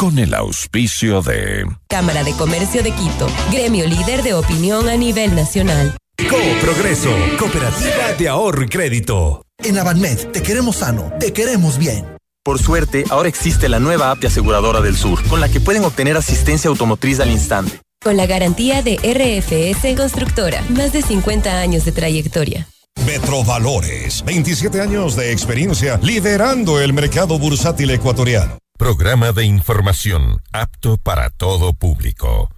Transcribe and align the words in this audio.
con 0.00 0.18
el 0.18 0.32
auspicio 0.32 1.20
de 1.20 1.66
Cámara 1.86 2.24
de 2.24 2.32
Comercio 2.32 2.82
de 2.82 2.90
Quito, 2.90 3.26
gremio 3.52 3.86
líder 3.86 4.22
de 4.22 4.32
opinión 4.32 4.88
a 4.88 4.96
nivel 4.96 5.34
nacional. 5.34 5.94
Co-Progreso, 6.16 7.10
Cooperativa 7.38 8.14
de 8.18 8.26
Ahorro 8.26 8.62
y 8.62 8.68
Crédito. 8.70 9.42
En 9.58 9.78
Avanmed 9.78 10.28
te 10.28 10.40
queremos 10.40 10.76
sano, 10.76 11.12
te 11.20 11.34
queremos 11.34 11.76
bien. 11.76 12.06
Por 12.42 12.58
suerte, 12.58 13.04
ahora 13.10 13.28
existe 13.28 13.68
la 13.68 13.78
nueva 13.78 14.10
app 14.10 14.20
de 14.20 14.28
Aseguradora 14.28 14.80
del 14.80 14.96
Sur, 14.96 15.22
con 15.28 15.38
la 15.38 15.50
que 15.50 15.60
pueden 15.60 15.84
obtener 15.84 16.16
asistencia 16.16 16.70
automotriz 16.70 17.20
al 17.20 17.30
instante. 17.30 17.82
Con 18.02 18.16
la 18.16 18.24
garantía 18.24 18.82
de 18.82 18.96
RFS 18.96 19.94
Constructora, 19.98 20.64
más 20.70 20.94
de 20.94 21.02
50 21.02 21.60
años 21.60 21.84
de 21.84 21.92
trayectoria. 21.92 22.66
Metrovalores, 23.04 24.24
27 24.24 24.80
años 24.80 25.14
de 25.14 25.30
experiencia 25.30 26.00
liderando 26.02 26.80
el 26.80 26.94
mercado 26.94 27.38
bursátil 27.38 27.90
ecuatoriano. 27.90 28.56
Programa 28.80 29.32
de 29.32 29.44
información 29.44 30.40
apto 30.52 30.96
para 30.96 31.28
todo 31.28 31.74
público. 31.74 32.48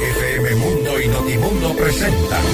FM 0.00 0.54
Mundo 0.54 1.00
y 1.00 1.08
Notimundo 1.08 1.74
presentan 1.74 2.44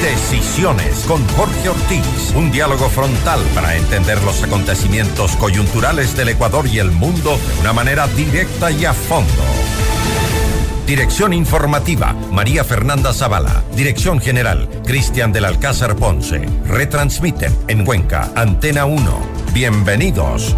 Decisiones 0.00 1.00
con 1.08 1.26
Jorge 1.30 1.70
Ortiz. 1.70 2.32
Un 2.36 2.52
diálogo 2.52 2.88
frontal 2.88 3.40
para 3.52 3.74
entender 3.76 4.22
los 4.22 4.40
acontecimientos 4.44 5.34
coyunturales 5.34 6.16
del 6.16 6.28
Ecuador 6.28 6.68
y 6.68 6.78
el 6.78 6.92
mundo 6.92 7.36
de 7.36 7.60
una 7.62 7.72
manera 7.72 8.06
directa 8.06 8.70
y 8.70 8.84
a 8.84 8.94
fondo. 8.94 9.42
Dirección 10.86 11.32
informativa, 11.32 12.12
María 12.30 12.62
Fernanda 12.62 13.12
Zavala. 13.12 13.64
Dirección 13.74 14.20
general, 14.20 14.68
Cristian 14.86 15.32
del 15.32 15.44
Alcázar 15.44 15.96
Ponce. 15.96 16.46
Retransmiten 16.64 17.52
en 17.66 17.84
Cuenca, 17.84 18.30
Antena 18.36 18.84
1. 18.84 19.20
Bienvenidos. 19.52 20.54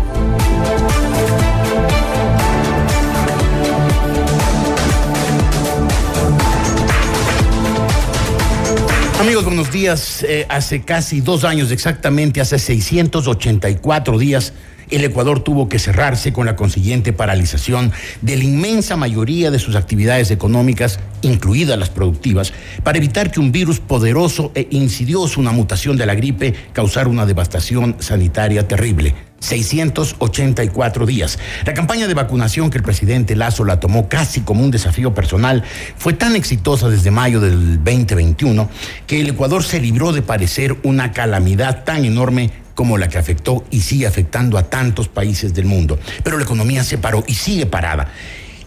Amigos, 9.19 9.47
buenos 9.47 9.73
días. 9.73 10.23
Eh, 10.25 10.45
hace 10.51 10.83
casi 10.83 11.23
dos 11.23 11.45
años, 11.45 11.71
exactamente, 11.71 12.43
hace 12.43 12.59
684 12.59 14.19
días, 14.19 14.53
el 14.91 15.05
Ecuador 15.05 15.41
tuvo 15.41 15.69
que 15.69 15.79
cerrarse 15.79 16.33
con 16.33 16.47
la 16.47 16.57
consiguiente 16.57 17.13
paralización 17.13 17.93
de 18.23 18.37
la 18.37 18.45
inmensa 18.45 18.97
mayoría 18.97 19.51
de 19.51 19.59
sus 19.59 19.77
actividades 19.77 20.31
económicas, 20.31 21.01
incluidas 21.23 21.79
las 21.79 21.91
productivas, 21.91 22.53
para 22.83 22.99
evitar 22.99 23.31
que 23.31 23.41
un 23.41 23.53
virus 23.53 23.81
poderoso 23.81 24.53
e 24.55 24.69
insidioso, 24.71 25.41
una 25.41 25.53
mutación 25.53 25.97
de 25.97 26.07
la 26.07 26.15
gripe, 26.15 26.55
causara 26.73 27.09
una 27.09 27.27
devastación 27.27 27.97
sanitaria 27.99 28.67
terrible. 28.67 29.15
684 29.41 31.07
días. 31.07 31.39
La 31.65 31.75
campaña 31.75 32.09
de 32.09 32.15
vacunación 32.15 32.71
que 32.71 32.79
el 32.79 32.85
presidente 32.85 33.37
Lazo 33.37 33.65
la 33.65 33.79
tomó 33.79 34.09
casi 34.09 34.41
como 34.41 34.65
un 34.65 34.71
desafío 34.71 35.15
personal 35.15 35.63
fue 35.97 36.13
tan 36.13 36.35
exitosa 36.35 36.89
desde 36.89 37.11
mayo 37.11 37.41
del 37.41 37.77
2021 37.77 38.69
que 39.07 39.21
el 39.21 39.29
Ecuador 39.29 39.63
se 39.63 39.81
libró 39.81 40.13
de 40.13 40.23
parecer 40.23 40.77
una 40.83 41.13
calamidad 41.13 41.85
tan 41.85 42.05
enorme 42.05 42.51
como 42.79 42.97
la 42.97 43.09
que 43.09 43.19
afectó 43.19 43.65
y 43.73 43.81
sigue 43.81 44.07
afectando 44.07 44.57
a 44.57 44.71
tantos 44.71 45.09
países 45.09 45.53
del 45.53 45.65
mundo. 45.65 45.99
Pero 46.23 46.39
la 46.39 46.45
economía 46.45 46.85
se 46.85 46.97
paró 46.97 47.25
y 47.27 47.35
sigue 47.35 47.67
parada. 47.67 48.13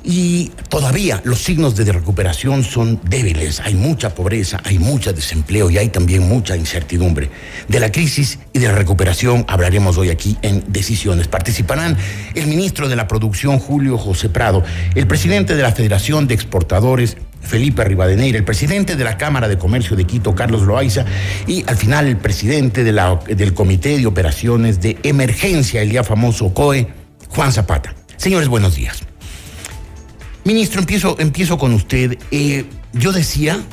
Y 0.03 0.52
todavía 0.69 1.21
los 1.25 1.39
signos 1.39 1.75
de 1.75 1.91
recuperación 1.91 2.63
son 2.63 2.99
débiles. 3.03 3.59
Hay 3.59 3.75
mucha 3.75 4.16
pobreza, 4.16 4.59
hay 4.63 4.80
mucho 4.80 5.13
desempleo 5.13 5.69
y 5.69 5.77
hay 5.77 5.89
también 5.89 6.27
mucha 6.27 6.57
incertidumbre. 6.57 7.30
De 7.67 7.80
la 7.80 7.91
crisis 7.91 8.39
y 8.52 8.59
de 8.59 8.67
la 8.67 8.73
recuperación 8.73 9.45
hablaremos 9.47 9.97
hoy 9.97 10.09
aquí 10.09 10.38
en 10.41 10.63
Decisiones. 10.72 11.27
Participarán 11.27 11.97
el 12.33 12.47
ministro 12.47 12.89
de 12.89 12.95
la 12.95 13.07
Producción, 13.07 13.59
Julio 13.59 13.97
José 13.97 14.29
Prado, 14.29 14.63
el 14.95 15.05
presidente 15.05 15.55
de 15.55 15.61
la 15.61 15.72
Federación 15.72 16.27
de 16.27 16.33
Exportadores, 16.33 17.17
Felipe 17.41 17.83
Rivadeneira, 17.83 18.38
el 18.38 18.44
presidente 18.44 18.95
de 18.95 19.03
la 19.03 19.17
Cámara 19.17 19.47
de 19.47 19.57
Comercio 19.57 19.95
de 19.95 20.05
Quito, 20.05 20.33
Carlos 20.33 20.63
Loaiza, 20.63 21.06
y 21.47 21.63
al 21.67 21.75
final 21.75 22.07
el 22.07 22.17
presidente 22.17 22.84
del 22.84 23.53
Comité 23.53 23.97
de 23.97 24.06
Operaciones 24.06 24.81
de 24.81 24.97
Emergencia, 25.03 25.81
el 25.81 25.91
ya 25.91 26.03
famoso 26.03 26.53
COE, 26.53 26.88
Juan 27.29 27.51
Zapata. 27.51 27.94
Señores, 28.17 28.47
buenos 28.47 28.75
días. 28.75 29.03
Ministro, 30.44 30.81
empiezo, 30.81 31.16
empiezo 31.19 31.57
con 31.57 31.74
usted. 31.74 32.18
Eh, 32.31 32.66
yo 32.94 33.12
decía, 33.12 33.63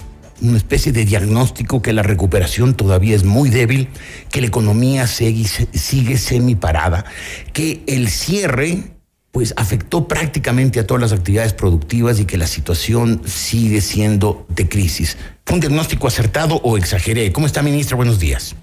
una 0.43 0.59
especie 0.59 0.93
de 0.93 1.07
diagnóstico, 1.07 1.81
que 1.81 1.95
la 1.95 2.03
recuperación 2.03 2.75
todavía 2.75 3.17
es 3.17 3.25
muy 3.25 3.49
débil, 3.49 3.89
que 4.31 4.43
la 4.43 4.49
economía 4.49 5.07
sigue, 5.07 5.49
sigue 5.73 6.19
semiparada, 6.19 7.07
que 7.53 7.83
el 7.87 8.09
cierre 8.09 8.83
pues 9.31 9.55
afectó 9.57 10.09
prácticamente 10.09 10.81
a 10.81 10.87
todas 10.87 11.01
las 11.01 11.13
actividades 11.13 11.53
productivas 11.53 12.19
y 12.19 12.25
que 12.25 12.39
la 12.39 12.47
situación 12.47 13.23
sigue 13.25 13.81
siendo 13.81 14.47
de 14.49 14.69
crisis. 14.69 15.17
¿Fue 15.45 15.55
un 15.55 15.61
diagnóstico 15.61 16.07
acertado 16.07 16.57
o 16.57 16.77
exageré? 16.77 17.31
¿Cómo 17.33 17.47
está, 17.47 17.63
ministro? 17.63 17.97
Buenos 17.97 18.19
días. 18.19 18.57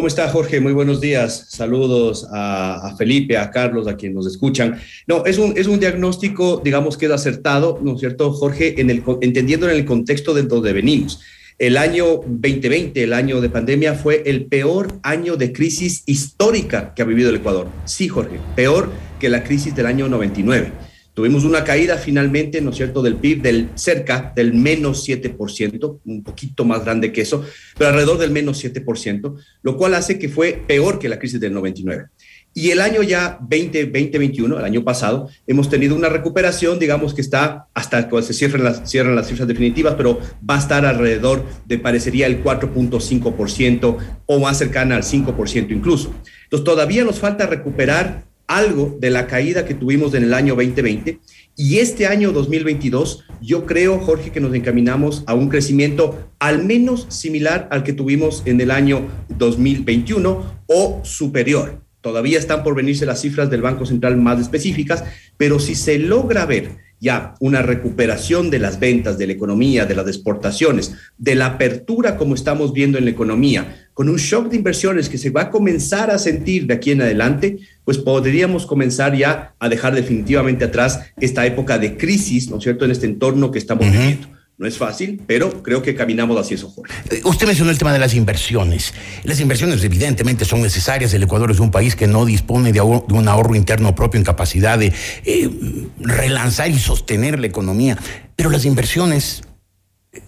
¿Cómo 0.00 0.08
está 0.08 0.30
Jorge? 0.30 0.60
Muy 0.60 0.72
buenos 0.72 0.98
días. 0.98 1.44
Saludos 1.50 2.26
a, 2.32 2.94
Felipe, 2.96 3.36
a 3.36 3.50
Carlos, 3.50 3.86
a 3.86 3.98
quienes 3.98 4.16
nos 4.16 4.26
escuchan. 4.26 4.80
No, 5.06 5.26
es 5.26 5.36
un, 5.36 5.52
es 5.58 5.66
un 5.66 5.78
diagnóstico, 5.78 6.62
digamos, 6.64 6.96
que 6.96 7.04
es 7.04 7.12
acertado, 7.12 7.78
¿no 7.82 7.92
es 7.92 8.00
cierto, 8.00 8.32
Jorge? 8.32 8.80
En 8.80 8.88
el, 8.88 9.02
entendiendo 9.20 9.68
en 9.68 9.76
el 9.76 9.84
contexto 9.84 10.32
de 10.32 10.44
donde 10.44 10.72
venimos. 10.72 11.20
El 11.58 11.76
año 11.76 12.22
2020, 12.26 13.02
el 13.02 13.12
año 13.12 13.42
de 13.42 13.50
pandemia, 13.50 13.92
fue 13.92 14.22
el 14.24 14.46
peor 14.46 14.98
año 15.02 15.36
de 15.36 15.52
crisis 15.52 16.02
histórica 16.06 16.94
que 16.94 17.02
ha 17.02 17.04
vivido 17.04 17.28
el 17.28 17.36
Ecuador. 17.36 17.68
Sí, 17.84 18.08
Jorge, 18.08 18.40
peor 18.56 18.90
que 19.18 19.28
la 19.28 19.44
crisis 19.44 19.76
del 19.76 19.84
año 19.84 20.08
99. 20.08 20.72
Tuvimos 21.14 21.44
una 21.44 21.64
caída 21.64 21.96
finalmente, 21.98 22.60
¿no 22.60 22.70
es 22.70 22.76
cierto?, 22.76 23.02
del 23.02 23.16
PIB 23.16 23.42
del 23.42 23.68
cerca 23.74 24.32
del 24.34 24.54
menos 24.54 25.08
7%, 25.08 26.00
un 26.04 26.22
poquito 26.22 26.64
más 26.64 26.84
grande 26.84 27.12
que 27.12 27.22
eso, 27.22 27.44
pero 27.76 27.90
alrededor 27.90 28.18
del 28.18 28.30
menos 28.30 28.62
7%, 28.64 29.34
lo 29.62 29.76
cual 29.76 29.94
hace 29.94 30.18
que 30.18 30.28
fue 30.28 30.62
peor 30.66 30.98
que 30.98 31.08
la 31.08 31.18
crisis 31.18 31.40
del 31.40 31.52
99. 31.52 32.06
Y 32.52 32.70
el 32.70 32.80
año 32.80 33.02
ya 33.02 33.38
2021, 33.40 34.58
el 34.58 34.64
año 34.64 34.82
pasado, 34.82 35.28
hemos 35.46 35.68
tenido 35.68 35.94
una 35.94 36.08
recuperación, 36.08 36.80
digamos 36.80 37.14
que 37.14 37.20
está 37.20 37.68
hasta 37.74 38.08
que 38.08 38.22
se 38.22 38.34
cierren 38.34 38.64
las, 38.64 38.90
cierran 38.90 39.14
las 39.14 39.28
cifras 39.28 39.46
definitivas, 39.46 39.94
pero 39.96 40.18
va 40.48 40.56
a 40.56 40.58
estar 40.58 40.84
alrededor 40.84 41.44
de, 41.66 41.78
parecería, 41.78 42.26
el 42.26 42.42
4.5% 42.42 43.96
o 44.26 44.38
más 44.40 44.58
cercana 44.58 44.96
al 44.96 45.04
5% 45.04 45.70
incluso. 45.70 46.12
Entonces, 46.44 46.64
todavía 46.64 47.04
nos 47.04 47.20
falta 47.20 47.46
recuperar 47.46 48.29
algo 48.50 48.98
de 49.00 49.10
la 49.10 49.28
caída 49.28 49.64
que 49.64 49.74
tuvimos 49.74 50.12
en 50.14 50.24
el 50.24 50.34
año 50.34 50.56
2020 50.56 51.20
y 51.56 51.78
este 51.78 52.06
año 52.06 52.32
2022 52.32 53.24
yo 53.40 53.64
creo, 53.64 54.00
Jorge, 54.00 54.32
que 54.32 54.40
nos 54.40 54.52
encaminamos 54.54 55.22
a 55.26 55.34
un 55.34 55.48
crecimiento 55.48 56.32
al 56.40 56.64
menos 56.64 57.06
similar 57.08 57.68
al 57.70 57.84
que 57.84 57.92
tuvimos 57.92 58.42
en 58.46 58.60
el 58.60 58.72
año 58.72 59.06
2021 59.28 60.62
o 60.66 61.00
superior. 61.04 61.80
Todavía 62.00 62.38
están 62.38 62.64
por 62.64 62.74
venirse 62.74 63.06
las 63.06 63.20
cifras 63.20 63.50
del 63.50 63.62
Banco 63.62 63.86
Central 63.86 64.16
más 64.16 64.40
específicas, 64.40 65.04
pero 65.36 65.60
si 65.60 65.76
se 65.76 65.98
logra 65.98 66.44
ver 66.44 66.89
ya 67.00 67.34
una 67.40 67.62
recuperación 67.62 68.50
de 68.50 68.58
las 68.58 68.78
ventas, 68.78 69.16
de 69.18 69.26
la 69.26 69.32
economía, 69.32 69.86
de 69.86 69.94
las 69.94 70.06
exportaciones, 70.06 70.92
de 71.16 71.34
la 71.34 71.46
apertura 71.46 72.16
como 72.16 72.34
estamos 72.34 72.72
viendo 72.72 72.98
en 72.98 73.06
la 73.06 73.10
economía, 73.10 73.88
con 73.94 74.08
un 74.08 74.16
shock 74.16 74.50
de 74.50 74.56
inversiones 74.56 75.08
que 75.08 75.18
se 75.18 75.30
va 75.30 75.42
a 75.42 75.50
comenzar 75.50 76.10
a 76.10 76.18
sentir 76.18 76.66
de 76.66 76.74
aquí 76.74 76.92
en 76.92 77.02
adelante, 77.02 77.58
pues 77.84 77.98
podríamos 77.98 78.66
comenzar 78.66 79.16
ya 79.16 79.54
a 79.58 79.68
dejar 79.68 79.94
definitivamente 79.94 80.66
atrás 80.66 81.00
esta 81.20 81.46
época 81.46 81.78
de 81.78 81.96
crisis, 81.96 82.50
¿no 82.50 82.58
es 82.58 82.62
cierto?, 82.62 82.84
en 82.84 82.90
este 82.90 83.06
entorno 83.06 83.50
que 83.50 83.58
estamos 83.58 83.90
viviendo. 83.90 84.39
No 84.60 84.66
es 84.66 84.76
fácil, 84.76 85.22
pero 85.26 85.62
creo 85.62 85.80
que 85.80 85.94
caminamos 85.94 86.38
hacia 86.38 86.56
eso, 86.56 86.68
Jorge. 86.68 86.92
Eh, 87.08 87.22
usted 87.24 87.46
mencionó 87.46 87.70
el 87.70 87.78
tema 87.78 87.94
de 87.94 87.98
las 87.98 88.12
inversiones. 88.12 88.92
Las 89.24 89.40
inversiones 89.40 89.82
evidentemente 89.82 90.44
son 90.44 90.60
necesarias. 90.60 91.14
El 91.14 91.22
Ecuador 91.22 91.50
es 91.50 91.60
un 91.60 91.70
país 91.70 91.96
que 91.96 92.06
no 92.06 92.26
dispone 92.26 92.70
de, 92.70 92.82
un 92.82 93.26
ahorro 93.26 93.54
interno 93.54 93.94
propio 93.94 94.18
en 94.18 94.24
capacidad 94.24 94.78
de 94.78 94.92
eh, 95.24 95.50
relanzar 95.98 96.70
y 96.70 96.78
sostener 96.78 97.40
la 97.40 97.46
economía. 97.46 97.96
Pero 98.36 98.50
las 98.50 98.66
inversiones 98.66 99.40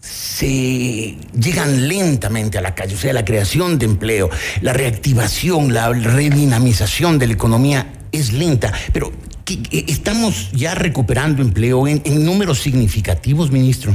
se 0.00 1.18
llegan 1.38 1.86
lentamente 1.86 2.56
a 2.56 2.62
la 2.62 2.74
calle, 2.74 2.94
o 2.94 2.98
sea, 2.98 3.12
la 3.12 3.26
creación 3.26 3.78
de 3.78 3.84
empleo, 3.84 4.30
la 4.62 4.72
reactivación, 4.72 5.74
la 5.74 5.90
redinamización 5.90 7.18
de 7.18 7.26
la 7.26 7.34
economía 7.34 7.92
es 8.12 8.32
lenta, 8.32 8.72
pero 8.94 9.12
¿estamos 9.70 10.50
ya 10.52 10.74
recuperando 10.74 11.42
empleo 11.42 11.86
en 11.86 12.24
números 12.24 12.60
significativos, 12.60 13.50
ministro? 13.50 13.94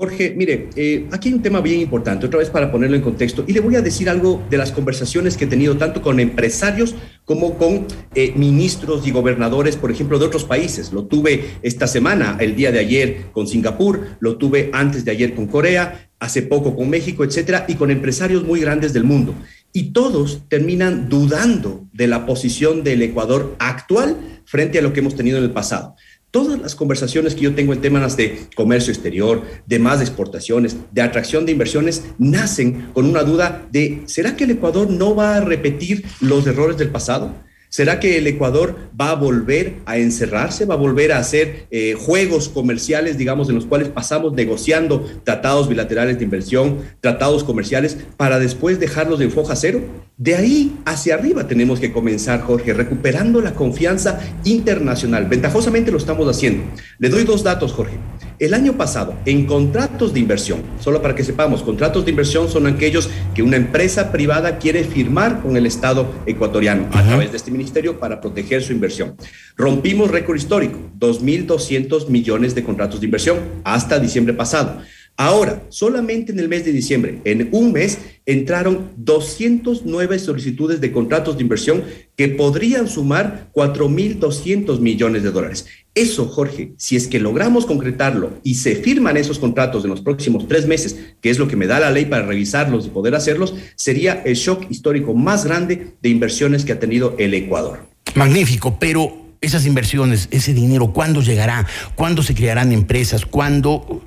Jorge, 0.00 0.32
mire, 0.34 0.70
eh, 0.76 1.06
aquí 1.12 1.28
hay 1.28 1.34
un 1.34 1.42
tema 1.42 1.60
bien 1.60 1.78
importante, 1.78 2.24
otra 2.24 2.38
vez 2.38 2.48
para 2.48 2.72
ponerlo 2.72 2.96
en 2.96 3.02
contexto, 3.02 3.44
y 3.46 3.52
le 3.52 3.60
voy 3.60 3.76
a 3.76 3.82
decir 3.82 4.08
algo 4.08 4.42
de 4.48 4.56
las 4.56 4.72
conversaciones 4.72 5.36
que 5.36 5.44
he 5.44 5.46
tenido 5.46 5.76
tanto 5.76 6.00
con 6.00 6.20
empresarios 6.20 6.94
como 7.26 7.58
con 7.58 7.86
eh, 8.14 8.32
ministros 8.34 9.06
y 9.06 9.10
gobernadores, 9.10 9.76
por 9.76 9.90
ejemplo, 9.90 10.18
de 10.18 10.24
otros 10.24 10.44
países. 10.44 10.90
Lo 10.94 11.04
tuve 11.04 11.50
esta 11.60 11.86
semana, 11.86 12.38
el 12.40 12.56
día 12.56 12.72
de 12.72 12.78
ayer 12.78 13.26
con 13.32 13.46
Singapur, 13.46 14.16
lo 14.20 14.38
tuve 14.38 14.70
antes 14.72 15.04
de 15.04 15.10
ayer 15.10 15.34
con 15.34 15.46
Corea, 15.46 16.08
hace 16.18 16.40
poco 16.40 16.74
con 16.74 16.88
México, 16.88 17.22
etcétera, 17.22 17.66
y 17.68 17.74
con 17.74 17.90
empresarios 17.90 18.42
muy 18.42 18.60
grandes 18.60 18.94
del 18.94 19.04
mundo. 19.04 19.34
y 19.72 19.92
todos 19.92 20.48
terminan 20.48 21.08
dudando 21.08 21.86
de 21.92 22.08
la 22.08 22.26
posición 22.26 22.82
del 22.82 23.02
Ecuador 23.02 23.54
actual 23.60 24.16
frente 24.44 24.80
a 24.80 24.82
lo 24.82 24.92
que 24.92 24.98
hemos 24.98 25.14
tenido 25.14 25.38
en 25.38 25.44
el 25.44 25.52
pasado. 25.52 25.94
Todas 26.30 26.60
las 26.60 26.76
conversaciones 26.76 27.34
que 27.34 27.40
yo 27.40 27.56
tengo 27.56 27.72
en 27.72 27.80
temas 27.80 28.16
de 28.16 28.46
comercio 28.54 28.92
exterior, 28.92 29.42
de 29.66 29.80
más 29.80 30.00
exportaciones, 30.00 30.76
de 30.92 31.02
atracción 31.02 31.44
de 31.44 31.50
inversiones, 31.50 32.04
nacen 32.18 32.90
con 32.92 33.06
una 33.06 33.24
duda 33.24 33.66
de, 33.72 34.02
¿será 34.06 34.36
que 34.36 34.44
el 34.44 34.52
Ecuador 34.52 34.88
no 34.88 35.16
va 35.16 35.34
a 35.34 35.40
repetir 35.40 36.04
los 36.20 36.46
errores 36.46 36.76
del 36.76 36.90
pasado? 36.90 37.34
¿Será 37.70 38.00
que 38.00 38.18
el 38.18 38.26
Ecuador 38.26 38.76
va 39.00 39.12
a 39.12 39.14
volver 39.14 39.76
a 39.86 39.96
encerrarse, 39.96 40.64
va 40.64 40.74
a 40.74 40.76
volver 40.76 41.12
a 41.12 41.18
hacer 41.18 41.66
eh, 41.70 41.94
juegos 41.96 42.48
comerciales, 42.48 43.16
digamos, 43.16 43.48
en 43.48 43.54
los 43.54 43.64
cuales 43.64 43.88
pasamos 43.88 44.32
negociando 44.32 45.08
tratados 45.22 45.68
bilaterales 45.68 46.18
de 46.18 46.24
inversión, 46.24 46.80
tratados 47.00 47.44
comerciales, 47.44 47.96
para 48.16 48.40
después 48.40 48.80
dejarlos 48.80 49.20
en 49.20 49.30
foja 49.30 49.54
cero? 49.54 49.82
De 50.16 50.34
ahí 50.34 50.76
hacia 50.84 51.14
arriba 51.14 51.46
tenemos 51.46 51.78
que 51.78 51.92
comenzar, 51.92 52.40
Jorge, 52.40 52.74
recuperando 52.74 53.40
la 53.40 53.54
confianza 53.54 54.18
internacional. 54.42 55.26
Ventajosamente 55.26 55.92
lo 55.92 55.98
estamos 55.98 56.28
haciendo. 56.28 56.64
Le 56.98 57.08
doy 57.08 57.22
dos 57.22 57.44
datos, 57.44 57.72
Jorge. 57.72 57.96
El 58.40 58.54
año 58.54 58.72
pasado, 58.72 59.14
en 59.26 59.44
contratos 59.44 60.14
de 60.14 60.20
inversión, 60.20 60.62
solo 60.80 61.02
para 61.02 61.14
que 61.14 61.22
sepamos, 61.22 61.62
contratos 61.62 62.06
de 62.06 62.10
inversión 62.10 62.48
son 62.48 62.66
aquellos 62.66 63.10
que 63.34 63.42
una 63.42 63.58
empresa 63.58 64.10
privada 64.10 64.56
quiere 64.56 64.82
firmar 64.82 65.42
con 65.42 65.58
el 65.58 65.66
Estado 65.66 66.10
ecuatoriano 66.24 66.88
a 66.90 67.02
través 67.02 67.32
de 67.32 67.36
este 67.36 67.50
ministerio 67.50 68.00
para 68.00 68.18
proteger 68.18 68.62
su 68.62 68.72
inversión. 68.72 69.14
Rompimos 69.58 70.10
récord 70.10 70.38
histórico, 70.38 70.78
2.200 70.98 72.08
millones 72.08 72.54
de 72.54 72.64
contratos 72.64 72.98
de 73.00 73.04
inversión 73.08 73.40
hasta 73.62 74.00
diciembre 74.00 74.32
pasado. 74.32 74.80
Ahora, 75.16 75.64
solamente 75.68 76.32
en 76.32 76.38
el 76.38 76.48
mes 76.48 76.64
de 76.64 76.72
diciembre, 76.72 77.20
en 77.24 77.50
un 77.52 77.72
mes, 77.72 77.98
entraron 78.24 78.92
209 78.96 80.18
solicitudes 80.18 80.80
de 80.80 80.92
contratos 80.92 81.36
de 81.36 81.42
inversión 81.42 81.84
que 82.16 82.28
podrían 82.28 82.88
sumar 82.88 83.50
4.200 83.52 84.80
millones 84.80 85.22
de 85.22 85.30
dólares. 85.30 85.66
Eso, 85.94 86.26
Jorge, 86.26 86.72
si 86.78 86.96
es 86.96 87.06
que 87.06 87.18
logramos 87.18 87.66
concretarlo 87.66 88.38
y 88.42 88.54
se 88.54 88.76
firman 88.76 89.16
esos 89.16 89.38
contratos 89.38 89.84
en 89.84 89.90
los 89.90 90.00
próximos 90.00 90.46
tres 90.48 90.66
meses, 90.66 90.96
que 91.20 91.30
es 91.30 91.38
lo 91.38 91.48
que 91.48 91.56
me 91.56 91.66
da 91.66 91.80
la 91.80 91.90
ley 91.90 92.06
para 92.06 92.24
revisarlos 92.24 92.86
y 92.86 92.90
poder 92.90 93.14
hacerlos, 93.14 93.54
sería 93.74 94.22
el 94.24 94.36
shock 94.36 94.70
histórico 94.70 95.14
más 95.14 95.44
grande 95.44 95.94
de 96.00 96.08
inversiones 96.08 96.64
que 96.64 96.72
ha 96.72 96.80
tenido 96.80 97.14
el 97.18 97.34
Ecuador. 97.34 97.80
Magnífico, 98.14 98.78
pero 98.78 99.20
esas 99.40 99.66
inversiones, 99.66 100.28
ese 100.30 100.54
dinero, 100.54 100.92
¿cuándo 100.92 101.22
llegará? 101.22 101.66
¿Cuándo 101.94 102.22
se 102.22 102.34
crearán 102.34 102.72
empresas? 102.72 103.26
¿Cuándo 103.26 104.02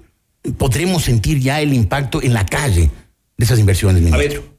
podremos 0.58 1.04
sentir 1.04 1.40
ya 1.40 1.62
el 1.62 1.74
impacto 1.74 2.22
en 2.22 2.34
la 2.34 2.46
calle 2.46 2.90
de 3.38 3.46
esas 3.46 3.60
inversiones, 3.60 4.02
ministro? 4.02 4.42
A 4.42 4.44
ver, 4.44 4.54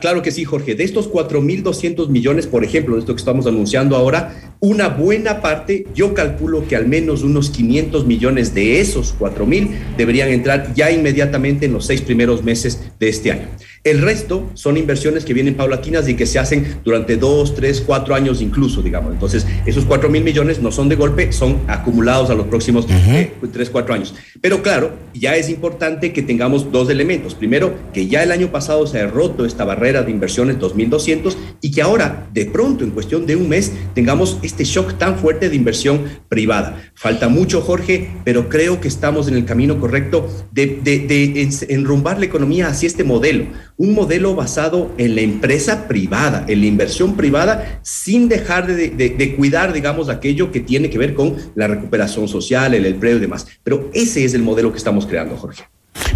claro 0.00 0.22
que 0.22 0.30
sí, 0.30 0.44
Jorge. 0.44 0.74
De 0.74 0.84
estos 0.84 1.10
4.200 1.10 2.08
millones, 2.08 2.46
por 2.46 2.64
ejemplo, 2.64 2.94
de 2.94 3.00
esto 3.00 3.14
que 3.14 3.20
estamos 3.20 3.46
anunciando 3.46 3.96
ahora, 3.96 4.56
una 4.60 4.88
buena 4.88 5.42
parte, 5.42 5.86
yo 5.94 6.14
calculo 6.14 6.66
que 6.66 6.76
al 6.76 6.86
menos 6.86 7.22
unos 7.22 7.50
500 7.50 8.06
millones 8.06 8.54
de 8.54 8.80
esos 8.80 9.14
4.000 9.18 9.96
deberían 9.96 10.30
entrar 10.30 10.72
ya 10.74 10.90
inmediatamente 10.90 11.66
en 11.66 11.74
los 11.74 11.86
seis 11.86 12.00
primeros 12.00 12.42
meses 12.42 12.80
de 12.98 13.08
este 13.08 13.32
año. 13.32 13.48
El 13.86 14.02
resto 14.02 14.50
son 14.54 14.76
inversiones 14.76 15.24
que 15.24 15.32
vienen 15.32 15.54
paulatinas 15.54 16.08
y 16.08 16.14
que 16.14 16.26
se 16.26 16.40
hacen 16.40 16.78
durante 16.82 17.16
dos, 17.16 17.54
tres, 17.54 17.80
cuatro 17.80 18.16
años 18.16 18.42
incluso, 18.42 18.82
digamos. 18.82 19.12
Entonces, 19.12 19.46
esos 19.64 19.84
cuatro 19.84 20.10
mil 20.10 20.24
millones 20.24 20.60
no 20.60 20.72
son 20.72 20.88
de 20.88 20.96
golpe, 20.96 21.32
son 21.32 21.60
acumulados 21.68 22.28
a 22.30 22.34
los 22.34 22.48
próximos 22.48 22.84
eh, 22.90 23.30
tres, 23.52 23.70
cuatro 23.70 23.94
años. 23.94 24.12
Pero 24.40 24.60
claro, 24.60 24.90
ya 25.14 25.36
es 25.36 25.48
importante 25.48 26.12
que 26.12 26.22
tengamos 26.22 26.72
dos 26.72 26.90
elementos. 26.90 27.36
Primero, 27.36 27.74
que 27.92 28.08
ya 28.08 28.24
el 28.24 28.32
año 28.32 28.50
pasado 28.50 28.88
se 28.88 28.98
ha 28.98 29.06
roto 29.06 29.44
esta 29.44 29.64
barrera 29.64 30.02
de 30.02 30.10
inversiones 30.10 30.58
2.200 30.58 31.36
y 31.60 31.70
que 31.70 31.80
ahora, 31.80 32.28
de 32.34 32.46
pronto, 32.46 32.82
en 32.82 32.90
cuestión 32.90 33.24
de 33.24 33.36
un 33.36 33.48
mes, 33.48 33.70
tengamos 33.94 34.40
este 34.42 34.64
shock 34.64 34.98
tan 34.98 35.16
fuerte 35.16 35.48
de 35.48 35.54
inversión 35.54 36.06
privada. 36.28 36.90
Falta 36.96 37.28
mucho, 37.28 37.60
Jorge, 37.60 38.10
pero 38.24 38.48
creo 38.48 38.80
que 38.80 38.88
estamos 38.88 39.28
en 39.28 39.34
el 39.34 39.44
camino 39.44 39.78
correcto 39.78 40.28
de, 40.50 40.80
de 40.82 41.48
enrumbar 41.68 42.18
la 42.18 42.24
economía 42.24 42.66
hacia 42.66 42.88
este 42.88 43.04
modelo 43.04 43.46
un 43.78 43.94
modelo 43.94 44.34
basado 44.34 44.92
en 44.98 45.14
la 45.14 45.20
empresa 45.20 45.86
privada, 45.86 46.44
en 46.48 46.60
la 46.60 46.66
inversión 46.66 47.16
privada, 47.16 47.80
sin 47.82 48.28
dejar 48.28 48.66
de, 48.66 49.34
cuidar, 49.36 49.72
digamos, 49.72 50.08
aquello 50.08 50.50
que 50.50 50.60
tiene 50.60 50.88
que 50.88 50.98
ver 50.98 51.14
con 51.14 51.36
la 51.54 51.68
recuperación 51.68 52.28
social, 52.28 52.74
el 52.74 52.86
empleo 52.86 53.16
y 53.16 53.20
demás. 53.20 53.46
Pero 53.62 53.90
ese 53.92 54.24
es 54.24 54.34
el 54.34 54.42
modelo 54.42 54.72
que 54.72 54.78
estamos 54.78 55.06
creando, 55.06 55.36
Jorge. 55.36 55.64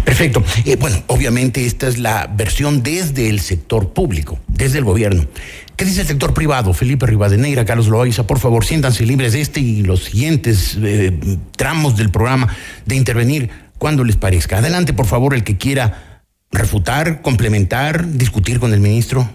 Perfecto. 0.05 0.43
Eh, 0.65 0.75
bueno, 0.75 1.03
obviamente 1.07 1.65
esta 1.65 1.87
es 1.87 1.97
la 1.97 2.27
versión 2.27 2.83
desde 2.83 3.29
el 3.29 3.39
sector 3.39 3.93
público, 3.93 4.39
desde 4.47 4.79
el 4.79 4.83
gobierno. 4.83 5.25
¿Qué 5.75 5.85
dice 5.85 6.01
el 6.01 6.07
sector 6.07 6.33
privado? 6.33 6.73
Felipe 6.73 7.05
Rivadeneira, 7.05 7.65
Carlos 7.65 7.87
Loaiza, 7.87 8.27
por 8.27 8.39
favor, 8.39 8.65
siéntanse 8.65 9.05
libres 9.05 9.33
de 9.33 9.41
este 9.41 9.59
y 9.59 9.83
los 9.83 10.05
siguientes 10.05 10.77
eh, 10.81 11.11
tramos 11.55 11.97
del 11.97 12.09
programa 12.09 12.55
de 12.85 12.95
intervenir 12.95 13.49
cuando 13.77 14.03
les 14.03 14.15
parezca. 14.15 14.59
Adelante, 14.59 14.93
por 14.93 15.07
favor, 15.07 15.33
el 15.33 15.43
que 15.43 15.57
quiera 15.57 16.10
refutar, 16.51 17.21
complementar, 17.21 18.07
discutir 18.07 18.59
con 18.59 18.73
el 18.73 18.79
ministro? 18.79 19.29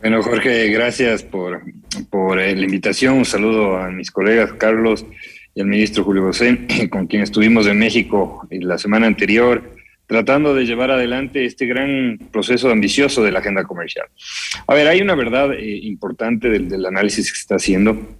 Bueno, 0.00 0.22
Jorge, 0.22 0.68
gracias 0.68 1.22
por, 1.22 1.62
por 2.08 2.38
la 2.38 2.50
invitación. 2.50 3.18
Un 3.18 3.24
saludo 3.24 3.76
a 3.76 3.90
mis 3.90 4.10
colegas 4.10 4.52
Carlos 4.54 5.04
y 5.54 5.60
al 5.60 5.66
ministro 5.66 6.04
Julio 6.04 6.22
José, 6.22 6.66
con 6.90 7.06
quien 7.06 7.22
estuvimos 7.22 7.66
en 7.66 7.78
México 7.78 8.46
la 8.50 8.78
semana 8.78 9.06
anterior, 9.06 9.74
tratando 10.06 10.54
de 10.54 10.64
llevar 10.64 10.90
adelante 10.90 11.44
este 11.44 11.66
gran 11.66 12.18
proceso 12.32 12.70
ambicioso 12.70 13.22
de 13.22 13.30
la 13.30 13.40
agenda 13.40 13.64
comercial. 13.64 14.06
A 14.66 14.74
ver, 14.74 14.88
hay 14.88 15.02
una 15.02 15.14
verdad 15.14 15.52
eh, 15.52 15.80
importante 15.82 16.48
del, 16.48 16.68
del 16.68 16.86
análisis 16.86 17.30
que 17.30 17.36
se 17.36 17.42
está 17.42 17.56
haciendo 17.56 18.18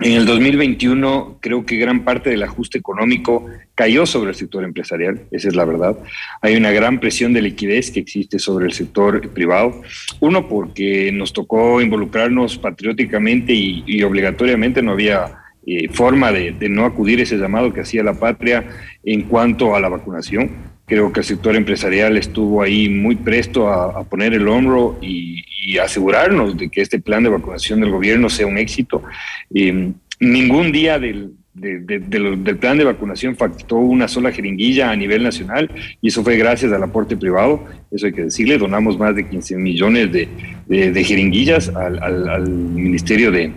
en 0.00 0.12
el 0.12 0.26
2021 0.26 1.38
creo 1.40 1.64
que 1.64 1.76
gran 1.76 2.04
parte 2.04 2.28
del 2.28 2.42
ajuste 2.42 2.76
económico 2.76 3.46
cayó 3.74 4.04
sobre 4.04 4.30
el 4.30 4.36
sector 4.36 4.62
empresarial, 4.62 5.22
esa 5.30 5.48
es 5.48 5.54
la 5.54 5.64
verdad. 5.64 5.98
Hay 6.42 6.56
una 6.56 6.70
gran 6.70 7.00
presión 7.00 7.32
de 7.32 7.40
liquidez 7.40 7.90
que 7.90 8.00
existe 8.00 8.38
sobre 8.38 8.66
el 8.66 8.72
sector 8.72 9.30
privado. 9.30 9.80
Uno, 10.20 10.48
porque 10.48 11.10
nos 11.12 11.32
tocó 11.32 11.80
involucrarnos 11.80 12.58
patrióticamente 12.58 13.54
y, 13.54 14.02
obligatoriamente 14.02 14.82
no 14.82 14.92
había 14.92 15.38
eh, 15.66 15.88
forma 15.88 16.30
de, 16.30 16.54
no 16.68 16.84
acudir 16.84 17.20
a 17.20 17.22
ese 17.22 17.38
llamado 17.38 17.72
que 17.72 17.80
hacía 17.80 18.02
la 18.02 18.14
patria 18.14 18.68
en 19.02 19.22
cuanto 19.22 19.74
a 19.74 19.80
la 19.80 19.88
vacunación. 19.88 20.76
Creo 20.86 21.12
que 21.12 21.20
el 21.20 21.26
sector 21.26 21.56
empresarial 21.56 22.16
estuvo 22.16 22.62
ahí 22.62 22.88
muy 22.88 23.16
presto 23.16 23.68
a, 23.68 24.04
poner 24.04 24.34
el 24.34 24.46
hombro 24.46 24.98
y, 25.00 25.42
asegurarnos 25.82 26.56
de 26.56 26.68
que 26.68 26.82
este 26.82 27.00
plan 27.00 27.22
de 27.22 27.30
vacunación 27.30 27.80
del 27.80 27.90
gobierno 27.90 28.28
sea 28.28 28.46
un 28.46 28.58
éxito. 28.58 29.02
Eh, 29.54 29.92
ningún 30.20 30.72
día 30.72 30.98
del, 30.98 31.32
del 31.54 32.56
plan 32.58 32.78
de 32.78 32.84
vacunación 32.84 33.36
factó 33.36 33.76
una 33.76 34.08
sola 34.08 34.32
jeringuilla 34.32 34.90
a 34.90 34.96
nivel 34.96 35.22
nacional 35.22 35.70
y 36.02 36.08
eso 36.08 36.22
fue 36.22 36.36
gracias 36.36 36.72
al 36.72 36.82
aporte 36.82 37.16
privado, 37.16 37.64
eso 37.90 38.06
hay 38.06 38.12
que 38.12 38.24
decirle, 38.24 38.58
donamos 38.58 38.98
más 38.98 39.14
de 39.14 39.28
15 39.28 39.56
millones 39.56 40.12
de, 40.12 41.04
jeringuillas 41.04 41.68
al, 41.70 42.02
al 42.02 42.48
Ministerio 42.48 43.30
de, 43.30 43.52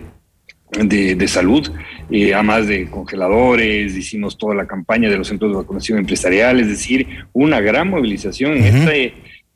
de, 0.78 1.28
salud, 1.28 1.70
eh, 2.10 2.32
a 2.34 2.42
más 2.42 2.66
de 2.68 2.88
congeladores, 2.88 3.96
hicimos 3.96 4.38
toda 4.38 4.54
la 4.54 4.66
campaña 4.66 5.10
de 5.10 5.18
los 5.18 5.28
centros 5.28 5.50
de 5.50 5.56
vacunación 5.58 5.98
empresarial, 5.98 6.60
es 6.60 6.68
decir, 6.68 7.06
una 7.32 7.60
gran 7.60 7.88
movilización 7.88 8.52
en 8.52 8.64
esta 8.64 8.92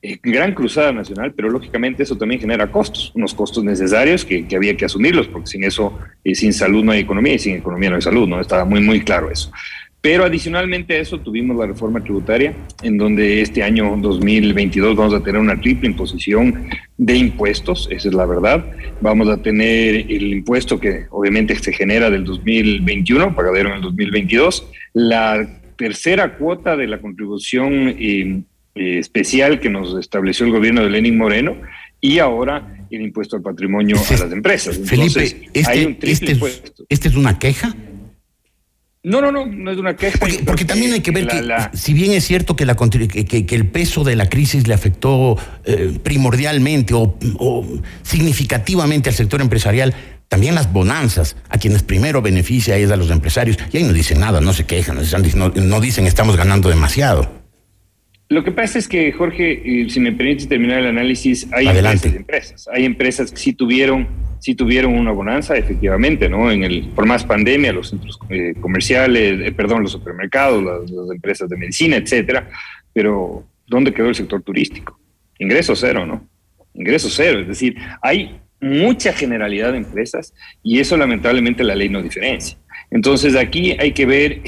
eh, 0.06 0.18
gran 0.23 0.52
cruzada 0.52 0.92
nacional, 0.92 1.32
pero 1.34 1.49
lógicamente 1.49 2.02
eso 2.02 2.18
también 2.18 2.38
genera 2.38 2.70
costos, 2.70 3.11
unos 3.14 3.32
costos 3.32 3.64
necesarios 3.64 4.23
que, 4.23 4.46
había 4.54 4.76
que 4.76 4.84
asumirlos, 4.84 5.28
porque 5.28 5.46
sin 5.46 5.64
eso, 5.64 5.99
eh, 6.23 6.34
sin 6.34 6.52
salud 6.52 6.84
no 6.84 6.92
hay 6.92 7.00
economía 7.00 7.32
y 7.32 7.38
sin 7.38 7.56
economía 7.56 7.88
no 7.88 7.96
hay 7.96 8.02
salud, 8.02 8.28
¿no? 8.28 8.38
Estaba 8.38 8.66
muy, 8.66 8.82
muy 8.82 9.00
claro 9.00 9.30
eso. 9.30 9.50
Pero 10.02 10.26
adicionalmente 10.26 10.92
a 10.92 10.99
eso 10.99 11.18
tuvimos 11.20 11.56
la 11.56 11.64
reforma 11.64 12.04
tributaria, 12.04 12.52
en 12.82 12.99
donde 12.99 13.40
este 13.40 13.62
año 13.62 13.96
2022 13.96 14.94
vamos 14.94 15.14
a 15.14 15.23
tener 15.23 15.40
una 15.40 15.58
triple 15.58 15.88
imposición 15.88 16.68
de 16.99 17.16
impuestos, 17.16 17.88
esa 17.90 18.08
es 18.08 18.14
la 18.14 18.26
verdad. 18.26 18.62
Vamos 19.00 19.30
a 19.30 19.38
tener 19.38 19.94
el 19.94 20.34
impuesto 20.34 20.78
que 20.78 21.06
obviamente 21.08 21.56
se 21.56 21.73
genera 21.73 22.11
del 22.11 22.25
2021, 22.25 23.34
pagadero 23.34 23.70
en 23.70 23.76
el 23.76 23.80
2022, 23.80 24.70
la 24.92 25.49
tercera 25.78 26.37
cuota 26.37 26.76
de 26.76 26.88
la 26.88 27.00
contribución 27.00 27.96
eh, 27.99 28.42
eh, 28.75 28.99
especial 28.99 29.61
que 29.61 29.71
nos 29.71 29.99
estableció 29.99 30.47
el 30.47 30.52
gobierno 30.52 30.83
de 30.83 30.90
Lenin 30.90 31.16
Moreno 31.16 31.57
y 32.00 32.19
ahora 32.19 32.87
el 32.90 33.02
impuesto 33.02 33.37
al 33.37 33.43
patrimonio 33.43 33.97
a 33.97 34.12
las 34.12 34.33
empresas. 34.33 34.78
Felipe, 34.85 35.49
este, 35.52 35.71
hay 35.71 35.85
un 35.85 35.99
este, 36.02 36.33
impuesto. 36.33 36.85
¿este 36.88 37.09
es 37.09 37.14
una 37.14 37.38
queja? 37.38 37.75
No, 39.04 39.21
no, 39.21 39.31
no, 39.31 39.45
no 39.47 39.71
es 39.71 39.78
una 39.78 39.95
queja. 39.95 40.19
Porque, 40.19 40.64
también 40.64 40.95
hay 40.95 41.00
que 41.00 41.11
ver 41.11 41.26
que, 41.26 41.40
si 41.75 41.93
bien 41.93 42.12
es 42.12 42.25
cierto 42.25 42.57
que, 42.57 42.64
la, 42.64 42.75
que, 42.75 43.47
el 43.49 43.66
peso 43.66 44.02
de 44.02 44.16
la 44.16 44.28
crisis 44.28 44.66
le 44.66 44.73
afectó 44.73 45.37
eh, 45.64 45.99
primordialmente 46.02 46.95
o, 46.95 47.16
significativamente 48.02 49.11
al 49.11 49.14
sector 49.14 49.43
empresarial, 49.43 49.95
también 50.28 50.54
las 50.54 50.73
bonanzas, 50.73 51.37
a 51.50 51.59
quienes 51.59 51.83
primero 51.83 52.23
beneficia 52.23 52.76
es 52.78 52.90
a 52.90 52.97
los 52.97 53.11
empresarios, 53.11 53.59
y 53.73 53.76
ahí 53.76 53.85
no 53.85 53.93
dicen 53.93 54.21
nada, 54.21 54.40
no 54.40 54.54
se 54.54 54.64
quejan, 54.64 54.99
no, 55.37 55.49
no 55.50 55.81
dicen 55.81 56.07
estamos 56.07 56.37
ganando 56.37 56.71
demasiado. 56.71 57.43
Lo 58.28 58.43
que 58.43 58.52
pasa 58.52 58.78
es 58.78 58.88
que, 58.88 59.12
Jorge, 59.12 59.83
eh, 59.83 59.90
si 59.90 60.00
me 60.00 60.12
permite 60.12 60.47
terminar 60.47 60.78
el 60.78 60.87
análisis, 60.87 61.47
hay 61.52 61.69
empresas 61.69 62.14
empresas. 62.14 62.69
Hay 62.73 62.85
empresas 62.85 63.31
que 63.31 63.37
sí 63.37 63.52
tuvieron, 63.52 64.09
sí 64.40 64.54
tuvieron 64.54 64.95
una 64.95 65.12
bonanza, 65.12 65.57
efectivamente, 65.57 66.28
¿no? 66.28 66.50
En 66.50 66.64
el, 66.64 66.88
por 66.88 67.07
más 67.07 67.25
pandemia, 67.25 67.73
los 67.73 67.90
centros 67.90 68.19
eh, 68.31 68.54
comerciales, 68.61 69.40
eh, 69.47 69.52
perdón, 69.52 69.83
los 69.83 69.93
supermercados, 69.93 70.64
las, 70.64 70.90
empresas 71.14 71.49
de 71.50 71.57
medicina, 71.57 71.97
etcétera. 71.97 72.49
Pero, 72.95 73.45
¿dónde 73.66 73.93
quedó 73.93 74.09
el 74.09 74.14
sector 74.14 74.43
turístico? 74.43 74.99
Ingreso 75.38 75.76
cero, 75.76 76.07
¿no? 76.07 76.26
Ingreso 76.73 77.11
cero. 77.11 77.40
Es 77.40 77.49
decir, 77.49 77.76
hay 78.00 78.40
mucha 78.61 79.12
generalidad 79.12 79.73
de 79.73 79.78
empresas 79.78 80.33
y 80.62 80.81
eso 80.81 80.97
lamentablemente 80.97 81.62
la 81.62 81.75
ley 81.75 81.90
no 81.90 82.02
diferencia. 82.02 82.57
Entonces 82.90 83.37
aquí 83.37 83.76
hay 83.78 83.93
que 83.93 84.07
ver 84.07 84.40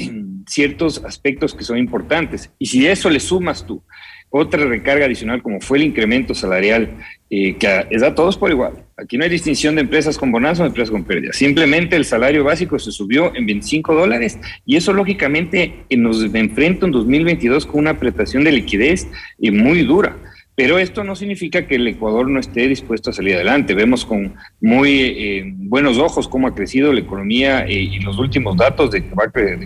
ciertos 0.47 1.03
aspectos 1.03 1.53
que 1.53 1.63
son 1.63 1.77
importantes. 1.77 2.49
Y 2.57 2.67
si 2.67 2.87
eso 2.87 3.09
le 3.09 3.19
sumas 3.19 3.65
tú 3.65 3.83
otra 4.29 4.65
recarga 4.65 5.05
adicional 5.05 5.41
como 5.41 5.61
fue 5.61 5.77
el 5.77 5.85
incremento 5.85 6.33
salarial, 6.33 6.97
eh, 7.29 7.55
que 7.55 7.87
es 7.89 8.03
a 8.03 8.13
todos 8.13 8.37
por 8.37 8.51
igual. 8.51 8.85
Aquí 8.97 9.17
no 9.17 9.23
hay 9.23 9.29
distinción 9.29 9.75
de 9.75 9.81
empresas 9.81 10.17
con 10.17 10.31
bonanza 10.31 10.63
o 10.63 10.65
empresas 10.65 10.91
con 10.91 11.03
pérdida. 11.03 11.33
Simplemente 11.33 11.95
el 11.95 12.05
salario 12.05 12.43
básico 12.43 12.77
se 12.79 12.91
subió 12.91 13.33
en 13.35 13.45
25 13.45 13.93
dólares 13.95 14.37
y 14.65 14.75
eso 14.75 14.91
lógicamente 14.93 15.85
nos 15.91 16.23
enfrenta 16.33 16.85
en 16.85 16.91
2022 16.91 17.65
con 17.65 17.81
una 17.81 17.91
apretación 17.91 18.43
de 18.43 18.51
liquidez 18.51 19.07
eh, 19.41 19.51
muy 19.51 19.83
dura. 19.83 20.17
Pero 20.55 20.79
esto 20.79 21.03
no 21.03 21.15
significa 21.15 21.67
que 21.67 21.75
el 21.75 21.87
Ecuador 21.87 22.27
no 22.27 22.39
esté 22.39 22.67
dispuesto 22.67 23.11
a 23.11 23.13
salir 23.13 23.35
adelante. 23.35 23.75
Vemos 23.75 24.03
con 24.03 24.33
muy 24.59 25.01
eh, 25.01 25.53
buenos 25.55 25.99
ojos 25.99 26.27
cómo 26.27 26.47
ha 26.47 26.55
crecido 26.55 26.91
la 26.91 27.01
economía 27.01 27.69
y 27.69 27.99
los 27.99 28.17
últimos 28.17 28.57
datos 28.57 28.89
de 28.89 29.03
que 29.03 29.13
va 29.13 29.25
a 29.25 29.31
crecer 29.31 29.59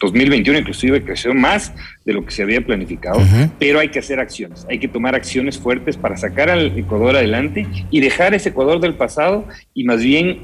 2021 0.00 0.60
inclusive 0.60 1.02
creció 1.02 1.34
más 1.34 1.72
de 2.04 2.14
lo 2.14 2.24
que 2.24 2.30
se 2.30 2.42
había 2.42 2.60
planificado, 2.62 3.20
pero 3.58 3.78
hay 3.78 3.88
que 3.88 3.98
hacer 3.98 4.18
acciones, 4.18 4.66
hay 4.68 4.78
que 4.78 4.88
tomar 4.88 5.14
acciones 5.14 5.58
fuertes 5.58 5.96
para 5.96 6.16
sacar 6.16 6.48
al 6.48 6.78
Ecuador 6.78 7.16
adelante 7.16 7.66
y 7.90 8.00
dejar 8.00 8.34
ese 8.34 8.48
Ecuador 8.48 8.80
del 8.80 8.94
pasado 8.94 9.46
y 9.74 9.84
más 9.84 10.02
bien 10.02 10.40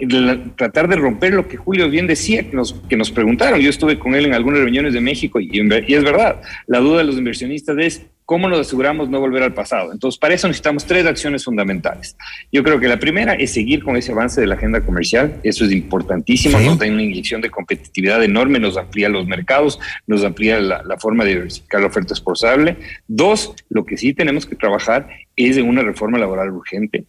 tratar 0.56 0.88
de 0.88 0.96
romper 0.96 1.32
lo 1.32 1.48
que 1.48 1.56
Julio 1.56 1.88
bien 1.88 2.06
decía, 2.06 2.48
que 2.48 2.54
nos, 2.54 2.74
que 2.88 2.96
nos 2.96 3.10
preguntaron. 3.10 3.60
Yo 3.60 3.70
estuve 3.70 3.98
con 3.98 4.14
él 4.14 4.26
en 4.26 4.34
algunas 4.34 4.60
reuniones 4.60 4.92
de 4.92 5.00
México 5.00 5.40
y, 5.40 5.50
y 5.50 5.94
es 5.94 6.04
verdad, 6.04 6.40
la 6.66 6.78
duda 6.78 6.98
de 6.98 7.04
los 7.04 7.16
inversionistas 7.16 7.76
es 7.78 8.06
¿Cómo 8.26 8.48
nos 8.48 8.58
aseguramos 8.58 9.08
no 9.08 9.20
volver 9.20 9.44
al 9.44 9.54
pasado? 9.54 9.92
Entonces, 9.92 10.18
para 10.18 10.34
eso 10.34 10.48
necesitamos 10.48 10.84
tres 10.84 11.06
acciones 11.06 11.44
fundamentales. 11.44 12.16
Yo 12.50 12.64
creo 12.64 12.80
que 12.80 12.88
la 12.88 12.98
primera 12.98 13.34
es 13.34 13.52
seguir 13.52 13.84
con 13.84 13.96
ese 13.96 14.10
avance 14.10 14.40
de 14.40 14.48
la 14.48 14.56
agenda 14.56 14.80
comercial. 14.80 15.40
Eso 15.44 15.64
es 15.64 15.70
importantísimo. 15.70 16.58
Nos 16.58 16.76
da 16.76 16.86
una 16.86 17.02
inyección 17.02 17.40
de 17.40 17.50
competitividad 17.50 18.22
enorme, 18.24 18.58
nos 18.58 18.76
amplía 18.76 19.08
los 19.08 19.28
mercados, 19.28 19.78
nos 20.08 20.24
amplía 20.24 20.60
la, 20.60 20.82
la 20.82 20.98
forma 20.98 21.24
de 21.24 21.34
diversificar 21.34 21.80
la 21.80 21.86
oferta 21.86 22.14
exportable. 22.14 22.76
Dos, 23.06 23.54
lo 23.70 23.86
que 23.86 23.96
sí 23.96 24.12
tenemos 24.12 24.44
que 24.44 24.56
trabajar 24.56 25.08
es 25.36 25.56
en 25.56 25.68
una 25.68 25.82
reforma 25.82 26.18
laboral 26.18 26.50
urgente. 26.50 27.04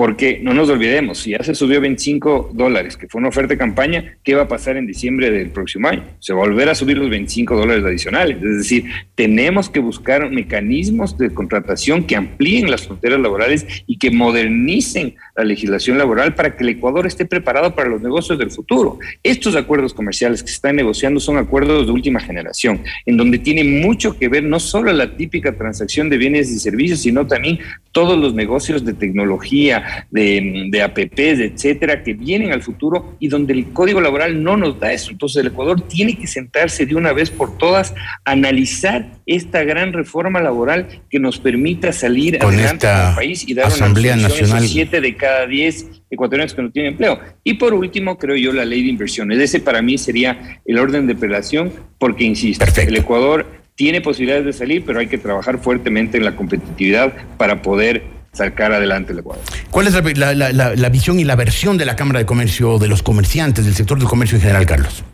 Porque 0.00 0.40
no 0.42 0.54
nos 0.54 0.70
olvidemos, 0.70 1.18
si 1.18 1.32
ya 1.32 1.44
se 1.44 1.54
subió 1.54 1.78
25 1.78 2.52
dólares, 2.54 2.96
que 2.96 3.06
fue 3.06 3.18
una 3.18 3.28
oferta 3.28 3.52
de 3.52 3.58
campaña, 3.58 4.16
¿qué 4.24 4.34
va 4.34 4.44
a 4.44 4.48
pasar 4.48 4.78
en 4.78 4.86
diciembre 4.86 5.30
del 5.30 5.50
próximo 5.50 5.88
año? 5.88 6.04
Se 6.20 6.32
va 6.32 6.40
a 6.40 6.48
volver 6.48 6.70
a 6.70 6.74
subir 6.74 6.96
los 6.96 7.10
25 7.10 7.54
dólares 7.54 7.84
adicionales. 7.84 8.38
Es 8.38 8.56
decir, 8.56 8.86
tenemos 9.14 9.68
que 9.68 9.78
buscar 9.78 10.30
mecanismos 10.30 11.18
de 11.18 11.34
contratación 11.34 12.04
que 12.04 12.16
amplíen 12.16 12.70
las 12.70 12.86
fronteras 12.86 13.20
laborales 13.20 13.66
y 13.86 13.98
que 13.98 14.10
modernicen 14.10 15.16
la 15.40 15.46
legislación 15.46 15.98
laboral 15.98 16.34
para 16.34 16.56
que 16.56 16.62
el 16.62 16.70
Ecuador 16.70 17.06
esté 17.06 17.24
preparado 17.24 17.74
para 17.74 17.88
los 17.88 18.00
negocios 18.00 18.38
del 18.38 18.50
futuro. 18.50 18.98
Estos 19.22 19.56
acuerdos 19.56 19.94
comerciales 19.94 20.42
que 20.42 20.48
se 20.48 20.54
están 20.54 20.76
negociando 20.76 21.20
son 21.20 21.38
acuerdos 21.38 21.86
de 21.86 21.92
última 21.92 22.20
generación, 22.20 22.82
en 23.06 23.16
donde 23.16 23.38
tiene 23.38 23.64
mucho 23.64 24.18
que 24.18 24.28
ver 24.28 24.44
no 24.44 24.60
solo 24.60 24.92
la 24.92 25.16
típica 25.16 25.56
transacción 25.56 26.10
de 26.10 26.18
bienes 26.18 26.50
y 26.50 26.58
servicios, 26.58 27.00
sino 27.00 27.26
también 27.26 27.58
todos 27.92 28.18
los 28.18 28.34
negocios 28.34 28.84
de 28.84 28.92
tecnología, 28.92 30.06
de, 30.10 30.68
de 30.70 30.82
APPs, 30.82 31.40
etcétera, 31.40 32.02
que 32.02 32.14
vienen 32.14 32.52
al 32.52 32.62
futuro 32.62 33.16
y 33.18 33.28
donde 33.28 33.52
el 33.52 33.72
código 33.72 34.00
laboral 34.00 34.42
no 34.42 34.56
nos 34.56 34.78
da 34.78 34.92
eso. 34.92 35.10
Entonces 35.10 35.40
el 35.40 35.48
Ecuador 35.48 35.80
tiene 35.80 36.16
que 36.16 36.26
sentarse 36.26 36.86
de 36.86 36.94
una 36.94 37.12
vez 37.12 37.30
por 37.30 37.56
todas, 37.58 37.94
analizar 38.24 39.06
esta 39.26 39.64
gran 39.64 39.92
reforma 39.92 40.40
laboral 40.40 41.02
que 41.08 41.18
nos 41.18 41.38
permita 41.38 41.92
salir 41.92 42.42
adelante 42.42 42.86
como 42.86 43.14
país 43.14 43.48
y 43.48 43.54
dar 43.54 43.66
Asamblea 43.66 44.14
una 44.14 44.24
Nacional. 44.24 44.66
siete 44.66 45.00
de 45.00 45.16
cada 45.16 45.29
diez 45.46 45.86
ecuatorianos 46.10 46.54
que 46.54 46.62
no 46.62 46.70
tienen 46.70 46.92
empleo. 46.92 47.18
Y 47.44 47.54
por 47.54 47.74
último, 47.74 48.18
creo 48.18 48.36
yo, 48.36 48.52
la 48.52 48.64
ley 48.64 48.82
de 48.82 48.88
inversiones. 48.88 49.38
Ese 49.38 49.60
para 49.60 49.82
mí 49.82 49.98
sería 49.98 50.60
el 50.64 50.78
orden 50.78 51.06
de 51.06 51.14
operación, 51.14 51.72
porque 51.98 52.24
insisto, 52.24 52.64
el 52.76 52.96
Ecuador 52.96 53.46
tiene 53.74 54.00
posibilidades 54.00 54.44
de 54.44 54.52
salir, 54.52 54.84
pero 54.84 55.00
hay 55.00 55.06
que 55.06 55.18
trabajar 55.18 55.58
fuertemente 55.58 56.18
en 56.18 56.24
la 56.24 56.36
competitividad 56.36 57.14
para 57.36 57.62
poder 57.62 58.02
sacar 58.32 58.72
adelante 58.72 59.12
el 59.12 59.20
Ecuador. 59.20 59.42
¿Cuál 59.70 59.86
es 59.86 59.94
la, 59.94 60.88
visión 60.90 61.18
y 61.18 61.24
la 61.24 61.36
versión 61.36 61.78
de 61.78 61.84
la 61.84 61.96
Cámara 61.96 62.18
de 62.20 62.26
Comercio, 62.26 62.78
de 62.78 62.88
los 62.88 63.02
comerciantes, 63.02 63.64
del 63.64 63.74
sector 63.74 63.98
del 63.98 64.08
comercio 64.08 64.36
en 64.36 64.42
general, 64.42 64.66
Carlos? 64.66 65.04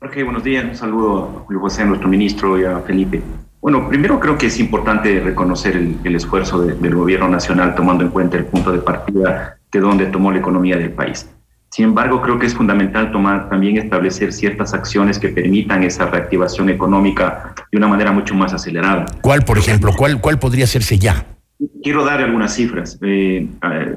Jorge, 0.00 0.22
buenos 0.22 0.44
días. 0.44 0.64
Un 0.64 0.76
saludo 0.76 1.22
a 1.22 1.44
Julio 1.46 1.60
José, 1.60 1.84
nuestro 1.84 2.08
ministro, 2.08 2.60
y 2.60 2.64
a 2.64 2.80
Felipe. 2.80 3.22
Bueno, 3.64 3.88
primero 3.88 4.20
creo 4.20 4.36
que 4.36 4.48
es 4.48 4.60
importante 4.60 5.20
reconocer 5.20 5.74
el, 5.74 6.14
esfuerzo 6.14 6.60
del 6.60 6.94
gobierno 6.94 7.28
nacional 7.28 7.74
tomando 7.74 8.04
en 8.04 8.10
cuenta 8.10 8.36
el 8.36 8.44
punto 8.44 8.70
de 8.70 8.80
partida 8.80 9.56
de 9.72 9.80
donde 9.80 10.04
tomó 10.04 10.30
la 10.30 10.38
economía 10.40 10.76
del 10.76 10.90
país. 10.90 11.30
Sin 11.70 11.86
embargo, 11.86 12.20
creo 12.20 12.38
que 12.38 12.44
es 12.44 12.52
fundamental 12.54 13.10
tomar, 13.10 13.48
también 13.48 13.78
establecer 13.78 14.34
ciertas 14.34 14.74
acciones 14.74 15.18
que 15.18 15.30
permitan 15.30 15.82
esa 15.82 16.04
reactivación 16.04 16.68
económica 16.68 17.54
de 17.72 17.78
una 17.78 17.88
manera 17.88 18.12
mucho 18.12 18.34
más 18.34 18.52
acelerada. 18.52 19.06
¿Cuál, 19.22 19.46
por 19.46 19.56
ejemplo? 19.56 19.94
¿Cuál, 19.96 20.20
cuál 20.20 20.38
podría 20.38 20.64
hacerse 20.64 20.98
ya? 20.98 21.24
Quiero 21.82 22.04
dar 22.04 22.20
algunas 22.20 22.54
cifras. 22.54 22.98
Eh, 23.02 23.48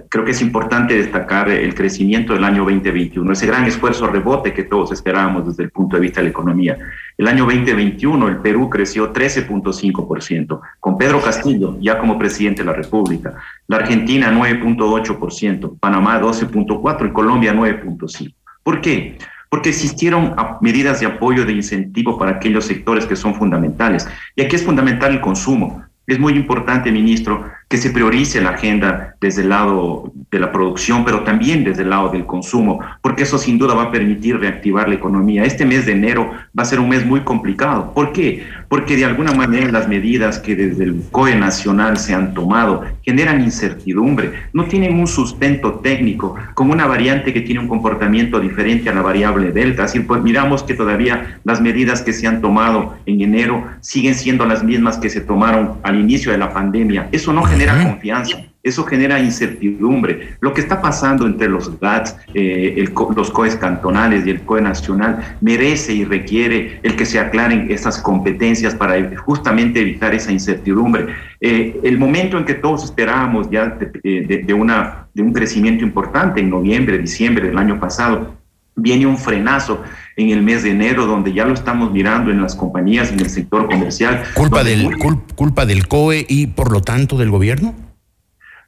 creo 0.10 0.26
que 0.26 0.32
es 0.32 0.42
importante 0.42 0.96
destacar 0.96 1.50
el 1.50 1.74
crecimiento 1.74 2.34
del 2.34 2.44
año 2.44 2.64
2021, 2.64 3.32
ese 3.32 3.48
gran 3.48 3.66
esfuerzo 3.66 4.08
rebote 4.08 4.54
que 4.54 4.64
todos 4.64 4.92
esperábamos 4.92 5.48
desde 5.48 5.64
el 5.64 5.72
punto 5.72 5.96
de 5.96 6.02
vista 6.02 6.20
de 6.20 6.26
la 6.26 6.30
economía. 6.32 6.78
El 7.18 7.28
año 7.28 7.46
2021 7.46 8.28
el 8.28 8.38
Perú 8.38 8.70
creció 8.70 9.12
13.5%, 9.12 10.60
con 10.80 10.98
Pedro 10.98 11.22
Castillo 11.22 11.78
ya 11.80 11.98
como 11.98 12.18
presidente 12.20 12.64
de 12.64 12.68
la 12.68 12.74
República. 12.74 13.36
La 13.68 13.78
Argentina 13.78 14.32
9.8%, 14.32 15.80
Panamá 15.80 16.22
12.4% 16.22 17.10
y 17.10 17.14
Colombia 17.14 17.54
9.5%. 17.54 18.34
¿Por 18.64 18.82
qué? 18.82 19.18
porque 19.50 19.70
existieron 19.70 20.36
medidas 20.62 21.00
de 21.00 21.06
apoyo, 21.06 21.46
de 21.46 21.54
incentivo 21.54 22.18
para 22.18 22.32
aquellos 22.32 22.66
sectores 22.66 23.06
que 23.06 23.16
son 23.16 23.36
fundamentales. 23.36 24.08
Y 24.36 24.42
aquí 24.42 24.56
es 24.56 24.64
fundamental 24.64 25.14
el 25.14 25.22
consumo. 25.22 25.84
Es 26.08 26.18
muy 26.18 26.34
importante, 26.38 26.90
ministro, 26.90 27.52
que 27.70 27.78
se 27.78 27.90
priorice 27.90 28.40
la 28.42 28.52
agenda 28.52 29.16
desde 29.20 29.42
el 29.42 29.50
lado 29.50 30.14
de 30.32 30.40
la 30.40 30.52
producción, 30.52 31.04
pero 31.04 31.22
también 31.22 31.64
desde 31.64 31.84
el 31.84 31.90
lado 31.90 32.10
del 32.10 32.26
consumo, 32.26 32.80
porque 33.02 33.24
eso 33.24 33.38
sin 33.38 33.58
duda 33.58 33.74
va 33.74 33.84
a 33.84 33.92
permitir 33.92 34.40
reactivar 34.40 34.88
la 34.88 34.96
economía. 34.96 35.44
Este 35.44 35.66
mes 35.66 35.86
de 35.86 35.94
enero 35.94 36.32
va 36.58 36.64
a 36.64 36.66
ser 36.66 36.80
un 36.80 36.90
mes 36.90 37.06
muy 37.06 37.22
complicado. 37.22 37.94
¿Por 37.94 38.14
qué? 38.14 38.46
Porque 38.70 38.96
de 38.96 39.06
alguna 39.06 39.34
manera 39.34 39.72
las 39.72 39.88
medidas 39.88 40.40
que 40.40 40.56
desde 40.56 40.84
el 40.84 41.02
COE 41.12 41.36
nacional 41.36 41.98
se 41.98 42.14
han 42.14 42.34
tomado 42.34 42.84
generan 43.04 43.42
incertidumbre, 43.42 44.34
no 44.54 44.66
tienen 44.66 45.00
un 45.00 45.08
sustento 45.08 45.76
técnico, 45.76 46.36
como 46.54 46.74
una 46.74 46.86
variante 46.86 47.34
que 47.34 47.42
tiene 47.42 47.62
un 47.62 47.68
comportamiento 47.68 48.40
diferente 48.40 48.90
a 48.90 48.94
la 48.94 49.02
variable 49.02 49.52
delta. 49.52 49.86
Así 49.86 50.00
pues 50.02 50.22
miramos 50.22 50.64
que 50.64 50.74
todavía 50.74 51.40
las 51.44 51.62
medidas 51.62 52.02
que 52.02 52.14
se 52.14 52.28
han 52.28 52.42
tomado 52.42 52.96
en 53.06 53.22
enero 53.22 53.66
siguen 53.82 54.16
siendo 54.16 54.46
las 54.46 54.64
mismas 54.64 54.98
que 54.98 55.10
se 55.10 55.22
tomaron 55.22 55.80
al 55.84 56.00
inicio 56.00 56.32
de 56.32 56.38
la 56.38 56.54
pandemia. 56.54 57.08
Eso 57.12 57.34
no 57.34 57.44
confianza, 57.66 58.38
eso 58.64 58.84
genera 58.84 59.20
incertidumbre. 59.20 60.36
Lo 60.42 60.54
que 60.54 60.62
está 60.62 60.82
pasando 60.82 61.26
entre 61.26 61.48
los 61.48 61.80
GATS, 61.80 62.16
eh, 62.34 62.86
los 63.16 63.32
COEs 63.32 63.56
cantonales 63.56 64.28
y 64.28 64.32
el 64.32 64.42
COE 64.42 64.62
nacional 64.62 65.38
merece 65.42 65.94
y 65.94 66.04
requiere 66.04 66.80
el 66.84 66.96
que 66.96 67.06
se 67.06 67.20
aclaren 67.20 67.72
esas 67.72 68.00
competencias 68.00 68.76
para 68.76 68.96
justamente 69.18 69.82
evitar 69.82 70.14
esa 70.14 70.32
incertidumbre. 70.32 71.08
Eh, 71.40 71.80
el 71.84 71.98
momento 71.98 72.38
en 72.38 72.46
que 72.46 72.56
todos 72.56 72.84
esperábamos 72.84 73.50
ya 73.50 73.68
de, 73.68 74.44
de, 74.46 74.54
una, 74.54 75.08
de 75.14 75.22
un 75.22 75.34
crecimiento 75.34 75.84
importante 75.84 76.42
en 76.42 76.50
noviembre, 76.50 76.98
diciembre 76.98 77.48
del 77.48 77.58
año 77.58 77.80
pasado, 77.80 78.36
viene 78.76 79.08
un 79.08 79.18
frenazo 79.18 79.82
en 80.18 80.32
el 80.32 80.42
mes 80.42 80.64
de 80.64 80.72
enero, 80.72 81.06
donde 81.06 81.32
ya 81.32 81.46
lo 81.46 81.54
estamos 81.54 81.92
mirando 81.92 82.32
en 82.32 82.42
las 82.42 82.56
compañías, 82.56 83.12
en 83.12 83.20
el 83.20 83.30
sector 83.30 83.68
comercial. 83.70 84.24
¿Culpa, 84.34 84.64
del, 84.64 84.90
culpa 85.36 85.66
del 85.66 85.88
COE 85.88 86.26
y 86.28 86.48
por 86.48 86.72
lo 86.72 86.82
tanto 86.82 87.18
del 87.18 87.30
gobierno? 87.30 87.76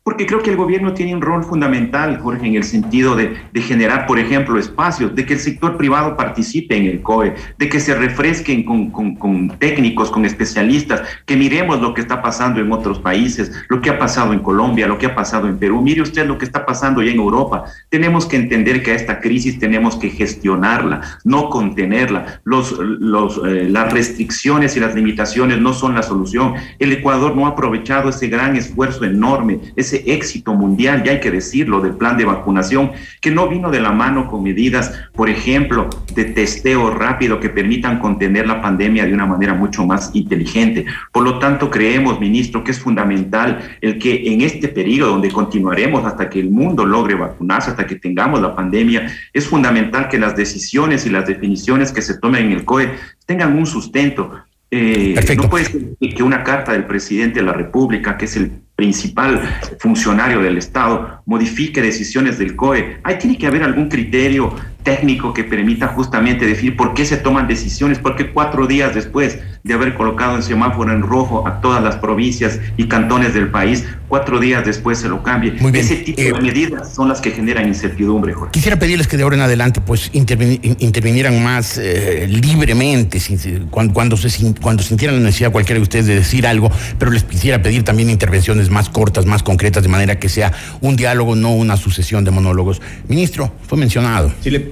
Porque 0.10 0.26
creo 0.26 0.42
que 0.42 0.50
el 0.50 0.58
gobierno 0.58 0.96
tiene 0.96 1.14
un 1.14 1.22
rol 1.22 1.44
fundamental, 1.44 2.18
Jorge, 2.18 2.48
en 2.48 2.56
el 2.56 2.64
sentido 2.64 3.16
de, 3.16 3.38
generar, 3.54 4.08
por 4.08 4.18
ejemplo, 4.18 4.58
espacios, 4.58 5.14
de 5.14 5.24
que 5.24 5.34
el 5.34 5.40
sector 5.40 5.78
privado 5.78 6.18
participe 6.18 6.76
en 6.76 6.88
el 6.88 7.04
COE, 7.04 7.36
de 7.60 7.70
que 7.70 7.80
se 7.80 7.94
refresquen 7.94 8.64
con, 8.64 9.56
técnicos, 9.60 10.10
con 10.10 10.26
especialistas, 10.26 11.04
que 11.28 11.38
miremos 11.38 11.80
lo 11.80 11.94
que 11.94 12.02
está 12.02 12.24
pasando 12.24 12.60
en 12.60 12.72
otros 12.72 12.98
países, 12.98 13.52
lo 13.70 13.82
que 13.82 13.92
ha 13.92 14.00
pasado 14.00 14.34
en 14.34 14.40
Colombia, 14.40 14.88
lo 14.88 14.98
que 14.98 15.06
ha 15.06 15.14
pasado 15.14 15.48
en 15.48 15.60
Perú. 15.60 15.80
Mire 15.80 16.02
usted 16.02 16.26
lo 16.26 16.40
que 16.40 16.46
está 16.46 16.66
pasando 16.66 17.04
ya 17.04 17.12
en 17.12 17.18
Europa. 17.18 17.66
Tenemos 17.90 18.26
que 18.26 18.38
entender 18.38 18.82
que 18.82 18.94
a 18.94 18.96
esta 18.96 19.20
crisis 19.20 19.60
tenemos 19.60 19.96
que 19.96 20.10
gestionarla, 20.10 21.02
no 21.24 21.52
contenerla. 21.52 22.42
Los, 22.46 22.72
eh, 22.72 23.68
las 23.70 23.94
restricciones 23.94 24.76
y 24.76 24.80
las 24.80 24.96
limitaciones 24.96 25.62
no 25.62 25.72
son 25.72 25.94
la 25.94 26.02
solución. 26.02 26.56
El 26.80 26.94
Ecuador 26.94 27.36
no 27.36 27.46
ha 27.46 27.50
aprovechado 27.50 28.10
ese 28.10 28.28
gran 28.28 28.56
esfuerzo 28.56 29.06
enorme, 29.06 29.60
ese 29.76 29.99
éxito 30.06 30.54
mundial, 30.54 31.04
ya 31.04 31.14
hay 31.14 31.20
que 31.20 31.32
decirlo, 31.32 31.82
del 31.82 31.94
plan 31.94 32.18
de 32.18 32.26
vacunación, 32.26 32.92
que 33.22 33.32
no 33.32 33.48
vino 33.48 33.72
de 33.72 33.80
la 33.80 33.92
mano 33.92 34.28
con 34.28 34.44
medidas, 34.44 34.94
por 35.14 35.30
ejemplo, 35.30 35.90
de 36.14 36.26
testeo 36.26 36.92
rápido 36.92 37.40
que 37.40 37.50
permitan 37.50 38.00
contener 38.00 38.48
la 38.48 38.62
pandemia 38.62 39.06
de 39.06 39.14
una 39.14 39.26
manera 39.26 39.54
mucho 39.54 39.86
más 39.86 40.12
inteligente. 40.14 40.86
Por 41.12 41.24
lo 41.24 41.40
tanto, 41.40 41.70
creemos, 41.70 42.20
ministro, 42.20 42.64
que 42.64 42.72
es 42.72 42.80
fundamental 42.80 43.78
el 43.82 43.98
que 43.98 44.34
en 44.34 44.42
este 44.42 44.68
periodo 44.68 45.12
donde 45.12 45.32
continuaremos 45.32 46.06
hasta 46.06 46.30
que 46.30 46.40
el 46.40 46.50
mundo 46.50 46.86
logre 46.86 47.16
vacunarse, 47.16 47.72
hasta 47.72 47.88
que 47.88 47.96
tengamos 47.96 48.42
la 48.42 48.56
pandemia, 48.56 49.12
es 49.34 49.48
fundamental 49.48 50.08
que 50.10 50.18
las 50.18 50.36
decisiones 50.36 51.06
y 51.06 51.10
las 51.10 51.26
definiciones 51.26 51.92
que 51.92 52.02
se 52.02 52.18
tomen 52.18 52.48
en 52.48 52.52
el 52.54 52.66
COE 52.66 52.92
tengan 53.26 53.58
un 53.58 53.66
sustento. 53.66 54.32
Eh, 54.72 55.16
no 55.36 55.50
puede 55.50 55.66
ser 55.66 55.82
que 56.16 56.22
una 56.22 56.44
carta 56.44 56.74
del 56.74 56.86
presidente 56.86 57.40
de 57.40 57.46
la 57.46 57.54
República, 57.54 58.18
que 58.18 58.26
es 58.26 58.36
el 58.36 58.62
principal 58.80 59.42
funcionario 59.78 60.40
del 60.40 60.58
Estado, 60.58 61.22
modifique 61.26 61.82
decisiones 61.82 62.40
del 62.40 62.56
COE. 62.56 63.00
Ahí 63.04 63.18
tiene 63.18 63.38
que 63.38 63.46
haber 63.46 63.62
algún 63.62 63.90
criterio 63.90 64.56
técnico 64.84 65.34
que 65.34 65.44
permita 65.44 65.88
justamente 65.88 66.46
definir 66.46 66.76
por 66.76 66.94
qué 66.94 67.06
se 67.06 67.18
toman 67.18 67.48
decisiones, 67.48 68.00
porque 68.00 68.32
cuatro 68.32 68.68
días 68.68 68.96
después 68.96 69.40
de 69.64 69.74
haber 69.74 69.94
colocado 69.96 70.38
el 70.38 70.44
semáforo 70.44 70.92
en 70.94 71.02
rojo 71.02 71.46
a 71.46 71.60
todas 71.60 71.84
las 71.84 71.98
provincias 71.98 72.60
y 72.78 72.86
cantones 72.88 73.34
del 73.34 73.50
país, 73.50 73.86
cuatro 74.08 74.40
días 74.40 74.66
después 74.66 75.00
se 75.00 75.10
lo 75.10 75.22
cambie. 75.22 75.56
Ese 75.74 75.98
tipo 75.98 76.22
de 76.22 76.30
eh, 76.30 76.42
medidas 76.42 76.94
son 76.94 77.10
las 77.10 77.20
que 77.20 77.32
generan 77.32 77.68
incertidumbre, 77.68 78.34
Jorge. 78.34 78.52
Quisiera 78.52 78.80
pedirles 78.80 79.08
que 79.08 79.18
de 79.18 79.24
ahora 79.24 79.36
en 79.36 79.42
adelante 79.42 79.82
pues 79.82 80.10
intervinieran 80.14 81.44
más 81.44 81.78
eh, 81.78 82.28
libremente 82.30 83.20
cuando, 83.70 83.94
cuando, 83.94 84.18
se, 84.18 84.54
cuando 84.62 84.82
sintieran 84.82 85.18
la 85.18 85.24
necesidad 85.24 85.52
cualquiera 85.52 85.80
de 85.80 85.84
ustedes 85.84 86.08
de 86.08 86.16
decir 86.16 86.48
algo, 86.48 86.72
pero 86.98 87.12
les 87.12 87.24
quisiera 87.24 87.62
pedir 87.62 87.84
también 87.84 88.10
intervenciones 88.10 88.70
más 88.70 88.90
cortas, 88.90 89.26
más 89.26 89.44
concretas, 89.44 89.84
de 89.84 89.90
manera 89.90 90.20
que 90.20 90.30
sea 90.30 90.54
un 90.82 90.96
diálogo, 90.96 91.36
no 91.36 91.54
una 91.54 91.76
sucesión 91.76 92.24
de 92.24 92.32
monólogos. 92.32 92.82
Ministro, 93.08 93.52
fue 93.68 93.78
mencionado. 93.78 94.32
Sí, 94.42 94.50
le, 94.50 94.69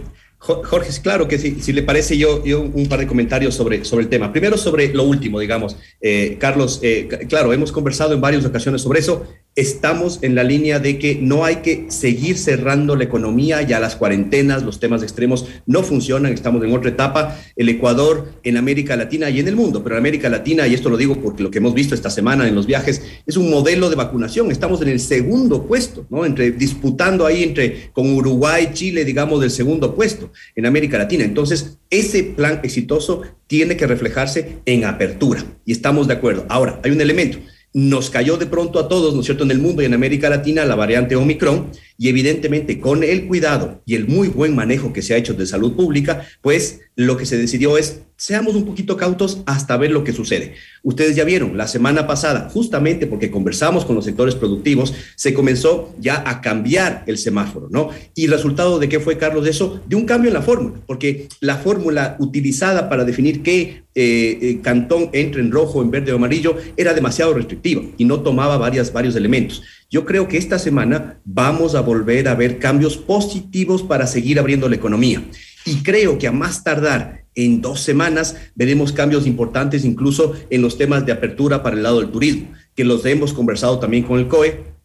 Jorge, 0.56 0.90
claro 1.02 1.28
que 1.28 1.38
sí, 1.38 1.58
si 1.60 1.74
le 1.74 1.84
parece 1.84 2.18
yo, 2.18 2.42
un 2.44 2.88
par 2.88 3.00
de 3.00 3.08
comentarios 3.08 3.54
sobre, 3.54 3.84
sobre 3.84 4.04
el 4.04 4.10
tema. 4.10 4.32
Primero 4.32 4.58
sobre 4.58 4.94
lo 4.94 5.04
último, 5.04 5.40
digamos. 5.40 5.76
Eh, 6.02 6.38
Carlos, 6.40 6.80
eh, 6.84 7.08
claro, 7.28 7.52
hemos 7.54 7.72
conversado 7.72 8.14
en 8.14 8.22
varias 8.22 8.46
ocasiones 8.46 8.82
sobre 8.82 9.00
eso 9.00 9.26
estamos 9.58 10.20
en 10.22 10.36
la 10.36 10.44
línea 10.44 10.80
de 10.80 11.00
que 11.00 11.16
no 11.20 11.44
hay 11.44 11.58
que 11.58 11.88
seguir 11.90 12.38
cerrando 12.38 12.96
la 12.96 13.06
economía, 13.06 13.64
ya 13.64 13.80
las 13.80 13.96
cuarentenas, 13.96 14.62
los 14.62 14.80
temas 14.80 15.02
extremos 15.02 15.48
no 15.66 15.82
funcionan, 15.82 16.32
estamos 16.32 16.64
en 16.64 16.72
otra 16.74 16.92
etapa. 16.92 17.36
El 17.56 17.68
Ecuador 17.68 18.34
en 18.44 18.56
América 18.56 18.96
Latina 18.96 19.32
y 19.32 19.40
en 19.40 19.48
el 19.48 19.56
mundo, 19.56 19.84
pero 19.84 19.96
en 19.96 20.00
América 20.00 20.30
Latina, 20.30 20.68
y 20.68 20.76
esto 20.76 20.92
lo 20.92 20.96
digo 20.96 21.20
porque 21.20 21.42
lo 21.42 21.50
que 21.50 21.58
hemos 21.58 21.74
visto 21.74 21.96
esta 21.96 22.12
semana 22.12 22.48
en 22.48 22.54
los 22.54 22.68
viajes, 22.68 23.02
es 23.26 23.36
un 23.36 23.50
modelo 23.50 23.90
de 23.90 23.96
vacunación. 23.96 24.52
Estamos 24.52 24.80
en 24.84 24.90
el 24.90 25.00
segundo 25.00 25.66
puesto, 25.66 26.06
¿no? 26.12 26.24
Entre, 26.24 26.52
disputando 26.52 27.26
ahí 27.26 27.42
entre, 27.42 27.90
con 27.94 28.14
Uruguay, 28.14 28.70
Chile, 28.74 29.06
digamos, 29.06 29.42
del 29.42 29.50
segundo 29.50 29.96
puesto 29.96 30.32
en 30.56 30.68
América 30.68 31.00
Latina. 31.00 31.24
Entonces, 31.24 31.80
ese 31.90 32.24
plan 32.24 32.60
exitoso 32.62 33.24
tiene 33.48 33.76
que 33.76 33.88
reflejarse 33.88 34.60
en 34.66 34.86
apertura 34.86 35.44
y 35.66 35.72
estamos 35.72 36.08
de 36.08 36.14
acuerdo. 36.14 36.46
Ahora, 36.48 36.80
hay 36.84 36.92
un 36.92 37.02
elemento 37.02 37.40
nos 37.74 38.10
cayó 38.10 38.38
de 38.38 38.46
pronto 38.48 38.80
a 38.80 38.88
todos, 38.88 39.14
¿no 39.14 39.20
es 39.20 39.26
cierto?, 39.26 39.44
en 39.44 39.52
el 39.52 39.60
mundo 39.60 39.82
y 39.82 39.86
en 39.86 39.94
América 39.94 40.30
Latina 40.30 40.66
la 40.66 40.76
variante 40.76 41.16
Omicron 41.16 41.68
y 41.98 42.10
evidentemente 42.10 42.80
con 42.80 43.04
el 43.04 43.28
cuidado 43.28 43.82
y 43.86 43.96
el 43.96 44.08
muy 44.08 44.28
buen 44.28 44.56
manejo 44.56 44.94
que 44.94 45.02
se 45.02 45.14
ha 45.14 45.18
hecho 45.18 45.34
de 45.34 45.46
salud 45.46 45.76
pública, 45.76 46.26
pues 46.42 46.82
lo 46.96 47.18
que 47.18 47.26
se 47.26 47.38
decidió 47.38 47.78
es 47.78 48.02
seamos 48.18 48.56
un 48.56 48.66
poquito 48.66 48.98
cautos 48.98 49.44
hasta 49.46 49.78
ver 49.78 49.92
lo 49.92 50.04
que 50.04 50.12
sucede. 50.12 50.56
Ustedes 50.82 51.16
ya 51.16 51.24
vieron, 51.24 51.56
la 51.56 51.68
semana 51.68 52.08
pasada, 52.08 52.50
justamente 52.50 53.06
porque 53.06 53.30
conversamos 53.30 53.86
con 53.86 53.96
los 53.96 54.06
sectores 54.06 54.34
productivos, 54.34 54.94
se 55.16 55.34
comenzó 55.34 55.94
ya 56.00 56.24
a 56.26 56.42
cambiar 56.42 57.04
el 57.06 57.20
semáforo, 57.20 57.68
¿no? 57.70 57.90
Y 58.16 58.26
resultado 58.26 58.80
de 58.80 58.90
qué 58.90 59.00
fue, 59.00 59.18
Carlos, 59.18 59.44
de 59.44 59.52
eso, 59.52 59.82
de 59.88 59.96
un 59.96 60.06
cambio 60.06 60.30
en 60.30 60.34
la 60.34 60.42
fórmula, 60.42 60.82
porque 60.88 61.30
la 61.40 61.58
fórmula 61.58 62.18
utilizada 62.20 62.90
para 62.90 63.06
definir 63.06 63.44
qué 63.44 63.84
eh, 63.94 64.38
eh, 64.42 64.60
cantón 64.64 65.10
entra 65.14 65.40
en 65.40 65.52
rojo, 65.52 65.82
en 65.82 65.92
verde 65.92 66.12
o 66.12 66.16
amarillo 66.16 66.58
era 66.76 66.94
demasiado 66.94 67.34
restrictiva 67.34 67.84
y 67.98 68.06
no 68.06 68.22
tomaba 68.22 68.58
varias, 68.58 68.92
varios 68.92 69.16
elementos. 69.16 69.64
Yo 69.90 70.06
creo 70.06 70.28
que 70.28 70.38
esta 70.38 70.60
semana 70.60 71.22
vamos 71.24 71.74
a 71.74 71.82
volver 71.82 72.28
a 72.28 72.36
ver 72.36 72.60
cambios 72.60 72.98
positivos 72.98 73.84
para 73.84 74.06
seguir 74.06 74.38
abriendo 74.38 74.68
la 74.68 74.76
economía. 74.76 75.24
Y 75.66 75.84
creo 75.84 76.18
que 76.18 76.28
a 76.28 76.32
más 76.34 76.64
tardar 76.64 77.24
en 77.36 77.62
dos 77.62 77.82
semanas 77.82 78.36
veremos 78.56 78.92
cambios 78.92 79.26
importantes 79.26 79.86
incluso 79.86 80.34
en 80.50 80.62
los 80.62 80.78
temas 80.78 81.06
de 81.06 81.14
apertura 81.14 81.64
para 81.64 81.78
el 81.78 81.84
lado 81.84 82.00
del 82.00 82.12
turismo, 82.12 82.50
que 82.76 82.84
los 82.84 83.06
hemos 83.06 83.34
conversado 83.34 83.80
también 83.80 84.04
con 84.04 84.20
el 84.20 84.28
COE 84.28 84.77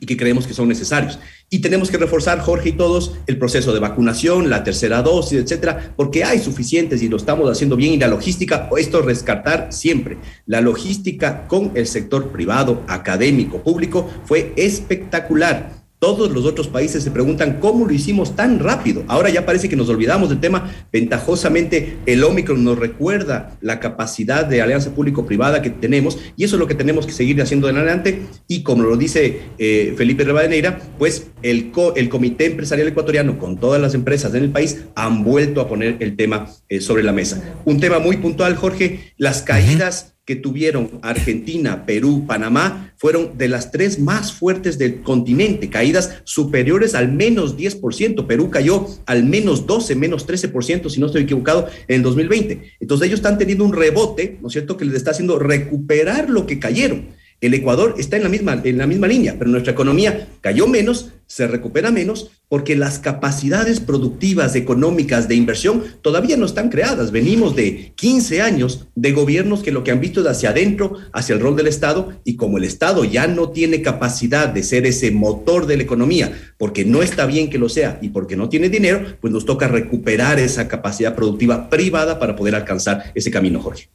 y 0.00 0.06
que 0.06 0.16
creemos 0.16 0.46
que 0.46 0.54
son 0.54 0.68
necesarios. 0.68 1.18
Y 1.48 1.60
tenemos 1.60 1.90
que 1.90 1.98
reforzar, 1.98 2.40
Jorge 2.40 2.70
y 2.70 2.72
todos, 2.72 3.14
el 3.26 3.38
proceso 3.38 3.72
de 3.72 3.80
vacunación, 3.80 4.50
la 4.50 4.64
tercera 4.64 5.02
dosis, 5.02 5.38
etcétera, 5.40 5.92
porque 5.96 6.24
hay 6.24 6.40
suficientes 6.40 7.02
y 7.02 7.08
lo 7.08 7.16
estamos 7.16 7.50
haciendo 7.50 7.76
bien. 7.76 7.94
Y 7.94 7.98
la 7.98 8.08
logística, 8.08 8.68
esto 8.76 9.02
rescatar 9.02 9.72
siempre, 9.72 10.18
la 10.46 10.60
logística 10.60 11.46
con 11.46 11.72
el 11.74 11.86
sector 11.86 12.30
privado, 12.32 12.82
académico, 12.88 13.62
público, 13.62 14.10
fue 14.24 14.52
espectacular. 14.56 15.85
Todos 16.06 16.30
los 16.30 16.44
otros 16.44 16.68
países 16.68 17.02
se 17.02 17.10
preguntan 17.10 17.58
cómo 17.58 17.84
lo 17.84 17.92
hicimos 17.92 18.36
tan 18.36 18.60
rápido. 18.60 19.02
Ahora 19.08 19.28
ya 19.28 19.44
parece 19.44 19.68
que 19.68 19.74
nos 19.74 19.88
olvidamos 19.88 20.28
del 20.28 20.38
tema. 20.38 20.72
Ventajosamente, 20.92 21.98
el 22.06 22.22
Omicron 22.22 22.62
nos 22.62 22.78
recuerda 22.78 23.58
la 23.60 23.80
capacidad 23.80 24.44
de 24.44 24.62
alianza 24.62 24.94
público-privada 24.94 25.62
que 25.62 25.70
tenemos 25.70 26.16
y 26.36 26.44
eso 26.44 26.54
es 26.54 26.60
lo 26.60 26.68
que 26.68 26.76
tenemos 26.76 27.06
que 27.06 27.12
seguir 27.12 27.42
haciendo 27.42 27.68
en 27.68 27.78
adelante. 27.78 28.22
Y 28.46 28.62
como 28.62 28.84
lo 28.84 28.96
dice 28.96 29.40
eh, 29.58 29.94
Felipe 29.96 30.22
Rebadeneira, 30.22 30.78
pues 30.96 31.26
el, 31.42 31.72
el 31.96 32.08
Comité 32.08 32.46
Empresarial 32.46 32.86
Ecuatoriano 32.86 33.36
con 33.36 33.58
todas 33.58 33.82
las 33.82 33.94
empresas 33.94 34.32
en 34.32 34.44
el 34.44 34.50
país 34.50 34.84
han 34.94 35.24
vuelto 35.24 35.60
a 35.60 35.66
poner 35.66 35.96
el 35.98 36.14
tema 36.14 36.46
eh, 36.68 36.80
sobre 36.80 37.02
la 37.02 37.10
mesa. 37.10 37.42
Un 37.64 37.80
tema 37.80 37.98
muy 37.98 38.18
puntual, 38.18 38.54
Jorge, 38.54 39.12
las 39.16 39.42
caídas 39.42 40.15
que 40.26 40.34
tuvieron 40.34 40.98
Argentina, 41.02 41.86
Perú, 41.86 42.24
Panamá, 42.26 42.92
fueron 42.96 43.38
de 43.38 43.46
las 43.46 43.70
tres 43.70 44.00
más 44.00 44.32
fuertes 44.32 44.76
del 44.76 45.02
continente, 45.02 45.70
caídas 45.70 46.20
superiores 46.24 46.96
al 46.96 47.12
menos 47.12 47.56
10%. 47.56 48.26
Perú 48.26 48.50
cayó 48.50 48.88
al 49.06 49.22
menos 49.22 49.68
12, 49.68 49.94
menos 49.94 50.26
13%, 50.26 50.90
si 50.90 50.98
no 50.98 51.06
estoy 51.06 51.22
equivocado, 51.22 51.68
en 51.86 51.96
el 51.96 52.02
2020. 52.02 52.72
Entonces 52.80 53.06
ellos 53.06 53.20
están 53.20 53.38
teniendo 53.38 53.64
un 53.64 53.72
rebote, 53.72 54.38
¿no 54.42 54.48
es 54.48 54.52
cierto?, 54.52 54.76
que 54.76 54.84
les 54.84 54.96
está 54.96 55.12
haciendo 55.12 55.38
recuperar 55.38 56.28
lo 56.28 56.44
que 56.44 56.58
cayeron. 56.58 57.14
El 57.42 57.52
Ecuador 57.52 57.96
está 57.98 58.16
en 58.16 58.22
la 58.22 58.30
misma, 58.30 58.62
en 58.64 58.78
la 58.78 58.86
misma 58.86 59.06
línea, 59.06 59.36
pero 59.38 59.50
nuestra 59.50 59.74
economía 59.74 60.26
cayó 60.40 60.66
menos, 60.66 61.12
se 61.26 61.46
recupera 61.46 61.90
menos, 61.90 62.30
porque 62.48 62.76
las 62.76 62.98
capacidades 62.98 63.78
productivas, 63.78 64.54
económicas, 64.54 65.28
de 65.28 65.34
inversión 65.34 65.82
todavía 66.00 66.38
no 66.38 66.46
están 66.46 66.70
creadas. 66.70 67.10
Venimos 67.10 67.54
de 67.54 67.92
15 67.96 68.40
años 68.40 68.86
de 68.94 69.12
gobiernos 69.12 69.62
que 69.62 69.70
lo 69.70 69.84
que 69.84 69.90
han 69.90 70.00
visto 70.00 70.22
es 70.22 70.26
hacia 70.28 70.50
adentro, 70.50 70.96
hacia 71.12 71.34
el 71.34 71.40
rol 71.40 71.56
del 71.56 71.66
Estado, 71.66 72.14
y 72.24 72.36
como 72.36 72.56
el 72.56 72.64
Estado 72.64 73.04
ya 73.04 73.26
no 73.26 73.50
tiene 73.50 73.82
capacidad 73.82 74.48
de 74.48 74.62
ser 74.62 74.86
ese 74.86 75.10
motor 75.10 75.66
de 75.66 75.76
la 75.76 75.82
economía, 75.82 76.32
porque 76.56 76.86
no 76.86 77.02
está 77.02 77.26
bien 77.26 77.50
que 77.50 77.58
lo 77.58 77.68
sea 77.68 77.98
y 78.00 78.08
porque 78.08 78.36
no 78.36 78.48
tiene 78.48 78.70
dinero, 78.70 79.18
pues 79.20 79.30
nos 79.30 79.44
toca 79.44 79.68
recuperar 79.68 80.38
esa 80.38 80.68
capacidad 80.68 81.14
productiva 81.14 81.68
privada 81.68 82.18
para 82.18 82.34
poder 82.34 82.54
alcanzar 82.54 83.12
ese 83.14 83.30
camino, 83.30 83.60
Jorge. 83.60 83.88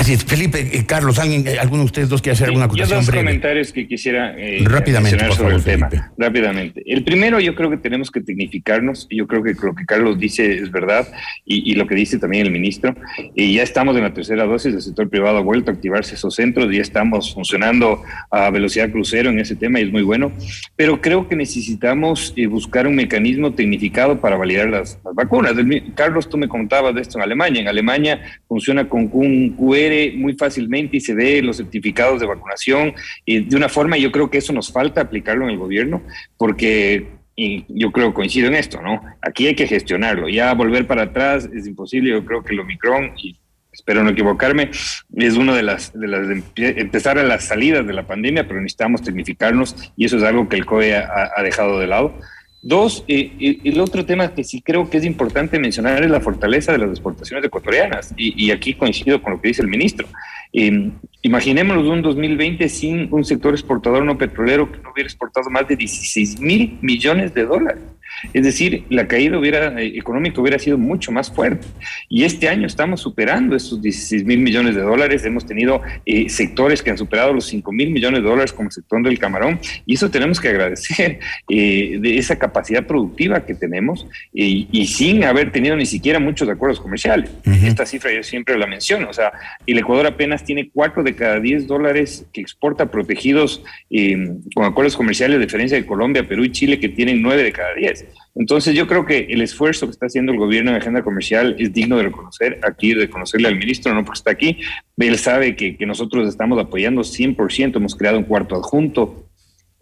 Así 0.00 0.14
es, 0.14 0.24
Felipe, 0.24 0.66
eh, 0.72 0.86
Carlos, 0.86 1.18
¿alguien, 1.18 1.46
eh, 1.46 1.58
¿alguno 1.58 1.80
de 1.80 1.84
ustedes 1.84 2.08
dos 2.08 2.22
quiere 2.22 2.32
hacer 2.32 2.46
alguna 2.46 2.64
acotación 2.64 3.00
Yo 3.00 3.06
dos 3.06 3.14
comentarios 3.14 3.70
que 3.70 3.86
quisiera 3.86 4.34
eh, 4.34 4.60
Rápidamente, 4.64 5.30
sobre 5.32 5.56
el 5.56 5.62
tema. 5.62 5.90
Rápidamente. 6.16 6.82
El 6.86 7.04
primero, 7.04 7.38
yo 7.38 7.54
creo 7.54 7.68
que 7.68 7.76
tenemos 7.76 8.10
que 8.10 8.22
tecnificarnos. 8.22 9.06
Yo 9.10 9.26
creo 9.26 9.42
que 9.42 9.52
lo 9.62 9.74
que 9.74 9.84
Carlos 9.84 10.18
dice 10.18 10.54
es 10.54 10.70
verdad 10.70 11.06
y, 11.44 11.74
lo 11.74 11.86
que 11.86 11.94
dice 11.94 12.18
también 12.18 12.46
el 12.46 12.50
ministro. 12.50 12.96
Y 13.34 13.52
ya 13.52 13.62
estamos 13.62 13.94
en 13.94 14.04
la 14.04 14.14
tercera 14.14 14.44
dosis, 14.44 14.74
el 14.74 14.80
sector 14.80 15.10
privado 15.10 15.36
ha 15.36 15.42
vuelto 15.42 15.70
a 15.70 15.74
activarse 15.74 16.14
esos 16.14 16.34
centros, 16.34 16.74
ya 16.74 16.80
estamos 16.80 17.34
funcionando 17.34 18.02
a 18.30 18.48
velocidad 18.48 18.90
crucero 18.90 19.28
en 19.28 19.38
ese 19.38 19.54
tema 19.54 19.80
y 19.80 19.82
es 19.82 19.92
muy 19.92 20.02
bueno. 20.02 20.32
Pero 20.76 21.02
creo 21.02 21.28
que 21.28 21.36
necesitamos 21.36 22.34
buscar 22.48 22.86
un 22.86 22.94
mecanismo 22.94 23.52
tecnificado 23.52 24.18
para 24.18 24.38
validar 24.38 24.70
las, 24.70 24.98
las 25.04 25.14
vacunas. 25.14 25.52
Carlos, 25.94 26.26
tú 26.26 26.38
me 26.38 26.48
contabas 26.48 26.94
de 26.94 27.02
esto 27.02 27.18
en 27.18 27.24
Alemania. 27.24 27.60
En 27.60 27.68
Alemania 27.68 28.22
funciona 28.48 28.88
con 28.88 29.10
un 29.12 29.50
QR 29.50 29.89
transfiere 29.90 30.16
muy 30.16 30.34
fácilmente 30.34 30.96
y 30.96 31.00
se 31.00 31.14
ve 31.14 31.42
los 31.42 31.56
certificados 31.56 32.20
de 32.20 32.26
vacunación 32.26 32.94
eh, 33.26 33.42
de 33.42 33.56
una 33.56 33.68
forma, 33.68 33.96
yo 33.96 34.12
creo 34.12 34.30
que 34.30 34.38
eso 34.38 34.52
nos 34.52 34.72
falta 34.72 35.00
aplicarlo 35.00 35.44
en 35.44 35.50
el 35.50 35.58
gobierno, 35.58 36.02
porque 36.36 37.20
y 37.36 37.64
yo 37.68 37.90
creo 37.90 38.12
coincido 38.12 38.48
en 38.48 38.54
esto, 38.54 38.82
¿no? 38.82 39.00
Aquí 39.22 39.46
hay 39.46 39.54
que 39.54 39.66
gestionarlo. 39.66 40.28
Ya 40.28 40.52
volver 40.52 40.86
para 40.86 41.04
atrás 41.04 41.48
es 41.54 41.66
imposible. 41.66 42.10
Yo 42.10 42.22
creo 42.22 42.42
que 42.42 42.52
el 42.52 42.60
Omicron, 42.60 43.12
y 43.16 43.38
espero 43.72 44.02
no 44.02 44.10
equivocarme, 44.10 44.70
es 45.16 45.36
uno 45.36 45.54
de 45.54 45.62
las, 45.62 45.98
de 45.98 46.06
las 46.06 46.28
empezar 46.56 47.18
a 47.18 47.22
las 47.22 47.44
salidas 47.44 47.86
de 47.86 47.94
la 47.94 48.06
pandemia, 48.06 48.46
pero 48.46 48.60
necesitamos 48.60 49.02
tecnificarnos 49.02 49.74
y 49.96 50.04
eso 50.04 50.18
es 50.18 50.22
algo 50.22 50.50
que 50.50 50.56
el 50.56 50.66
COE 50.66 50.94
ha, 50.94 51.42
dejado 51.42 51.78
de 51.78 51.86
lado. 51.86 52.18
Dos, 52.62 53.04
eh, 53.08 53.32
eh, 53.40 53.58
el 53.64 53.80
otro 53.80 54.04
tema 54.04 54.34
que 54.34 54.44
sí 54.44 54.60
creo 54.60 54.90
que 54.90 54.98
es 54.98 55.04
importante 55.06 55.58
mencionar 55.58 56.02
es 56.02 56.10
la 56.10 56.20
fortaleza 56.20 56.72
de 56.72 56.78
las 56.78 56.90
exportaciones 56.90 57.44
ecuatorianas, 57.44 58.12
y, 58.16 58.50
aquí 58.50 58.74
coincido 58.74 59.22
con 59.22 59.32
lo 59.32 59.40
que 59.40 59.48
dice 59.48 59.62
el 59.62 59.68
ministro. 59.68 60.06
Eh, 60.52 60.90
imaginémonos 61.22 61.86
un 61.86 62.02
2020 62.02 62.68
sin 62.68 63.08
un 63.10 63.24
sector 63.24 63.52
exportador 63.52 64.04
no 64.04 64.16
petrolero 64.16 64.70
que 64.70 64.78
no 64.78 64.92
hubiera 64.92 65.08
exportado 65.08 65.50
más 65.50 65.68
de 65.68 65.76
16 65.76 66.40
mil 66.40 66.78
millones 66.80 67.34
de 67.34 67.44
dólares. 67.44 67.82
Es 68.32 68.44
decir, 68.44 68.84
la 68.90 69.06
caída 69.08 69.38
hubiera, 69.38 69.80
eh, 69.80 69.96
económica 69.96 70.40
hubiera 70.40 70.58
sido 70.58 70.76
mucho 70.76 71.10
más 71.10 71.30
fuerte. 71.30 71.66
Y 72.08 72.24
este 72.24 72.48
año 72.48 72.66
estamos 72.66 73.00
superando 73.00 73.56
esos 73.56 73.80
16 73.80 74.24
mil 74.24 74.40
millones 74.40 74.74
de 74.74 74.82
dólares. 74.82 75.24
Hemos 75.24 75.46
tenido 75.46 75.80
eh, 76.04 76.28
sectores 76.28 76.82
que 76.82 76.90
han 76.90 76.98
superado 76.98 77.32
los 77.32 77.46
5 77.46 77.72
mil 77.72 77.90
millones 77.90 78.22
de 78.22 78.28
dólares 78.28 78.52
como 78.52 78.68
el 78.68 78.72
sector 78.72 79.02
del 79.02 79.18
camarón. 79.18 79.58
Y 79.86 79.94
eso 79.94 80.10
tenemos 80.10 80.40
que 80.40 80.48
agradecer 80.48 81.20
eh, 81.48 81.98
de 82.00 82.18
esa 82.18 82.38
capacidad 82.38 82.86
productiva 82.86 83.44
que 83.46 83.54
tenemos 83.54 84.06
y 84.32 84.86
sin 84.86 85.24
haber 85.24 85.52
tenido 85.52 85.76
ni 85.76 85.86
siquiera 85.86 86.18
muchos 86.18 86.48
acuerdos 86.48 86.80
comerciales. 86.80 87.30
Esta 87.44 87.86
cifra 87.86 88.12
yo 88.12 88.22
siempre 88.22 88.58
la 88.58 88.66
menciono. 88.66 89.08
O 89.08 89.12
sea, 89.12 89.32
el 89.66 89.78
Ecuador 89.78 90.06
apenas 90.06 90.44
tiene 90.44 90.70
4 90.72 91.02
de 91.02 91.09
cada 91.14 91.40
10 91.40 91.66
dólares 91.66 92.26
que 92.32 92.40
exporta 92.40 92.90
protegidos 92.90 93.62
con 94.54 94.64
acuerdos 94.64 94.96
comerciales, 94.96 95.38
a 95.38 95.40
diferencia 95.40 95.76
de 95.76 95.86
Colombia, 95.86 96.26
Perú 96.26 96.44
y 96.44 96.52
Chile, 96.52 96.78
que 96.78 96.88
tienen 96.88 97.22
9 97.22 97.42
de 97.42 97.52
cada 97.52 97.74
10. 97.74 98.06
Entonces 98.36 98.74
yo 98.74 98.86
creo 98.86 99.04
que 99.04 99.26
el 99.30 99.42
esfuerzo 99.42 99.86
que 99.86 99.92
está 99.92 100.06
haciendo 100.06 100.32
el 100.32 100.38
gobierno 100.38 100.70
en 100.70 100.76
agenda 100.76 101.02
comercial 101.02 101.56
es 101.58 101.72
digno 101.72 101.96
de 101.96 102.04
reconocer 102.04 102.60
aquí, 102.62 102.94
de 102.94 103.10
conocerle 103.10 103.48
al 103.48 103.56
ministro, 103.56 103.92
no 103.92 104.04
porque 104.04 104.18
está 104.18 104.30
aquí, 104.30 104.58
él 104.96 105.18
sabe 105.18 105.56
que, 105.56 105.76
nosotros 105.86 106.28
estamos 106.28 106.58
apoyando 106.58 107.02
100%, 107.02 107.76
hemos 107.76 107.96
creado 107.96 108.18
un 108.18 108.24
cuarto 108.24 108.54
adjunto, 108.54 109.26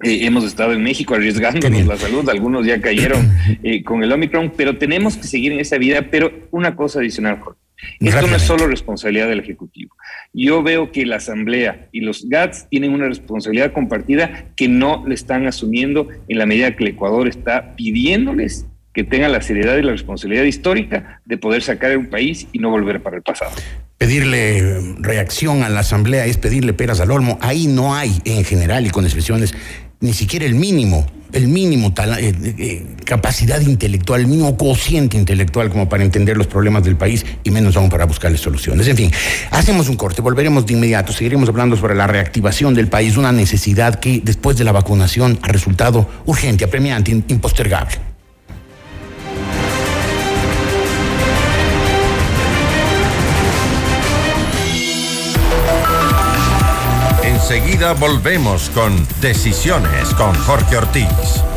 eh, 0.03 0.21
hemos 0.23 0.45
estado 0.45 0.73
en 0.73 0.83
México 0.83 1.15
arriesgándonos 1.15 1.87
la 1.87 1.97
salud, 1.97 2.29
algunos 2.29 2.65
ya 2.65 2.81
cayeron 2.81 3.31
eh, 3.63 3.83
con 3.83 4.03
el 4.03 4.13
Omicron, 4.13 4.53
pero 4.57 4.79
tenemos 4.79 5.17
que 5.17 5.25
seguir 5.25 5.53
en 5.53 5.61
esa 5.61 5.77
vida. 5.77 6.07
Pero 6.11 6.33
una 6.51 6.77
cosa 6.77 7.01
adicional, 7.01 7.41
Jorge, 7.41 7.61
esto 8.01 8.27
no 8.27 8.37
es 8.37 8.43
solo 8.43 8.67
responsabilidad 8.67 9.29
del 9.29 9.41
Ejecutivo. 9.41 9.95
Yo 10.33 10.63
veo 10.63 10.93
que 10.93 11.07
la 11.07 11.17
Asamblea 11.17 11.89
y 11.93 12.01
los 12.01 12.29
GATS 12.29 12.69
tienen 12.69 12.93
una 12.93 13.07
responsabilidad 13.07 13.73
compartida 13.73 14.47
que 14.57 14.69
no 14.69 15.05
le 15.07 15.15
están 15.15 15.47
asumiendo 15.47 16.09
en 16.29 16.39
la 16.39 16.47
medida 16.47 16.75
que 16.77 16.85
el 16.85 16.91
Ecuador 16.91 17.29
está 17.29 17.75
pidiéndoles 17.77 18.67
que 18.93 19.05
tengan 19.05 19.31
la 19.31 19.43
seriedad 19.43 19.77
y 19.77 19.83
la 19.83 19.93
responsabilidad 19.93 20.45
histórica 20.45 21.21
de 21.25 21.39
poder 21.39 21.63
sacar 21.63 21.97
un 21.97 22.07
país 22.07 22.49
y 22.53 22.59
no 22.59 22.71
volver 22.71 23.01
para 23.01 23.17
el 23.17 23.23
pasado. 23.23 23.53
Pedirle 23.97 24.95
reacción 24.99 25.63
a 25.63 25.69
la 25.69 25.81
Asamblea 25.81 26.27
es 26.27 26.37
pedirle 26.37 26.73
peras 26.73 27.01
al 27.01 27.11
olmo. 27.11 27.39
Ahí 27.41 27.67
no 27.67 27.95
hay, 27.95 28.11
en 28.25 28.45
general 28.45 28.87
y 28.87 28.91
con 28.91 29.05
expresiones, 29.05 29.55
ni 30.01 30.13
siquiera 30.13 30.47
el 30.47 30.55
mínimo 30.55 31.07
el 31.33 31.49
mínimo 31.49 31.93
eh, 31.97 32.35
eh, 32.59 32.87
capacidad 33.05 33.61
intelectual, 33.61 34.23
el 34.23 34.27
mínimo 34.27 34.57
cociente 34.57 35.17
intelectual 35.17 35.71
como 35.71 35.89
para 35.89 36.05
entender 36.05 36.37
los 36.37 36.47
problemas 36.47 36.85
del 36.85 36.97
país 36.97 37.25
y 37.45 37.51
menos 37.51 37.77
aún 37.77 37.91
para 37.91 38.07
buscarle 38.07 38.39
soluciones. 38.39 38.89
En 38.89 38.97
fin, 38.97 39.13
hacemos 39.51 39.89
un 39.89 39.97
corte, 39.97 40.23
volveremos 40.23 40.67
de 40.67 40.75
inmediato, 40.75 41.13
seguiremos 41.13 41.49
hablando 41.49 41.77
sobre 41.77 41.95
la 41.95 42.07
reactivación 42.07 42.75
del 42.75 42.89
país, 42.89 43.17
una 43.17 43.33
necesidad 43.33 43.97
que 43.97 44.21
después 44.25 44.57
de 44.57 44.65
la 44.65 44.73
vacunación 44.73 45.39
ha 45.43 45.49
resultado 45.49 46.09
urgente, 46.27 46.65
apremiante, 46.65 47.11
impostergable. 47.11 48.18
Enseguida 57.51 57.95
volvemos 57.95 58.69
con 58.75 58.95
Decisiones 59.23 60.13
con 60.13 60.35
Jorge 60.35 60.77
Ortiz. 60.77 61.48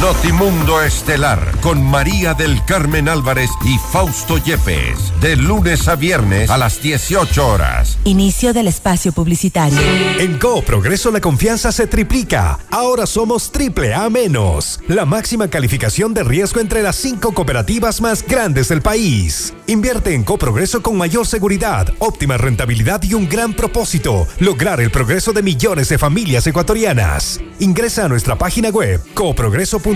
Notimundo 0.00 0.82
Estelar 0.82 1.60
con 1.60 1.84
María 1.84 2.32
del 2.32 2.64
Carmen 2.64 3.06
Álvarez 3.06 3.50
y 3.66 3.76
Fausto 3.92 4.38
Yepes. 4.38 5.12
De 5.20 5.36
lunes 5.36 5.88
a 5.88 5.94
viernes 5.94 6.48
a 6.48 6.56
las 6.56 6.80
18 6.80 7.46
horas. 7.46 7.98
Inicio 8.04 8.54
del 8.54 8.68
espacio 8.68 9.12
publicitario. 9.12 9.78
En 10.18 10.38
Progreso 10.38 11.10
la 11.10 11.20
confianza 11.20 11.70
se 11.70 11.86
triplica. 11.86 12.58
Ahora 12.70 13.04
somos 13.04 13.52
triple 13.52 13.92
A 13.92 14.08
menos. 14.08 14.80
La 14.88 15.04
máxima 15.04 15.48
calificación 15.48 16.14
de 16.14 16.24
riesgo 16.24 16.60
entre 16.60 16.82
las 16.82 16.96
cinco 16.96 17.32
cooperativas 17.32 18.00
más 18.00 18.26
grandes 18.26 18.68
del 18.68 18.80
país. 18.80 19.52
Invierte 19.66 20.14
en 20.14 20.24
Coprogreso 20.24 20.80
con 20.80 20.96
mayor 20.96 21.26
seguridad, 21.26 21.92
óptima 21.98 22.38
rentabilidad 22.38 23.02
y 23.02 23.12
un 23.12 23.28
gran 23.28 23.52
propósito. 23.52 24.26
Lograr 24.38 24.80
el 24.80 24.90
progreso 24.90 25.34
de 25.34 25.42
millones 25.42 25.90
de 25.90 25.98
familias 25.98 26.46
ecuatorianas. 26.46 27.38
Ingresa 27.58 28.06
a 28.06 28.08
nuestra 28.08 28.38
página 28.38 28.70
web 28.70 29.02
coprogreso.com 29.12 29.89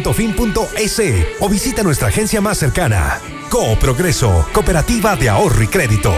o 1.40 1.48
visita 1.48 1.83
nuestra 1.83 2.09
agencia 2.09 2.40
más 2.40 2.59
cercana. 2.59 3.20
Progreso, 3.78 4.46
Cooperativa 4.52 5.14
de 5.16 5.28
Ahorro 5.28 5.62
y 5.62 5.68
Crédito. 5.68 6.12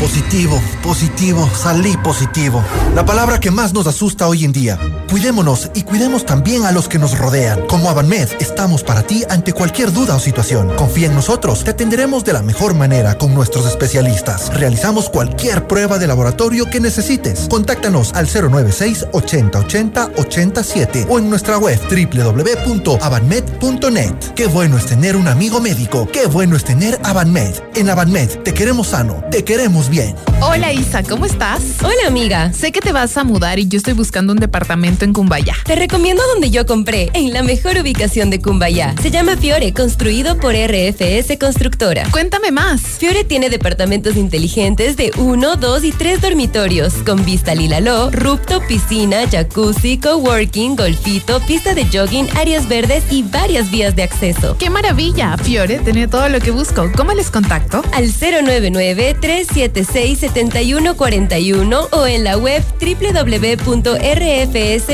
Positivo, 0.00 0.60
positivo, 0.82 1.48
salí 1.54 1.96
positivo. 1.98 2.64
La 2.94 3.04
palabra 3.04 3.38
que 3.38 3.50
más 3.50 3.74
nos 3.74 3.86
asusta 3.86 4.26
hoy 4.28 4.44
en 4.44 4.52
día. 4.52 4.78
Cuidémonos 5.10 5.70
y 5.74 5.82
cuidemos 5.82 6.24
también 6.24 6.64
a 6.64 6.70
los 6.70 6.86
que 6.86 7.00
nos 7.00 7.18
rodean. 7.18 7.66
Como 7.66 7.90
Avanmed, 7.90 8.28
estamos 8.38 8.84
para 8.84 9.02
ti 9.02 9.24
ante 9.28 9.52
cualquier 9.52 9.92
duda 9.92 10.14
o 10.14 10.20
situación. 10.20 10.70
Confía 10.76 11.08
en 11.08 11.16
nosotros, 11.16 11.64
te 11.64 11.72
atenderemos 11.72 12.24
de 12.24 12.32
la 12.32 12.42
mejor 12.42 12.74
manera 12.74 13.18
con 13.18 13.34
nuestros 13.34 13.66
especialistas. 13.66 14.54
Realizamos 14.54 15.10
cualquier 15.10 15.66
prueba 15.66 15.98
de 15.98 16.06
laboratorio 16.06 16.70
que 16.70 16.78
necesites. 16.78 17.48
Contáctanos 17.50 18.12
al 18.14 18.28
096 18.32 19.06
8080 19.10 20.12
87 20.16 21.06
o 21.08 21.18
en 21.18 21.28
nuestra 21.28 21.58
web 21.58 21.80
www.avanmed.net. 21.90 24.14
Qué 24.36 24.46
bueno 24.46 24.78
es 24.78 24.86
tener 24.86 25.16
un 25.16 25.26
amigo 25.26 25.60
médico. 25.60 26.06
Qué 26.12 26.26
bueno 26.26 26.54
es 26.54 26.62
tener 26.62 27.00
Avanmed. 27.02 27.56
En 27.74 27.90
Avanmed 27.90 28.28
te 28.44 28.54
queremos 28.54 28.86
sano, 28.86 29.24
te 29.32 29.42
queremos 29.42 29.88
bien. 29.88 30.14
Hola 30.40 30.72
Isa, 30.72 31.02
¿cómo 31.02 31.26
estás? 31.26 31.62
Hola 31.82 32.06
amiga. 32.06 32.52
Sé 32.52 32.70
que 32.70 32.80
te 32.80 32.92
vas 32.92 33.16
a 33.16 33.24
mudar 33.24 33.58
y 33.58 33.66
yo 33.66 33.76
estoy 33.76 33.94
buscando 33.94 34.32
un 34.32 34.38
departamento 34.38 34.99
en 35.04 35.12
Cumbayá. 35.12 35.54
Te 35.64 35.76
recomiendo 35.76 36.22
donde 36.32 36.50
yo 36.50 36.66
compré, 36.66 37.10
en 37.14 37.32
la 37.32 37.42
mejor 37.42 37.76
ubicación 37.78 38.30
de 38.30 38.40
Cumbayá. 38.40 38.94
Se 39.02 39.10
llama 39.10 39.36
Fiore, 39.36 39.72
construido 39.72 40.38
por 40.38 40.54
RFS 40.54 41.36
Constructora. 41.38 42.08
Cuéntame 42.10 42.50
más. 42.50 42.80
Fiore 42.80 43.24
tiene 43.24 43.50
departamentos 43.50 44.16
inteligentes 44.16 44.96
de 44.96 45.12
1, 45.16 45.56
2 45.56 45.84
y 45.84 45.92
3 45.92 46.20
dormitorios, 46.20 46.94
con 47.04 47.24
vista 47.24 47.52
al 47.52 47.60
Hilaló, 47.60 48.10
rooftop, 48.10 48.66
piscina, 48.66 49.28
jacuzzi, 49.30 49.98
coworking, 49.98 50.76
golfito, 50.76 51.40
pista 51.40 51.74
de 51.74 51.86
jogging, 51.86 52.28
áreas 52.36 52.68
verdes 52.68 53.04
y 53.10 53.22
varias 53.22 53.70
vías 53.70 53.96
de 53.96 54.02
acceso. 54.02 54.56
¡Qué 54.58 54.70
maravilla! 54.70 55.36
Fiore 55.38 55.78
tiene 55.78 56.08
todo 56.08 56.28
lo 56.28 56.40
que 56.40 56.50
busco. 56.50 56.90
¿Cómo 56.96 57.12
les 57.12 57.30
contacto? 57.30 57.82
Al 57.92 58.08
099 58.08 59.16
37 59.20 59.84
7141 59.84 61.88
o 61.92 62.06
en 62.06 62.24
la 62.24 62.36
web 62.36 62.62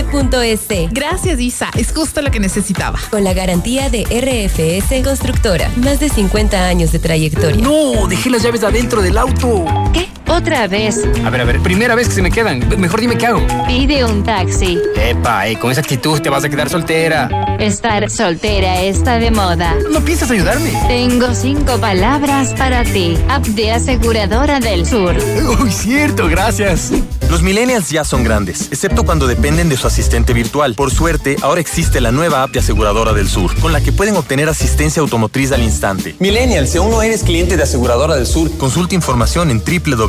www.rfs.es. 0.03 0.91
Gracias, 0.91 1.41
Isa. 1.41 1.71
Es 1.77 1.93
justo 1.93 2.21
lo 2.23 2.31
que 2.31 2.41
necesitaba. 2.41 2.99
Con 3.11 3.25
la 3.25 3.33
garantía 3.33 3.89
de 3.89 4.05
RFS 4.05 5.03
Constructora. 5.03 5.71
Más 5.77 6.01
de 6.01 6.09
50 6.09 6.67
años 6.67 6.93
de 6.93 6.99
trayectoria. 6.99 7.63
No, 7.63 8.07
dejé 8.07 8.31
las 8.31 8.43
llaves 8.43 8.63
adentro 8.65 9.03
del 9.03 9.17
auto. 9.19 9.65
¿Qué? 9.93 10.09
¿Otra 10.29 10.67
vez? 10.69 11.01
A 11.25 11.31
ver, 11.31 11.41
a 11.41 11.45
ver, 11.45 11.61
primera 11.61 11.95
vez 11.95 12.09
que 12.09 12.15
se 12.15 12.23
me 12.23 12.31
quedan. 12.31 12.63
Mejor 12.79 13.01
dime 13.01 13.17
qué 13.17 13.27
hago. 13.27 13.41
Pide 13.67 14.05
un 14.05 14.23
taxi. 14.25 14.79
Epa, 14.97 15.49
eh, 15.49 15.59
con 15.59 15.71
esa 15.71 15.81
actitud 15.81 16.21
te 16.21 16.29
vas 16.29 16.45
a 16.45 16.49
quedar 16.49 16.69
soltera. 16.69 17.57
Estar 17.59 18.11
soltera 18.11 18.83
está 18.83 19.19
de 19.19 19.31
moda. 19.31 19.75
¿No 19.91 20.01
piensas 20.01 20.31
ayudarme? 20.31 20.73
Tengo 20.89 21.35
cinco 21.35 21.79
palabras 21.79 22.55
para 22.55 22.85
ti. 22.85 23.17
App 23.29 23.45
de 23.47 23.73
aseguradora 23.73 24.61
del 24.61 24.87
sur. 24.87 25.17
Uy, 25.61 25.71
cierto, 25.71 26.29
gracias. 26.29 26.93
Los 27.31 27.43
millennials 27.43 27.91
ya 27.91 28.05
son 28.05 28.23
grandes, 28.23 28.69
excepto 28.71 29.05
cuando 29.05 29.27
dependen 29.27 29.69
de 29.69 29.77
su 29.77 29.89
asistente 29.89 30.33
virtual. 30.33 30.75
Por 30.75 30.93
suerte, 30.93 31.37
ahora 31.43 31.61
existe 31.61 32.01
la 32.01 32.13
nueva 32.13 32.45
app 32.45 32.53
de 32.53 32.61
Aseguradora 32.61 33.13
del 33.13 33.29
Sur, 33.29 33.53
con 33.57 33.73
la 33.73 33.81
que 33.81 33.91
pueden 33.91 34.17
obtener 34.17 34.49
asistencia 34.49 35.03
automotriz 35.03 35.51
al 35.51 35.63
instante. 35.63 36.15
Millennials, 36.21 36.71
si 36.71 36.79
aún 36.79 36.91
no 36.91 37.03
eres 37.03 37.25
cliente 37.25 37.57
de 37.57 37.65
Aseguradora 37.65 38.15
del 38.15 38.27
Sur, 38.27 38.57
consulta 38.57 38.95
información 38.95 39.51
en 39.51 39.61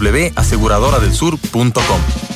www.aseguradoradelsur.com. 0.07 2.26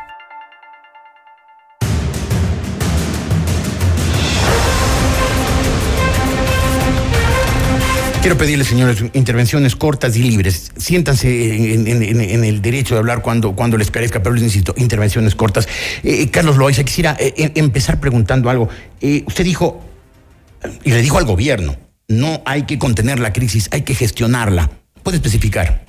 Quiero 8.23 8.39
pedirle, 8.39 8.65
señores, 8.65 9.03
intervenciones 9.15 9.75
cortas 9.75 10.17
y 10.17 10.23
libres. 10.23 10.71
Siéntanse 10.77 11.75
en, 11.75 12.45
el 12.45 12.63
derecho 12.63 12.95
de 12.95 13.01
hablar 13.01 13.21
cuando, 13.21 13.57
cuando 13.57 13.77
les 13.77 13.91
parezca, 13.91 14.23
pero 14.23 14.33
les 14.33 14.45
necesito 14.45 14.75
intervenciones 14.77 15.35
cortas. 15.35 15.67
Eh, 16.05 16.31
Carlos 16.31 16.57
Loaiza, 16.57 16.85
quisiera 16.85 17.17
eh, 17.19 17.35
em- 17.37 17.51
empezar 17.57 17.99
preguntando 17.99 18.49
algo. 18.49 18.69
Eh, 19.01 19.25
usted 19.27 19.43
dijo, 19.43 19.83
y 20.85 20.93
le 20.93 21.03
dijo 21.03 21.19
al 21.19 21.25
gobierno, 21.25 21.77
no 22.07 22.43
hay 22.45 22.63
que 22.63 22.79
contener 22.79 23.19
la 23.19 23.33
crisis, 23.33 23.69
hay 23.73 23.83
que 23.83 23.97
gestionarla. 23.97 24.71
¿Puede 25.03 25.17
especificar? 25.17 25.85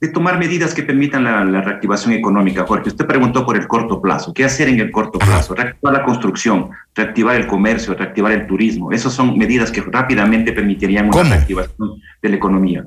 De 0.00 0.08
tomar 0.08 0.38
medidas 0.38 0.74
que 0.74 0.82
permitan 0.84 1.24
la, 1.24 1.44
la 1.44 1.60
reactivación 1.60 2.12
económica. 2.12 2.64
Jorge, 2.66 2.88
usted 2.88 3.06
preguntó 3.06 3.44
por 3.44 3.56
el 3.56 3.66
corto 3.66 4.00
plazo. 4.00 4.32
¿Qué 4.32 4.44
hacer 4.44 4.68
en 4.68 4.78
el 4.78 4.90
corto 4.90 5.18
plazo? 5.18 5.54
Reactivar 5.54 5.92
la 5.92 6.04
construcción, 6.04 6.70
reactivar 6.94 7.34
el 7.34 7.46
comercio, 7.46 7.94
reactivar 7.94 8.32
el 8.32 8.46
turismo. 8.46 8.92
Esas 8.92 9.12
son 9.12 9.36
medidas 9.36 9.72
que 9.72 9.80
rápidamente 9.80 10.52
permitirían 10.52 11.08
una 11.08 11.22
reactivación 11.24 12.00
de 12.22 12.28
la 12.28 12.36
economía. 12.36 12.84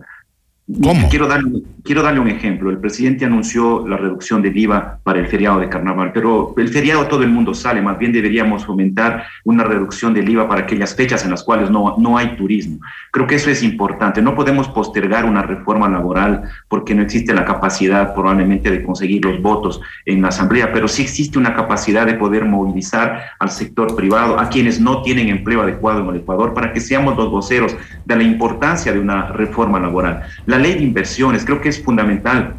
Quiero 1.09 1.27
darle, 1.27 1.63
quiero 1.83 2.01
darle 2.01 2.19
un 2.19 2.27
ejemplo. 2.29 2.69
El 2.69 2.77
presidente 2.77 3.25
anunció 3.25 3.85
la 3.87 3.97
reducción 3.97 4.41
del 4.41 4.55
IVA 4.55 4.99
para 5.03 5.19
el 5.19 5.27
feriado 5.27 5.59
de 5.59 5.67
carnaval, 5.67 6.11
pero 6.13 6.53
el 6.55 6.69
feriado 6.69 7.07
todo 7.07 7.23
el 7.23 7.29
mundo 7.29 7.53
sale, 7.53 7.81
más 7.81 7.97
bien 7.97 8.13
deberíamos 8.13 8.65
fomentar 8.65 9.25
una 9.43 9.63
reducción 9.63 10.13
del 10.13 10.29
IVA 10.29 10.47
para 10.47 10.61
aquellas 10.61 10.95
fechas 10.95 11.25
en 11.25 11.31
las 11.31 11.43
cuales 11.43 11.69
no, 11.69 11.95
no 11.97 12.17
hay 12.17 12.35
turismo. 12.37 12.79
Creo 13.11 13.27
que 13.27 13.35
eso 13.35 13.49
es 13.49 13.63
importante. 13.63 14.21
No 14.21 14.35
podemos 14.35 14.67
postergar 14.69 15.25
una 15.25 15.41
reforma 15.41 15.89
laboral 15.89 16.43
porque 16.69 16.95
no 16.95 17.01
existe 17.01 17.33
la 17.33 17.43
capacidad 17.43 18.13
probablemente 18.13 18.71
de 18.71 18.83
conseguir 18.83 19.25
los 19.25 19.41
votos 19.41 19.81
en 20.05 20.21
la 20.21 20.29
Asamblea, 20.29 20.71
pero 20.71 20.87
sí 20.87 21.01
existe 21.01 21.37
una 21.37 21.53
capacidad 21.53 22.05
de 22.05 22.13
poder 22.13 22.45
movilizar 22.45 23.23
al 23.39 23.49
sector 23.49 23.95
privado, 23.95 24.39
a 24.39 24.47
quienes 24.49 24.79
no 24.79 25.01
tienen 25.01 25.27
empleo 25.27 25.63
adecuado 25.63 26.01
en 26.01 26.09
el 26.09 26.21
Ecuador, 26.21 26.53
para 26.53 26.71
que 26.71 26.79
seamos 26.79 27.17
los 27.17 27.29
voceros 27.29 27.75
de 28.05 28.15
la 28.15 28.23
importancia 28.23 28.93
de 28.93 28.99
una 28.99 29.27
reforma 29.27 29.79
laboral. 29.79 30.23
La 30.45 30.60
ley 30.61 30.75
de 30.75 30.83
inversiones 30.83 31.43
creo 31.45 31.59
que 31.61 31.69
es 31.69 31.83
fundamental 31.83 32.53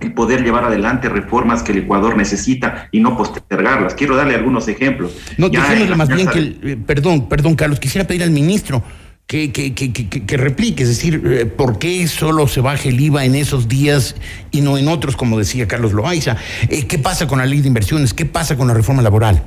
el 0.00 0.12
poder 0.14 0.44
llevar 0.44 0.64
adelante 0.64 1.08
reformas 1.08 1.62
que 1.64 1.72
el 1.72 1.78
Ecuador 1.78 2.16
necesita 2.16 2.88
y 2.92 3.00
no 3.00 3.16
postergarlas. 3.16 3.94
Quiero 3.94 4.14
darle 4.16 4.36
algunos 4.36 4.68
ejemplos. 4.68 5.12
No, 5.38 5.48
Ya 5.50 5.60
más 5.96 6.08
bien 6.08 6.28
que, 6.28 6.38
el- 6.38 6.60
eh, 6.62 6.76
perdón, 6.86 7.28
perdón, 7.28 7.56
Carlos, 7.56 7.80
quisiera 7.80 8.06
pedir 8.06 8.22
al 8.22 8.30
ministro 8.30 8.80
que, 9.26 9.50
que, 9.52 9.74
que, 9.74 9.92
que, 9.92 10.08
que- 10.08 10.24
que 10.24 10.36
replique, 10.36 10.84
es 10.84 10.88
decir, 10.88 11.20
eh, 11.26 11.46
¿por 11.46 11.78
qué 11.80 12.06
solo 12.06 12.46
se 12.46 12.60
baja 12.60 12.88
el 12.88 12.98
IVA 13.00 13.24
en 13.24 13.34
esos 13.34 13.66
días 13.68 14.14
y 14.52 14.60
no 14.60 14.78
en 14.78 14.86
otros, 14.88 15.16
como 15.16 15.36
decía 15.36 15.66
Carlos 15.66 15.92
Loaiza? 15.92 16.36
Eh, 16.68 16.86
¿Qué 16.86 16.98
pasa 16.98 17.26
con 17.26 17.38
la 17.40 17.44
ley 17.46 17.60
de 17.60 17.66
inversiones? 17.68 18.14
¿Qué 18.14 18.24
pasa 18.24 18.56
con 18.56 18.68
la 18.68 18.74
reforma 18.74 19.02
laboral? 19.02 19.42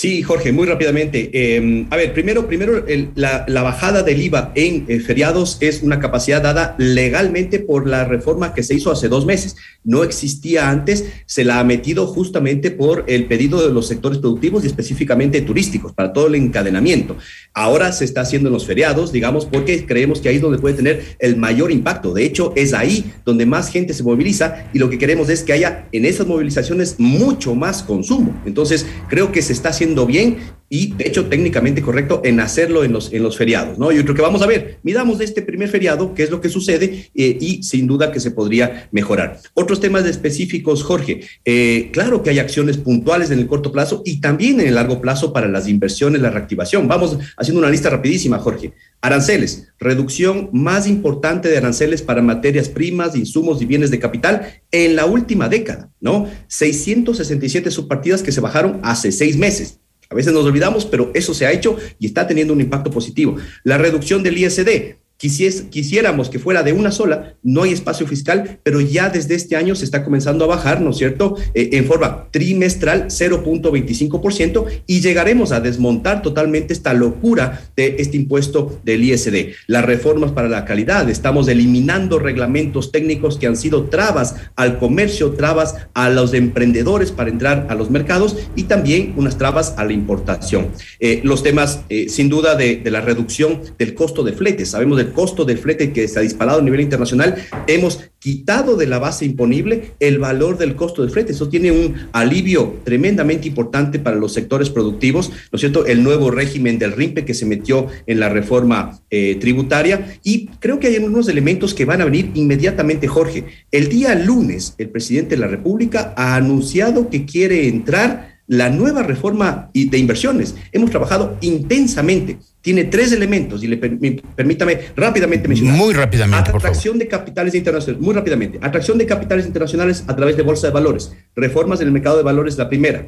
Sí, 0.00 0.22
Jorge, 0.22 0.50
muy 0.50 0.66
rápidamente. 0.66 1.28
Eh, 1.30 1.86
a 1.90 1.96
ver, 1.98 2.14
primero, 2.14 2.46
primero 2.46 2.86
la 3.14 3.62
bajada 3.62 4.02
del 4.02 4.22
IVA 4.22 4.50
en 4.54 4.86
eh, 4.88 4.98
feriados 4.98 5.58
es 5.60 5.82
una 5.82 6.00
capacidad 6.00 6.40
dada 6.40 6.74
legalmente 6.78 7.58
por 7.58 7.86
la 7.86 8.06
reforma 8.06 8.54
que 8.54 8.62
se 8.62 8.74
hizo 8.74 8.90
hace 8.90 9.10
dos 9.10 9.26
meses. 9.26 9.56
No 9.84 10.02
existía 10.02 10.70
antes, 10.70 11.04
se 11.26 11.44
la 11.44 11.60
ha 11.60 11.64
metido 11.64 12.06
justamente 12.06 12.70
por 12.70 13.04
el 13.08 13.26
pedido 13.26 13.60
de 13.60 13.74
los 13.74 13.88
sectores 13.88 14.16
productivos 14.20 14.64
y 14.64 14.68
específicamente 14.68 15.42
turísticos, 15.42 15.92
para 15.92 16.14
todo 16.14 16.28
el 16.28 16.34
encadenamiento. 16.34 17.18
Ahora 17.52 17.92
se 17.92 18.06
está 18.06 18.22
haciendo 18.22 18.48
en 18.48 18.54
los 18.54 18.64
feriados, 18.64 19.12
digamos, 19.12 19.44
porque 19.44 19.84
creemos 19.84 20.22
que 20.22 20.30
ahí 20.30 20.36
es 20.36 20.42
donde 20.42 20.60
puede 20.60 20.76
tener 20.76 21.16
el 21.18 21.36
mayor 21.36 21.70
impacto. 21.70 22.14
De 22.14 22.24
hecho, 22.24 22.54
es 22.56 22.72
ahí 22.72 23.12
donde 23.26 23.44
más 23.44 23.68
gente 23.68 23.92
se 23.92 24.02
moviliza 24.02 24.64
y 24.72 24.78
lo 24.78 24.88
que 24.88 24.96
queremos 24.96 25.28
es 25.28 25.42
que 25.42 25.52
haya 25.52 25.88
en 25.92 26.06
esas 26.06 26.26
movilizaciones 26.26 26.94
mucho 26.96 27.54
más 27.54 27.82
consumo. 27.82 28.34
Entonces, 28.46 28.86
creo 29.10 29.30
que 29.30 29.42
se 29.42 29.52
está 29.52 29.68
haciendo 29.68 29.89
bien 30.06 30.38
y, 30.72 30.92
de 30.92 31.08
hecho, 31.08 31.26
técnicamente 31.26 31.82
correcto 31.82 32.22
en 32.24 32.38
hacerlo 32.38 32.84
en 32.84 32.92
los, 32.92 33.12
en 33.12 33.24
los 33.24 33.36
feriados, 33.36 33.76
¿no? 33.76 33.90
Yo 33.90 34.04
creo 34.04 34.14
que 34.14 34.22
vamos 34.22 34.40
a 34.40 34.46
ver, 34.46 34.78
midamos 34.84 35.18
de 35.18 35.24
este 35.24 35.42
primer 35.42 35.68
feriado, 35.68 36.14
qué 36.14 36.22
es 36.22 36.30
lo 36.30 36.40
que 36.40 36.48
sucede 36.48 37.10
eh, 37.12 37.36
y 37.40 37.64
sin 37.64 37.88
duda 37.88 38.12
que 38.12 38.20
se 38.20 38.30
podría 38.30 38.88
mejorar. 38.92 39.40
Otros 39.54 39.80
temas 39.80 40.06
específicos, 40.06 40.84
Jorge. 40.84 41.22
Eh, 41.44 41.90
claro 41.92 42.22
que 42.22 42.30
hay 42.30 42.38
acciones 42.38 42.76
puntuales 42.76 43.32
en 43.32 43.40
el 43.40 43.48
corto 43.48 43.72
plazo 43.72 44.02
y 44.04 44.20
también 44.20 44.60
en 44.60 44.68
el 44.68 44.76
largo 44.76 45.00
plazo 45.00 45.32
para 45.32 45.48
las 45.48 45.66
inversiones, 45.66 46.22
la 46.22 46.30
reactivación. 46.30 46.86
Vamos 46.86 47.18
haciendo 47.36 47.58
una 47.58 47.70
lista 47.70 47.90
rapidísima, 47.90 48.38
Jorge. 48.38 48.72
Aranceles, 49.00 49.72
reducción 49.80 50.50
más 50.52 50.86
importante 50.86 51.48
de 51.48 51.58
aranceles 51.58 52.00
para 52.02 52.22
materias 52.22 52.68
primas, 52.68 53.16
insumos 53.16 53.60
y 53.60 53.64
bienes 53.64 53.90
de 53.90 53.98
capital 53.98 54.62
en 54.70 54.94
la 54.94 55.06
última 55.06 55.48
década, 55.48 55.90
¿no? 56.00 56.28
667 56.46 57.72
subpartidas 57.72 58.22
que 58.22 58.30
se 58.30 58.40
bajaron 58.40 58.78
hace 58.84 59.10
seis 59.10 59.36
meses. 59.36 59.79
A 60.10 60.14
veces 60.16 60.32
nos 60.32 60.44
olvidamos, 60.44 60.86
pero 60.86 61.12
eso 61.14 61.32
se 61.34 61.46
ha 61.46 61.52
hecho 61.52 61.76
y 62.00 62.06
está 62.06 62.26
teniendo 62.26 62.52
un 62.52 62.60
impacto 62.60 62.90
positivo. 62.90 63.36
La 63.62 63.78
reducción 63.78 64.24
del 64.24 64.38
ISD. 64.38 64.96
Quisiéramos 65.20 66.30
que 66.30 66.38
fuera 66.38 66.62
de 66.62 66.72
una 66.72 66.90
sola, 66.90 67.34
no 67.42 67.64
hay 67.64 67.74
espacio 67.74 68.06
fiscal, 68.06 68.58
pero 68.62 68.80
ya 68.80 69.10
desde 69.10 69.34
este 69.34 69.54
año 69.54 69.74
se 69.74 69.84
está 69.84 70.02
comenzando 70.02 70.46
a 70.46 70.48
bajar, 70.48 70.80
¿no 70.80 70.92
es 70.92 70.96
cierto? 70.96 71.36
Eh, 71.52 71.68
en 71.72 71.84
forma 71.84 72.28
trimestral 72.30 73.08
0.25% 73.08 74.64
y 74.86 75.02
llegaremos 75.02 75.52
a 75.52 75.60
desmontar 75.60 76.22
totalmente 76.22 76.72
esta 76.72 76.94
locura 76.94 77.60
de 77.76 77.96
este 77.98 78.16
impuesto 78.16 78.80
del 78.82 79.04
ISD. 79.04 79.52
Las 79.66 79.84
reformas 79.84 80.32
para 80.32 80.48
la 80.48 80.64
calidad, 80.64 81.10
estamos 81.10 81.48
eliminando 81.48 82.18
reglamentos 82.18 82.90
técnicos 82.90 83.36
que 83.36 83.46
han 83.46 83.58
sido 83.58 83.90
trabas 83.90 84.36
al 84.56 84.78
comercio, 84.78 85.32
trabas 85.32 85.74
a 85.92 86.08
los 86.08 86.32
emprendedores 86.32 87.12
para 87.12 87.28
entrar 87.28 87.66
a 87.68 87.74
los 87.74 87.90
mercados 87.90 88.36
y 88.56 88.62
también 88.62 89.12
unas 89.18 89.36
trabas 89.36 89.74
a 89.76 89.84
la 89.84 89.92
importación. 89.92 90.68
Eh, 90.98 91.20
los 91.24 91.42
temas, 91.42 91.82
eh, 91.90 92.08
sin 92.08 92.30
duda, 92.30 92.54
de, 92.54 92.76
de 92.76 92.90
la 92.90 93.02
reducción 93.02 93.60
del 93.78 93.92
costo 93.92 94.22
de 94.22 94.32
flete. 94.32 94.64
Sabemos 94.64 94.96
del 94.96 95.09
costo 95.12 95.44
del 95.44 95.58
flete 95.58 95.92
que 95.92 96.08
se 96.08 96.18
ha 96.18 96.22
disparado 96.22 96.60
a 96.60 96.62
nivel 96.62 96.80
internacional. 96.80 97.36
Hemos 97.66 98.10
quitado 98.18 98.76
de 98.76 98.86
la 98.86 98.98
base 98.98 99.24
imponible 99.24 99.92
el 99.98 100.18
valor 100.18 100.58
del 100.58 100.76
costo 100.76 101.02
del 101.02 101.10
flete. 101.10 101.32
Eso 101.32 101.48
tiene 101.48 101.72
un 101.72 101.94
alivio 102.12 102.76
tremendamente 102.84 103.48
importante 103.48 103.98
para 103.98 104.16
los 104.16 104.32
sectores 104.32 104.70
productivos, 104.70 105.30
¿no 105.30 105.56
es 105.56 105.60
cierto? 105.60 105.86
El 105.86 106.02
nuevo 106.02 106.30
régimen 106.30 106.78
del 106.78 106.92
RIMPE 106.92 107.24
que 107.24 107.34
se 107.34 107.46
metió 107.46 107.86
en 108.06 108.20
la 108.20 108.28
reforma 108.28 109.00
eh, 109.10 109.36
tributaria 109.40 110.18
y 110.22 110.46
creo 110.58 110.78
que 110.78 110.88
hay 110.88 110.98
unos 110.98 111.28
elementos 111.28 111.74
que 111.74 111.84
van 111.84 112.02
a 112.02 112.04
venir 112.04 112.30
inmediatamente, 112.34 113.08
Jorge. 113.08 113.44
El 113.70 113.88
día 113.88 114.14
lunes, 114.14 114.74
el 114.78 114.90
presidente 114.90 115.36
de 115.36 115.40
la 115.40 115.48
República 115.48 116.14
ha 116.16 116.36
anunciado 116.36 117.08
que 117.08 117.24
quiere 117.24 117.68
entrar 117.68 118.29
la 118.50 118.68
nueva 118.68 119.04
reforma 119.04 119.70
de 119.72 119.96
inversiones. 119.96 120.56
Hemos 120.72 120.90
trabajado 120.90 121.36
intensamente. 121.40 122.38
Tiene 122.60 122.82
tres 122.84 123.12
elementos 123.12 123.62
y 123.62 123.68
le 123.68 123.76
permítame 123.76 124.80
rápidamente 124.96 125.46
mencionar. 125.46 125.76
Muy 125.76 125.94
rápidamente, 125.94 126.50
Atracción 126.50 126.98
de 126.98 127.06
capitales 127.06 127.54
internacionales, 127.54 128.04
muy 128.04 128.12
rápidamente. 128.12 128.58
Atracción 128.60 128.98
de 128.98 129.06
capitales 129.06 129.46
internacionales 129.46 130.02
a 130.08 130.16
través 130.16 130.36
de 130.36 130.42
bolsa 130.42 130.66
de 130.66 130.72
valores. 130.72 131.12
Reformas 131.36 131.80
en 131.80 131.86
el 131.86 131.92
mercado 131.92 132.16
de 132.16 132.24
valores, 132.24 132.58
la 132.58 132.68
primera. 132.68 133.06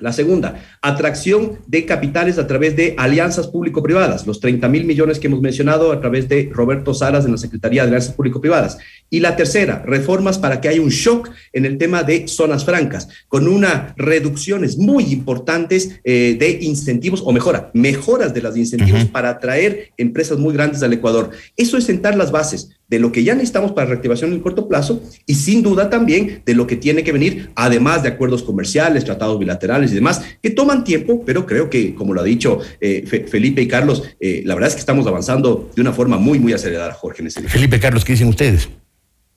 La 0.00 0.12
segunda, 0.12 0.62
atracción 0.80 1.58
de 1.66 1.84
capitales 1.84 2.38
a 2.38 2.46
través 2.46 2.76
de 2.76 2.94
alianzas 2.96 3.48
público-privadas, 3.48 4.26
los 4.26 4.40
30 4.40 4.68
mil 4.68 4.84
millones 4.84 5.18
que 5.18 5.26
hemos 5.26 5.40
mencionado 5.40 5.92
a 5.92 6.00
través 6.00 6.28
de 6.28 6.50
Roberto 6.52 6.94
Saras 6.94 7.24
en 7.24 7.32
la 7.32 7.38
Secretaría 7.38 7.82
de 7.82 7.88
Alianzas 7.88 8.14
Público-Privadas. 8.14 8.78
Y 9.10 9.20
la 9.20 9.36
tercera, 9.36 9.82
reformas 9.84 10.38
para 10.38 10.60
que 10.60 10.68
haya 10.68 10.80
un 10.80 10.90
shock 10.90 11.30
en 11.52 11.64
el 11.64 11.78
tema 11.78 12.02
de 12.02 12.28
zonas 12.28 12.64
francas, 12.64 13.08
con 13.28 13.48
unas 13.48 13.94
reducciones 13.96 14.78
muy 14.78 15.04
importantes 15.12 16.00
eh, 16.04 16.36
de 16.38 16.58
incentivos, 16.62 17.22
o 17.24 17.32
mejora, 17.32 17.70
mejoras 17.74 18.34
de 18.34 18.42
los 18.42 18.56
incentivos 18.56 19.06
para 19.06 19.30
atraer 19.30 19.90
empresas 19.96 20.38
muy 20.38 20.54
grandes 20.54 20.82
al 20.82 20.92
Ecuador. 20.92 21.30
Eso 21.56 21.76
es 21.76 21.84
sentar 21.84 22.16
las 22.16 22.30
bases 22.30 22.77
de 22.88 22.98
lo 22.98 23.12
que 23.12 23.22
ya 23.22 23.34
necesitamos 23.34 23.72
para 23.72 23.88
reactivación 23.88 24.30
en 24.30 24.36
el 24.36 24.42
corto 24.42 24.66
plazo 24.66 25.02
y 25.26 25.34
sin 25.34 25.62
duda 25.62 25.90
también 25.90 26.42
de 26.44 26.54
lo 26.54 26.66
que 26.66 26.76
tiene 26.76 27.04
que 27.04 27.12
venir, 27.12 27.50
además 27.54 28.02
de 28.02 28.08
acuerdos 28.08 28.42
comerciales, 28.42 29.04
tratados 29.04 29.38
bilaterales 29.38 29.92
y 29.92 29.94
demás, 29.94 30.24
que 30.42 30.50
toman 30.50 30.84
tiempo, 30.84 31.22
pero 31.24 31.46
creo 31.46 31.68
que, 31.68 31.94
como 31.94 32.14
lo 32.14 32.22
ha 32.22 32.24
dicho 32.24 32.60
eh, 32.80 33.04
Felipe 33.06 33.60
y 33.62 33.68
Carlos, 33.68 34.02
eh, 34.20 34.42
la 34.44 34.54
verdad 34.54 34.68
es 34.68 34.74
que 34.74 34.80
estamos 34.80 35.06
avanzando 35.06 35.70
de 35.74 35.82
una 35.82 35.92
forma 35.92 36.16
muy, 36.16 36.38
muy 36.38 36.52
acelerada, 36.52 36.92
Jorge. 36.94 37.22
En 37.22 37.28
ese 37.28 37.42
Felipe, 37.42 37.78
Carlos, 37.78 38.04
¿qué 38.04 38.12
dicen 38.12 38.28
ustedes? 38.28 38.68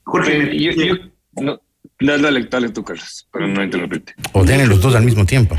Jorge, 0.04 0.58
yo, 0.58 0.72
yo, 0.72 0.96
no, 1.42 1.60
dale, 2.00 2.48
dale, 2.50 2.70
tú, 2.70 2.84
Carlos, 2.84 3.28
para 3.32 3.48
no 3.48 3.64
interrumpirte. 3.64 4.14
O 4.32 4.46
den 4.46 4.68
los 4.70 4.82
dos 4.82 4.96
al 4.96 5.04
mismo 5.04 5.26
tiempo. 5.26 5.56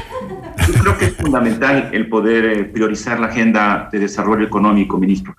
Yo 0.66 0.80
creo 0.80 0.98
que 0.98 1.04
es 1.06 1.16
fundamental 1.16 1.90
el 1.92 2.08
poder 2.08 2.44
eh, 2.44 2.64
priorizar 2.64 3.20
la 3.20 3.26
agenda 3.26 3.88
de 3.92 3.98
desarrollo 3.98 4.46
económico, 4.46 4.98
ministro 4.98 5.34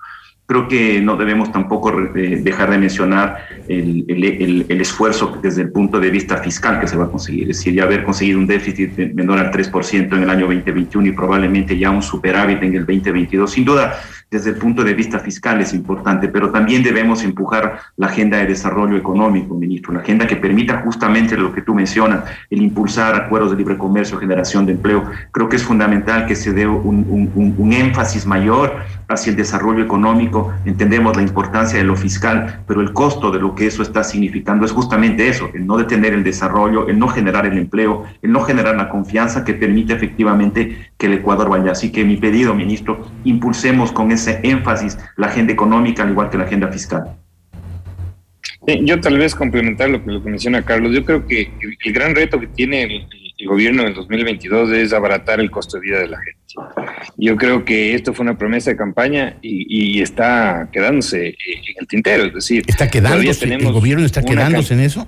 creo 0.46 0.68
que 0.68 1.00
no 1.00 1.16
debemos 1.16 1.50
tampoco 1.50 1.90
dejar 1.92 2.70
de 2.70 2.78
mencionar 2.78 3.38
el, 3.66 4.04
el, 4.08 4.66
el, 4.68 4.80
esfuerzo 4.80 5.38
desde 5.42 5.62
el 5.62 5.72
punto 5.72 5.98
de 5.98 6.10
vista 6.10 6.36
fiscal 6.38 6.80
que 6.80 6.86
se 6.86 6.96
va 6.96 7.04
a 7.04 7.08
conseguir. 7.08 7.50
Es 7.50 7.58
decir, 7.58 7.72
ya 7.74 7.84
haber 7.84 8.04
conseguido 8.04 8.38
un 8.38 8.46
déficit 8.46 8.96
menor 9.14 9.38
al 9.38 9.50
3% 9.50 10.12
en 10.14 10.22
el 10.22 10.28
año 10.28 10.46
2021 10.46 11.08
y 11.08 11.12
probablemente 11.12 11.78
ya 11.78 11.90
un 11.90 12.02
superávit 12.02 12.62
en 12.62 12.74
el 12.74 12.84
2022. 12.84 13.50
Sin 13.50 13.64
duda, 13.64 13.98
desde 14.30 14.50
el 14.50 14.56
punto 14.56 14.82
de 14.82 14.94
vista 14.94 15.18
fiscal 15.18 15.60
es 15.60 15.72
importante, 15.72 16.28
pero 16.28 16.50
también 16.50 16.82
debemos 16.82 17.22
empujar 17.22 17.80
la 17.96 18.06
agenda 18.06 18.38
de 18.38 18.46
desarrollo 18.46 18.96
económico, 18.96 19.54
ministro, 19.54 19.92
la 19.92 20.00
agenda 20.00 20.26
que 20.26 20.36
permita 20.36 20.80
justamente 20.82 21.36
lo 21.36 21.52
que 21.52 21.62
tú 21.62 21.74
mencionas, 21.74 22.24
el 22.50 22.62
impulsar 22.62 23.14
acuerdos 23.14 23.50
de 23.50 23.56
libre 23.56 23.78
comercio, 23.78 24.18
generación 24.18 24.66
de 24.66 24.72
empleo. 24.72 25.04
Creo 25.30 25.48
que 25.48 25.56
es 25.56 25.62
fundamental 25.62 26.26
que 26.26 26.36
se 26.36 26.52
dé 26.52 26.66
un 26.66 27.72
énfasis 27.72 28.26
mayor 28.26 28.76
hacia 29.08 29.30
el 29.30 29.36
desarrollo 29.36 29.82
económico. 29.82 30.52
Entendemos 30.64 31.16
la 31.16 31.22
importancia 31.22 31.78
de 31.78 31.84
lo 31.84 31.96
fiscal, 31.96 32.62
pero 32.66 32.80
el 32.80 32.92
costo 32.92 33.30
de 33.30 33.38
lo 33.38 33.54
que 33.54 33.66
eso 33.66 33.82
está 33.82 34.04
significando 34.04 34.64
es 34.64 34.72
justamente 34.72 35.28
eso, 35.28 35.50
el 35.54 35.66
no 35.66 35.76
detener 35.76 36.14
el 36.14 36.24
desarrollo, 36.24 36.88
el 36.88 36.98
no 36.98 37.08
generar 37.08 37.46
el 37.46 37.58
empleo, 37.58 38.04
el 38.22 38.32
no 38.32 38.40
generar 38.40 38.76
la 38.76 38.88
confianza 38.88 39.44
que 39.44 39.54
permite 39.54 39.92
efectivamente 39.92 40.92
que 41.04 41.12
el 41.12 41.18
Ecuador 41.18 41.50
vaya. 41.50 41.72
Así 41.72 41.92
que 41.92 42.02
mi 42.02 42.16
pedido, 42.16 42.54
ministro, 42.54 43.06
impulsemos 43.24 43.92
con 43.92 44.10
ese 44.10 44.40
énfasis 44.42 44.98
la 45.16 45.26
agenda 45.26 45.52
económica 45.52 46.02
al 46.02 46.10
igual 46.10 46.30
que 46.30 46.38
la 46.38 46.44
agenda 46.44 46.68
fiscal. 46.68 47.16
yo 48.82 48.98
tal 49.00 49.18
vez 49.18 49.34
complementar 49.34 49.90
lo 49.90 50.02
que, 50.02 50.10
lo 50.10 50.22
que 50.22 50.30
menciona 50.30 50.62
Carlos, 50.62 50.92
yo 50.94 51.04
creo 51.04 51.26
que 51.26 51.50
el, 51.84 51.92
gran 51.92 52.14
reto 52.14 52.40
que 52.40 52.46
tiene 52.46 52.84
el, 52.84 53.06
gobierno 53.46 53.82
en 53.82 53.88
el 53.88 53.94
2022 53.94 54.70
es 54.70 54.94
abaratar 54.94 55.38
el 55.38 55.50
costo 55.50 55.76
de 55.76 55.82
vida 55.82 55.98
de 55.98 56.08
la 56.08 56.18
gente. 56.18 56.40
Yo 57.18 57.36
creo 57.36 57.62
que 57.66 57.94
esto 57.94 58.14
fue 58.14 58.22
una 58.22 58.38
promesa 58.38 58.70
de 58.70 58.76
campaña 58.76 59.36
y, 59.42 60.00
está 60.00 60.70
quedándose 60.72 61.28
en 61.28 61.74
el 61.78 61.86
tintero, 61.86 62.24
es 62.24 62.32
decir, 62.32 62.62
¿está 62.66 62.88
quedándose? 62.88 63.52
¿El 63.52 63.70
gobierno 63.70 64.06
está 64.06 64.22
quedándose 64.22 64.72
en 64.72 64.80
eso? 64.80 65.06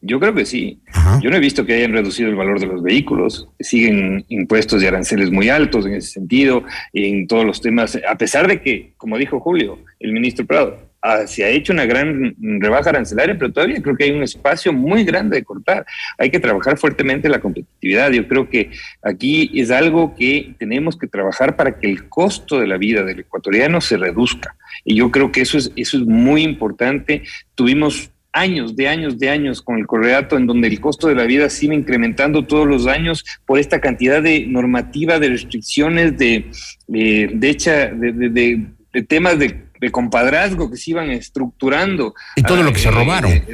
Yo 0.00 0.20
creo 0.20 0.32
que 0.32 0.46
sí. 0.46 0.80
Yo 1.20 1.28
no 1.28 1.36
he 1.36 1.40
visto 1.40 1.66
que 1.66 1.74
hayan 1.74 1.92
reducido 1.92 2.28
el 2.28 2.36
valor 2.36 2.60
de 2.60 2.66
los 2.66 2.82
vehículos. 2.82 3.48
Siguen 3.58 4.24
impuestos 4.28 4.82
y 4.82 4.86
aranceles 4.86 5.32
muy 5.32 5.48
altos 5.48 5.86
en 5.86 5.94
ese 5.94 6.12
sentido, 6.12 6.62
en 6.92 7.26
todos 7.26 7.44
los 7.44 7.60
temas, 7.60 7.98
a 8.08 8.16
pesar 8.16 8.46
de 8.46 8.60
que, 8.62 8.92
como 8.96 9.18
dijo 9.18 9.40
Julio, 9.40 9.80
el 9.98 10.12
ministro 10.12 10.46
Prado, 10.46 10.78
ah, 11.02 11.26
se 11.26 11.44
ha 11.44 11.48
hecho 11.48 11.72
una 11.72 11.84
gran 11.84 12.36
rebaja 12.60 12.90
arancelaria, 12.90 13.36
pero 13.36 13.52
todavía 13.52 13.82
creo 13.82 13.96
que 13.96 14.04
hay 14.04 14.12
un 14.12 14.22
espacio 14.22 14.72
muy 14.72 15.02
grande 15.02 15.36
de 15.36 15.44
cortar. 15.44 15.84
Hay 16.16 16.30
que 16.30 16.38
trabajar 16.38 16.78
fuertemente 16.78 17.28
la 17.28 17.40
competitividad. 17.40 18.12
Yo 18.12 18.28
creo 18.28 18.48
que 18.48 18.70
aquí 19.02 19.50
es 19.54 19.72
algo 19.72 20.14
que 20.14 20.54
tenemos 20.60 20.96
que 20.96 21.08
trabajar 21.08 21.56
para 21.56 21.76
que 21.76 21.88
el 21.90 22.08
costo 22.08 22.60
de 22.60 22.68
la 22.68 22.76
vida 22.76 23.02
del 23.02 23.20
ecuatoriano 23.20 23.80
se 23.80 23.96
reduzca. 23.96 24.54
Y 24.84 24.94
yo 24.94 25.10
creo 25.10 25.32
que 25.32 25.40
eso 25.40 25.58
es, 25.58 25.72
eso 25.74 25.96
es 25.96 26.04
muy 26.04 26.42
importante. 26.42 27.24
Tuvimos 27.56 28.12
años, 28.32 28.76
de 28.76 28.88
años, 28.88 29.18
de 29.18 29.30
años 29.30 29.62
con 29.62 29.78
el 29.78 29.86
correato, 29.86 30.36
en 30.36 30.46
donde 30.46 30.68
el 30.68 30.80
costo 30.80 31.08
de 31.08 31.14
la 31.14 31.24
vida 31.24 31.48
sigue 31.50 31.74
incrementando 31.74 32.44
todos 32.44 32.66
los 32.66 32.86
años 32.86 33.24
por 33.46 33.58
esta 33.58 33.80
cantidad 33.80 34.22
de 34.22 34.46
normativa, 34.46 35.18
de 35.18 35.28
restricciones, 35.30 36.16
de, 36.18 36.50
de, 36.86 37.48
hecha, 37.48 37.86
de, 37.86 38.66
temas 39.06 39.38
de, 39.38 39.64
compadrazgo 39.90 40.70
que 40.70 40.76
se 40.76 40.90
iban 40.90 41.10
estructurando. 41.10 42.14
Y 42.36 42.42
todo 42.42 42.62
lo 42.62 42.72
que 42.72 42.80
se 42.80 42.90
robaron. 42.90 43.30
Eh, 43.30 43.44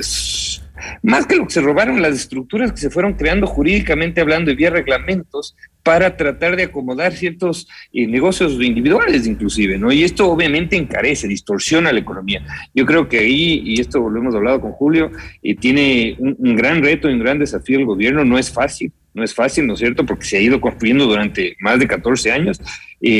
más 1.03 1.27
que 1.27 1.37
lo 1.37 1.47
que 1.47 1.53
se 1.53 1.61
robaron, 1.61 2.03
las 2.03 2.15
estructuras 2.15 2.73
que 2.73 2.79
se 2.79 2.91
fueron 2.91 3.15
creando 3.15 3.47
jurídicamente 3.47 4.21
hablando 4.21 4.51
y 4.51 4.57
vía 4.57 4.71
reglamentos 4.71 5.55
para 5.83 6.17
tratar 6.17 6.57
de 6.57 6.65
acomodar 6.65 7.13
ciertos 7.13 7.69
eh, 7.93 8.07
negocios 8.07 8.53
individuales 8.55 9.27
inclusive, 9.27 9.79
¿no? 9.79 9.93
Y 9.93 10.03
esto 10.03 10.31
obviamente 10.31 10.77
encarece, 10.77 11.29
distorsiona 11.29 11.93
la 11.93 12.01
economía. 12.01 12.43
Yo 12.75 12.87
creo 12.87 13.09
que 13.09 13.19
ahí, 13.19 13.63
y 13.65 13.81
esto 13.81 14.09
lo 14.09 14.19
hemos 14.19 14.35
hablado 14.35 14.61
con 14.61 14.73
Julio, 14.73 15.11
eh, 15.43 15.55
tiene 15.55 16.17
un, 16.19 16.35
un 16.39 16.57
gran 16.57 16.83
reto 16.83 17.09
y 17.09 17.13
un 17.13 17.21
gran 17.21 17.39
desafío 17.39 17.79
el 17.79 17.85
gobierno, 17.85 18.25
no 18.25 18.39
es 18.39 18.51
fácil, 18.51 18.93
no 19.15 19.23
es 19.23 19.35
fácil, 19.35 19.67
¿no 19.67 19.75
es 19.75 19.79
cierto? 19.79 20.05
Porque 20.05 20.25
se 20.25 20.39
ha 20.39 20.41
ido 20.41 20.61
construyendo 20.61 21.07
durante 21.07 21.57
más 21.61 21.79
de 21.79 21.87
14 21.87 22.33
años, 22.33 22.61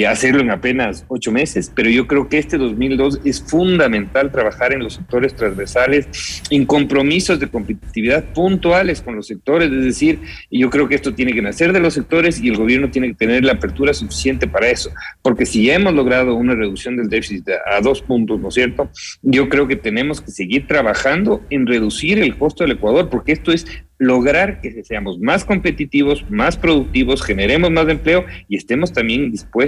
hacerlo 0.07 0.41
en 0.41 0.51
apenas 0.51 1.05
ocho 1.09 1.31
meses, 1.31 1.71
pero 1.75 1.91
yo 1.91 2.07
creo 2.07 2.29
que 2.29 2.39
este 2.39 2.57
2002 2.57 3.21
es 3.25 3.43
fundamental 3.43 4.33
trabajar 4.33 4.73
en 4.73 4.83
los 4.83 4.95
sectores 4.95 5.35
transversales, 5.35 6.43
en 6.51 6.65
compromisos 6.65 7.39
de 7.39 7.49
competitividad 7.49 8.25
puntuales 8.33 9.03
con 9.03 9.17
los 9.17 9.27
sectores, 9.27 9.71
es 9.71 9.85
decir, 9.85 10.21
yo 10.51 10.71
creo 10.71 10.89
que 10.89 10.95
esto 10.95 11.15
tiene 11.15 11.35
que 11.35 11.43
nacer 11.43 11.73
de 11.73 11.81
los 11.81 11.93
sectores 11.93 12.41
y 12.41 12.49
el 12.49 12.57
gobierno 12.57 12.91
tiene 12.91 13.09
que 13.09 13.15
tener 13.15 13.45
la 13.45 13.53
apertura 13.53 13.93
suficiente 13.93 14.47
para 14.47 14.71
eso, 14.71 14.91
porque 15.21 15.45
si 15.45 15.65
ya 15.65 15.75
hemos 15.75 15.93
logrado 15.93 16.35
una 16.35 16.55
reducción 16.55 16.97
del 16.97 17.09
déficit 17.09 17.47
a 17.51 17.81
dos 17.83 18.01
puntos, 18.01 18.41
¿no 18.41 18.49
es 18.49 18.55
cierto? 18.55 18.91
Yo 19.23 19.51
creo 19.51 19.69
que 19.69 19.77
tenemos 19.77 20.23
que 20.23 20.31
seguir 20.31 20.67
trabajando 20.67 21.43
en 21.51 21.67
reducir 21.67 22.19
el 22.19 22.39
costo 22.39 22.65
del 22.65 22.73
Ecuador, 22.73 23.11
porque 23.11 23.33
esto 23.33 23.53
es 23.53 23.67
lograr 23.99 24.61
que 24.61 24.83
seamos 24.83 25.21
más 25.21 25.45
competitivos, 25.45 26.25
más 26.29 26.57
productivos, 26.57 27.23
generemos 27.23 27.71
más 27.71 27.89
empleo 27.89 28.25
y 28.49 28.57
estemos 28.57 28.93
también 28.93 29.31
dispuestos 29.31 29.64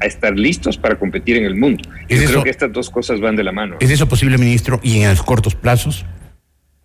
a 0.00 0.06
estar 0.06 0.38
listos 0.38 0.78
para 0.78 0.98
competir 0.98 1.36
en 1.36 1.44
el 1.44 1.54
mundo. 1.54 1.82
Yo 2.08 2.24
creo 2.24 2.44
que 2.44 2.50
estas 2.50 2.72
dos 2.72 2.90
cosas 2.90 3.20
van 3.20 3.36
de 3.36 3.44
la 3.44 3.52
mano. 3.52 3.76
¿Es 3.80 3.90
eso 3.90 4.08
posible, 4.08 4.38
ministro, 4.38 4.80
y 4.82 5.00
en 5.00 5.10
los 5.10 5.22
cortos 5.22 5.54
plazos? 5.54 6.04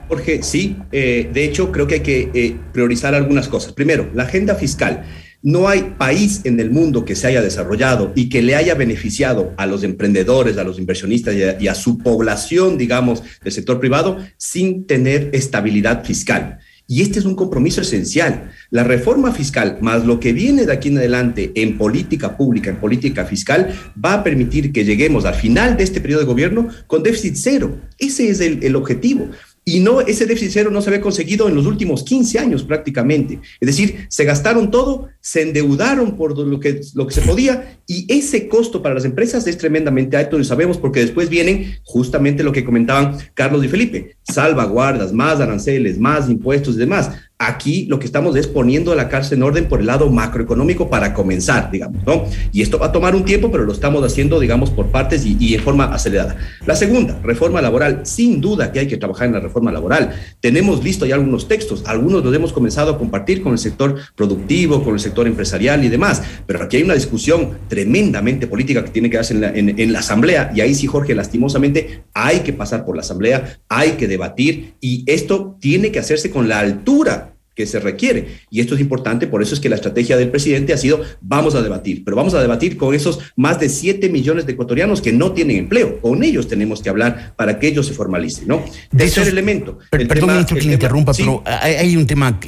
Jorge, 0.08 0.44
sí. 0.44 0.78
Eh, 0.92 1.30
de 1.32 1.46
hecho, 1.46 1.72
creo 1.72 1.88
que 1.88 1.96
hay 1.96 2.00
que 2.02 2.30
eh, 2.34 2.56
priorizar 2.74 3.16
algunas 3.16 3.48
cosas. 3.48 3.74
Primero, 3.74 4.10
la 4.14 4.24
agenda 4.24 4.56
fiscal. 4.56 5.04
No 5.44 5.68
hay 5.68 5.96
país 5.98 6.42
en 6.44 6.60
el 6.60 6.70
mundo 6.70 7.04
que 7.04 7.16
se 7.16 7.28
haya 7.28 7.42
desarrollado 7.42 8.12
y 8.14 8.30
que 8.30 8.44
le 8.44 8.56
haya 8.56 8.76
beneficiado 8.76 9.54
a 9.58 9.66
los 9.66 9.84
emprendedores, 9.84 10.58
a 10.58 10.64
los 10.64 10.78
inversionistas 10.78 11.34
y 11.34 11.44
a, 11.44 11.60
y 11.60 11.68
a 11.68 11.74
su 11.74 11.98
población, 11.98 12.78
digamos, 12.78 13.24
del 13.42 13.52
sector 13.52 13.80
privado, 13.80 14.20
sin 14.38 14.86
tener 14.86 15.30
estabilidad 15.34 16.04
fiscal. 16.04 16.60
Y 16.92 17.04
este 17.04 17.20
es 17.20 17.26
un 17.26 17.36
compromiso 17.36 17.80
esencial. 17.80 18.52
La 18.70 18.84
reforma 18.84 19.32
fiscal, 19.32 19.78
más 19.80 20.06
lo 20.06 20.20
que 20.20 20.34
viene 20.34 20.66
de 20.66 20.74
aquí 20.74 20.90
en 20.90 20.98
adelante 20.98 21.54
en 21.56 21.78
política 21.78 22.36
pública, 22.36 22.70
en 22.70 22.82
política 22.82 23.24
fiscal, 23.24 23.74
va 24.04 24.16
a 24.16 24.24
permitir 24.26 24.74
que 24.74 24.84
lleguemos 24.84 25.24
al 25.24 25.36
final 25.36 25.78
de 25.78 25.86
este 25.86 26.02
periodo 26.02 26.20
de 26.20 26.28
gobierno 26.28 26.68
con 26.88 27.02
déficit 27.02 27.36
cero. 27.38 27.78
Ese 27.98 28.30
es 28.30 28.42
el, 28.42 28.76
objetivo. 28.76 29.30
Y 29.64 29.80
no, 29.80 30.02
ese 30.02 30.26
déficit 30.26 30.52
cero 30.54 30.72
no 30.72 30.82
se 30.82 30.90
había 30.90 31.02
conseguido 31.02 31.48
en 31.48 31.56
los 31.56 31.66
últimos 31.66 32.04
15 32.04 32.40
años 32.40 32.64
prácticamente. 32.64 33.40
Es 33.60 33.68
decir, 33.68 34.08
se 34.10 34.26
gastaron 34.26 34.72
todo 34.72 35.10
se 35.22 35.44
endeudaron 35.44 36.18
por 36.18 36.36
lo 36.36 36.60
que, 36.60 36.82
lo 36.96 37.06
que 37.06 37.14
se 37.14 37.22
podía 37.22 37.78
y 37.88 38.12
ese 38.12 38.48
costo 38.48 38.82
para 38.82 38.96
las 38.96 39.06
empresas 39.06 39.46
es 39.46 39.58
tremendamente 39.58 40.18
alto 40.18 40.40
y 40.40 40.44
sabemos 40.44 40.80
porque 40.80 41.00
después 41.00 41.30
vienen 41.30 41.76
justamente 41.84 42.44
lo 42.44 42.52
que 42.52 42.66
comentaban 42.66 43.18
Carlos 43.36 43.64
y 43.64 43.70
Felipe, 43.70 44.18
salvaguardas, 44.24 45.14
más 45.14 45.40
aranceles, 45.40 46.00
más 46.00 46.28
impuestos 46.28 46.76
y 46.76 46.80
demás. 46.80 47.12
Aquí 47.44 47.86
lo 47.90 47.98
que 47.98 48.06
estamos 48.06 48.36
es 48.36 48.46
poniendo 48.46 48.94
la 48.94 49.10
cárcel 49.10 49.40
en 49.40 49.44
orden 49.44 49.68
por 49.68 49.80
el 49.80 49.88
lado 49.88 50.12
macroeconómico 50.12 50.92
para 50.92 51.12
comenzar, 51.12 51.72
digamos, 51.72 52.06
¿no? 52.06 52.26
Y 52.52 52.62
esto 52.62 52.78
va 52.78 52.88
a 52.88 52.92
tomar 52.92 53.16
un 53.16 53.26
tiempo, 53.26 53.52
pero 53.52 53.64
lo 53.64 53.74
estamos 53.74 54.04
haciendo, 54.06 54.40
digamos, 54.40 54.70
por 54.70 54.88
partes 54.92 55.26
y, 55.26 55.38
y, 55.40 55.56
en 55.56 55.62
forma 55.62 55.86
acelerada. 55.86 56.36
La 56.68 56.76
segunda, 56.76 57.20
reforma 57.24 57.60
laboral. 57.60 58.02
Sin 58.04 58.42
duda 58.42 58.72
que 58.72 58.80
hay 58.80 58.88
que 58.88 58.98
trabajar 58.98 59.26
en 59.26 59.34
la 59.34 59.40
reforma 59.40 59.72
laboral. 59.72 60.12
Tenemos 60.40 60.84
listo 60.84 61.08
ya 61.08 61.16
algunos 61.16 61.48
textos, 61.48 61.84
algunos 61.88 62.24
los 62.24 62.36
hemos 62.36 62.54
comenzado 62.54 62.92
a 62.92 62.98
compartir 63.00 63.42
con 63.42 63.54
el 63.54 63.58
sector 63.58 63.96
productivo, 64.16 64.84
con 64.84 64.94
el 64.94 65.00
sector 65.00 65.26
empresarial 65.26 65.84
y 65.84 65.90
demás, 65.90 66.22
pero 66.46 66.64
aquí 66.64 66.78
hay 66.78 66.84
una 66.84 66.94
discusión 66.94 67.58
tremendamente 67.68 68.46
política 68.46 68.84
que 68.84 68.92
tiene 68.92 69.10
que 69.10 69.18
darse 69.18 69.34
en 69.34 69.42
la, 69.42 69.50
en, 69.50 69.80
en 69.80 69.94
la 69.94 70.00
Asamblea 70.00 70.52
y 70.54 70.62
ahí 70.62 70.76
sí, 70.76 70.88
Jorge, 70.88 71.16
lastimosamente 71.16 72.04
hay 72.14 72.42
que 72.42 72.54
pasar 72.54 72.86
por 72.86 72.96
la 72.96 73.02
Asamblea, 73.02 73.60
hay 73.68 73.92
que 73.92 74.08
debatir 74.08 74.76
y 74.80 75.04
esto 75.08 75.58
tiene 75.60 75.92
que 75.92 76.00
hacerse 76.00 76.30
con 76.30 76.48
la 76.48 76.60
altura 76.60 77.31
que 77.56 77.66
se 77.66 77.80
requiere. 77.80 78.40
Y 78.50 78.62
esto 78.62 78.76
es 78.76 78.82
importante, 78.82 79.28
por 79.28 79.42
eso 79.42 79.54
es 79.54 79.60
que 79.60 79.70
la 79.70 79.76
estrategia 79.76 80.18
del 80.18 80.30
presidente 80.30 80.74
ha 80.74 80.78
sido, 80.78 81.02
vamos 81.22 81.56
a 81.56 81.62
debatir, 81.62 82.04
pero 82.04 82.16
vamos 82.16 82.34
a 82.34 82.42
debatir 82.42 82.78
con 82.78 82.96
esos 82.96 83.20
más 83.36 83.60
de 83.60 83.70
7 83.70 84.10
millones 84.10 84.46
de 84.46 84.54
ecuatorianos 84.54 85.02
que 85.02 85.12
no 85.12 85.34
tienen 85.34 85.58
empleo. 85.58 86.00
Con 86.00 86.24
ellos 86.24 86.48
tenemos 86.48 86.82
que 86.82 86.90
hablar 86.90 87.34
para 87.36 87.60
que 87.60 87.68
ellos 87.68 87.88
se 87.88 87.94
formalicen, 87.94 88.48
¿no? 88.48 88.64
Tercer 88.96 89.28
elemento. 89.28 89.80
Per, 89.90 90.08
perdón, 90.08 90.30
tema, 90.30 90.46
que 90.46 90.62
le 90.62 90.74
interrumpa, 90.74 91.14
sí, 91.14 91.24
pero 91.24 91.44
hay, 91.46 91.76
hay, 91.76 91.98
un 91.98 92.06
tema 92.06 92.40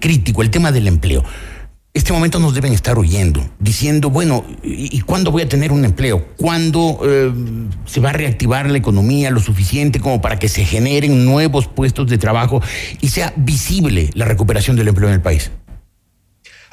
crítico, 0.00 0.42
el 0.42 0.50
tema 0.50 0.72
del 0.72 0.88
empleo 0.88 1.24
este 1.94 2.14
momento 2.14 2.38
nos 2.38 2.54
deben 2.54 2.72
estar 2.72 2.98
oyendo, 2.98 3.46
diciendo, 3.58 4.08
bueno, 4.08 4.44
¿y, 4.62 5.00
cuándo 5.02 5.30
voy 5.30 5.42
a 5.42 5.48
tener 5.48 5.72
un 5.72 5.84
empleo? 5.84 6.26
¿Cuándo 6.38 7.00
eh, 7.04 7.30
se 7.84 8.00
va 8.00 8.10
a 8.10 8.12
reactivar 8.14 8.70
la 8.70 8.78
economía 8.78 9.30
lo 9.30 9.40
suficiente 9.40 10.00
como 10.00 10.22
para 10.22 10.38
que 10.38 10.48
se 10.48 10.64
generen 10.64 11.26
nuevos 11.26 11.68
puestos 11.68 12.08
de 12.08 12.16
trabajo 12.16 12.62
y 13.02 13.08
sea 13.08 13.34
visible 13.36 14.10
la 14.14 14.24
recuperación 14.24 14.74
del 14.74 14.88
empleo 14.88 15.08
en 15.08 15.14
el 15.14 15.20
país? 15.20 15.50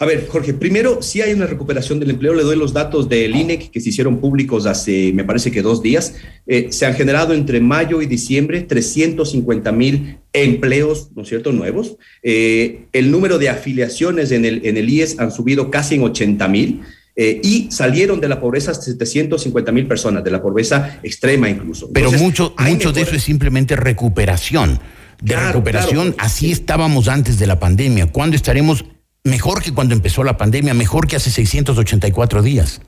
A 0.01 0.05
ver, 0.05 0.27
Jorge, 0.29 0.53
primero, 0.53 1.01
si 1.01 1.21
hay 1.21 1.33
una 1.33 1.45
recuperación 1.45 1.99
del 1.99 2.11
empleo. 2.11 2.33
Le 2.33 2.43
doy 2.43 2.55
los 2.55 2.71
datos 2.71 3.09
del 3.09 3.35
INEC 3.35 3.69
que 3.69 3.81
se 3.81 3.89
hicieron 3.89 4.19
públicos 4.19 4.65
hace, 4.65 5.11
me 5.13 5.25
parece 5.25 5.51
que 5.51 5.61
dos 5.61 5.83
días. 5.83 6.13
Eh, 6.47 6.67
se 6.71 6.85
han 6.85 6.93
generado 6.93 7.33
entre 7.33 7.59
mayo 7.59 8.01
y 8.01 8.05
diciembre 8.05 8.61
350 8.61 9.73
mil 9.73 10.19
empleos, 10.31 11.09
¿no 11.15 11.23
es 11.23 11.27
cierto?, 11.27 11.51
nuevos. 11.51 11.97
Eh, 12.23 12.85
el 12.93 13.11
número 13.11 13.37
de 13.39 13.49
afiliaciones 13.49 14.31
en 14.31 14.45
el, 14.45 14.65
en 14.65 14.77
el 14.77 14.89
IES 14.89 15.19
han 15.19 15.31
subido 15.31 15.69
casi 15.69 15.95
en 15.95 16.03
80 16.03 16.47
mil. 16.47 16.81
Eh, 17.17 17.41
y 17.43 17.69
salieron 17.69 18.21
de 18.21 18.29
la 18.29 18.39
pobreza 18.39 18.73
750 18.73 19.73
mil 19.73 19.85
personas, 19.85 20.23
de 20.23 20.31
la 20.31 20.41
pobreza 20.41 21.01
extrema 21.03 21.49
incluso. 21.49 21.87
Entonces, 21.87 22.11
Pero 22.11 22.23
mucho, 22.23 22.55
mucho 22.57 22.93
de 22.93 23.01
eso 23.01 23.15
es 23.17 23.23
simplemente 23.23 23.75
recuperación. 23.75 24.79
De 25.21 25.33
claro, 25.33 25.47
recuperación, 25.47 26.13
claro. 26.13 26.17
así 26.19 26.49
estábamos 26.49 27.09
antes 27.09 27.37
de 27.37 27.47
la 27.47 27.59
pandemia. 27.59 28.05
¿Cuándo 28.05 28.37
estaremos 28.37 28.85
mejor 29.23 29.61
que 29.61 29.73
cuando 29.73 29.93
empezó 29.93 30.23
la 30.23 30.37
pandemia, 30.37 30.73
mejor 30.73 31.07
que 31.07 31.15
hace 31.15 31.31
684 31.31 32.41
días. 32.41 32.81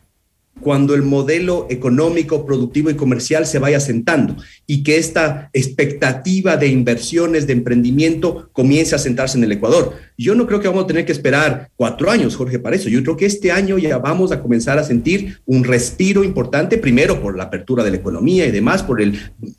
Cuando 0.59 0.93
el 0.93 1.01
modelo 1.01 1.65
económico, 1.71 2.45
productivo 2.45 2.89
y 2.91 2.95
comercial 2.95 3.47
se 3.47 3.57
vaya 3.57 3.79
sentando 3.79 4.36
y 4.67 4.84
que 4.84 4.97
esta 4.97 5.49
expectativa 5.53 6.57
de 6.57 6.67
inversiones, 6.67 7.47
de 7.47 7.53
emprendimiento 7.53 8.49
comience 8.51 8.93
a 8.93 8.99
sentarse 8.99 9.38
en 9.38 9.45
el 9.45 9.53
Ecuador. 9.53 9.95
Yo 10.17 10.36
no 10.36 10.45
creo 10.45 10.59
que 10.59 10.67
vamos 10.67 10.84
a 10.84 10.88
tener 10.88 11.05
que 11.05 11.13
esperar 11.13 11.71
cuatro 11.77 12.11
años, 12.11 12.36
Jorge, 12.36 12.59
para 12.59 12.75
eso. 12.75 12.89
Yo 12.89 13.01
creo 13.01 13.17
que 13.17 13.25
este 13.25 13.51
año 13.51 13.79
ya 13.79 13.97
vamos 13.97 14.32
a 14.32 14.41
comenzar 14.41 14.77
a 14.77 14.84
sentir 14.84 15.39
un 15.45 15.63
respiro 15.63 16.23
importante, 16.23 16.77
primero 16.77 17.21
por 17.21 17.36
la 17.36 17.45
apertura 17.45 17.84
de 17.84 17.91
la 17.91 17.97
economía 17.97 18.45
y 18.45 18.51
demás, 18.51 18.84
por 18.84 19.01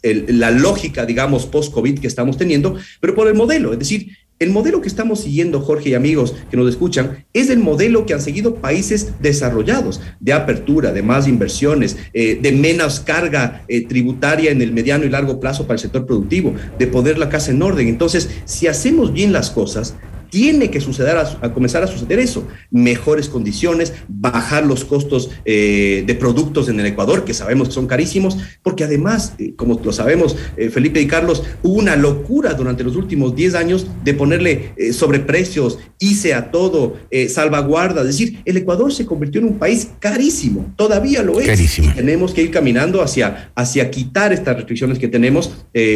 la 0.03 0.51
lógica, 0.53 1.05
digamos, 1.05 1.47
post-COVID 1.47 1.99
que 1.99 2.07
estamos 2.07 2.37
teniendo, 2.37 2.77
pero 3.01 3.15
por 3.15 3.27
el 3.27 3.35
modelo. 3.35 3.73
Es 3.73 3.79
decir, 3.81 4.11
el 4.39 4.51
modelo 4.51 4.81
que 4.81 4.89
estamos 4.89 5.21
siguiendo, 5.21 5.61
Jorge 5.61 5.91
y 5.91 5.95
amigos 5.95 6.35
que 6.51 6.57
nos 6.57 6.69
escuchan, 6.69 7.25
es 7.33 7.49
el 7.49 7.61
modelo 7.61 8.07
que 8.07 8.15
han 8.15 8.21
seguido 8.21 8.57
países 8.57 9.13
desarrollados, 9.21 10.01
de 10.19 10.33
apertura, 10.33 10.93
de 10.93 11.03
más 11.03 11.29
inversiones, 11.29 11.97
eh, 12.13 12.39
de 12.41 12.53
menos 12.53 12.99
carga 12.99 13.65
eh, 13.69 13.87
tributaria 13.87 14.51
en 14.51 14.61
el 14.61 14.73
mediano 14.73 15.05
y 15.05 15.11
largo 15.11 15.39
plazo 15.39 15.65
para 15.65 15.75
el 15.75 15.81
sector 15.81 16.07
productivo, 16.07 16.55
de 16.79 16.87
poner 16.89 17.19
la 17.19 17.29
casa 17.29 17.53
en 17.53 17.63
orden. 17.63 17.87
Entonces, 17.87 18.31
si 18.45 18.67
hacemos 18.67 19.13
bien 19.13 19.33
las 19.33 19.51
cosas, 19.51 19.95
tiene 20.33 20.71
que 20.71 20.81
suceder 20.81 21.19
a, 21.19 21.39
a, 21.43 21.53
comenzar 21.53 21.83
a 21.83 21.87
suceder 21.87 22.19
eso, 22.19 22.49
mejores 22.71 23.29
condiciones, 23.29 23.93
bajar 24.09 24.65
los 24.65 24.83
costos 24.83 25.29
eh, 25.45 26.05
de 26.07 26.15
productos 26.15 26.71
en 26.71 26.81
el 26.81 26.87
Ecuador, 26.87 27.27
que 27.27 27.35
sabemos 27.35 27.69
que 27.69 27.75
son 27.75 27.87
carísimos, 27.87 28.39
porque 28.63 28.85
además, 28.85 29.35
eh, 29.39 29.53
como 29.57 29.79
lo 29.85 29.93
sabemos, 29.93 30.35
eh, 30.57 30.71
Felipe 30.71 31.03
y 31.03 31.07
Carlos, 31.07 31.43
hubo 31.63 31.75
una 31.75 31.97
locura 31.97 32.55
durante 32.55 32.83
los 32.83 32.97
últimos 32.97 33.37
10 33.37 33.55
años 33.55 33.87
de 34.05 34.15
ponerle 34.15 34.73
sobreprecios, 34.95 35.79
hice 35.99 36.33
a 36.33 36.51
todo, 36.51 36.97
salvaguardas, 37.29 38.07
es 38.07 38.19
decir, 38.19 38.39
el 38.47 38.57
Ecuador 38.57 38.91
se 38.91 39.05
convirtió 39.05 39.43
en 39.43 39.49
un 39.49 39.59
país 39.59 39.91
carísimo, 39.99 40.73
todavía 40.77 41.23
lo 41.23 41.39
es. 41.41 41.47
Carísimo. 41.47 41.93
Tenemos 41.95 42.33
que 42.33 42.43
ir 42.43 42.51
caminando 42.51 43.03
hacia, 43.03 43.53
hacia 43.55 43.91
quitar 43.91 44.33
estas 44.33 44.57
restricciones 44.57 44.99
que 44.99 45.09
tenemos, 45.09 45.53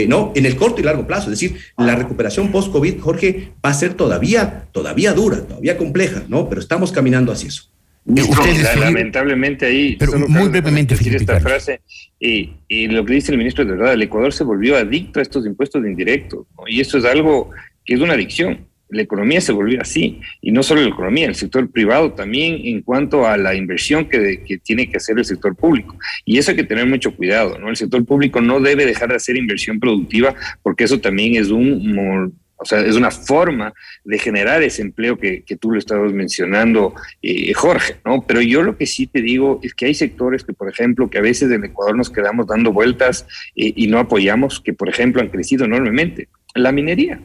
¿no? 0.09 0.32
En 0.34 0.45
el 0.45 0.57
corto 0.57 0.82
y 0.82 0.84
largo 0.84 1.07
plazo, 1.07 1.32
es 1.32 1.41
decir, 1.41 1.57
la 1.78 1.97
recuperación 1.97 2.53
post-COVID, 2.53 3.01
Jorge, 3.01 3.53
va 3.64 3.70
a 3.70 3.74
ser 3.74 3.95
todavía 3.95 4.25
todavía, 4.26 4.64
todavía 4.72 5.12
dura, 5.12 5.40
todavía 5.42 5.76
compleja, 5.76 6.24
¿no? 6.28 6.48
Pero 6.48 6.60
estamos 6.60 6.92
caminando 6.92 7.32
hacia 7.32 7.48
eso. 7.48 7.70
Ustedes, 8.06 8.78
lamentablemente 8.78 9.66
ahí, 9.66 9.96
pero 9.98 10.28
muy 10.28 10.48
brevemente, 10.48 10.94
decir 10.94 11.16
esta 11.16 11.40
frase, 11.40 11.80
y, 12.20 12.52
y, 12.68 12.86
lo 12.86 13.04
que 13.04 13.14
dice 13.14 13.32
el 13.32 13.38
ministro 13.38 13.64
de 13.64 13.72
verdad, 13.72 13.94
el 13.94 14.02
Ecuador 14.02 14.32
se 14.32 14.44
volvió 14.44 14.76
adicto 14.76 15.18
a 15.18 15.22
estos 15.22 15.44
impuestos 15.44 15.84
indirectos, 15.84 16.46
¿no? 16.56 16.68
y 16.68 16.80
esto 16.80 16.98
es 16.98 17.04
algo 17.04 17.50
que 17.84 17.94
es 17.94 18.00
una 18.00 18.14
adicción. 18.14 18.66
La 18.88 19.02
economía 19.02 19.40
se 19.40 19.50
volvió 19.50 19.80
así, 19.82 20.20
y 20.40 20.52
no 20.52 20.62
solo 20.62 20.82
la 20.82 20.90
economía, 20.90 21.26
el 21.26 21.34
sector 21.34 21.68
privado 21.68 22.12
también 22.12 22.60
en 22.64 22.82
cuanto 22.82 23.26
a 23.26 23.36
la 23.36 23.56
inversión 23.56 24.08
que, 24.08 24.44
que 24.46 24.58
tiene 24.58 24.88
que 24.88 24.98
hacer 24.98 25.18
el 25.18 25.24
sector 25.24 25.56
público. 25.56 25.98
Y 26.24 26.38
eso 26.38 26.52
hay 26.52 26.56
que 26.56 26.62
tener 26.62 26.86
mucho 26.86 27.12
cuidado, 27.12 27.58
¿no? 27.58 27.68
El 27.68 27.76
sector 27.76 28.04
público 28.04 28.40
no 28.40 28.60
debe 28.60 28.86
dejar 28.86 29.08
de 29.08 29.16
hacer 29.16 29.36
inversión 29.36 29.80
productiva, 29.80 30.36
porque 30.62 30.84
eso 30.84 31.00
también 31.00 31.34
es 31.34 31.48
un 31.48 32.32
o 32.59 32.64
sea, 32.64 32.80
es 32.80 32.96
una 32.96 33.11
forma 33.11 33.74
de 34.04 34.18
generar 34.18 34.62
ese 34.62 34.82
empleo 34.82 35.18
que, 35.18 35.42
que 35.42 35.57
tú 35.57 35.70
lo 35.70 35.78
estabas 35.78 36.12
mencionando, 36.12 36.94
eh, 37.22 37.52
Jorge, 37.52 37.96
¿no? 38.04 38.24
Pero 38.26 38.40
yo 38.40 38.62
lo 38.62 38.76
que 38.76 38.86
sí 38.86 39.07
te 39.07 39.20
digo 39.20 39.61
es 39.62 39.74
que 39.74 39.86
hay 39.86 39.94
sectores 39.94 40.42
que, 40.42 40.54
por 40.54 40.68
ejemplo, 40.68 41.11
que 41.11 41.18
a 41.18 41.22
veces 41.22 41.50
en 41.50 41.64
Ecuador 41.64 41.96
nos 41.96 42.11
quedamos 42.11 42.46
dando 42.46 42.72
vueltas 42.72 43.26
eh, 43.54 43.72
y 43.76 43.86
no 43.88 43.98
apoyamos, 43.98 44.61
que, 44.61 44.72
por 44.72 44.88
ejemplo, 44.88 45.20
han 45.20 45.28
crecido 45.28 45.66
enormemente. 45.66 46.28
La 46.54 46.72
minería. 46.72 47.20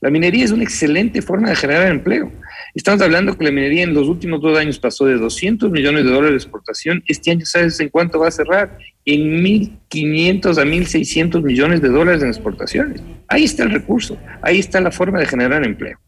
La 0.00 0.10
minería 0.10 0.44
es 0.44 0.50
una 0.50 0.64
excelente 0.64 1.22
forma 1.22 1.48
de 1.48 1.56
generar 1.56 1.90
empleo. 1.90 2.30
Estamos 2.76 3.00
hablando 3.00 3.38
que 3.38 3.42
la 3.42 3.50
minería 3.50 3.84
en 3.84 3.94
los 3.94 4.06
últimos 4.06 4.42
dos 4.42 4.58
años 4.58 4.78
pasó 4.78 5.06
de 5.06 5.14
200 5.14 5.70
millones 5.70 6.04
de 6.04 6.10
dólares 6.10 6.32
de 6.32 6.36
exportación. 6.36 7.02
Este 7.08 7.30
año, 7.30 7.46
¿sabes 7.46 7.80
en 7.80 7.88
cuánto 7.88 8.20
va 8.20 8.28
a 8.28 8.30
cerrar? 8.30 8.76
En 9.06 9.42
1.500 9.42 10.58
a 10.58 10.64
1.600 10.64 11.42
millones 11.42 11.80
de 11.80 11.88
dólares 11.88 12.22
en 12.22 12.28
exportaciones. 12.28 13.00
Ahí 13.28 13.44
está 13.44 13.62
el 13.62 13.70
recurso. 13.70 14.18
Ahí 14.42 14.58
está 14.58 14.82
la 14.82 14.90
forma 14.90 15.18
de 15.18 15.24
generar 15.24 15.64
empleo. 15.64 15.98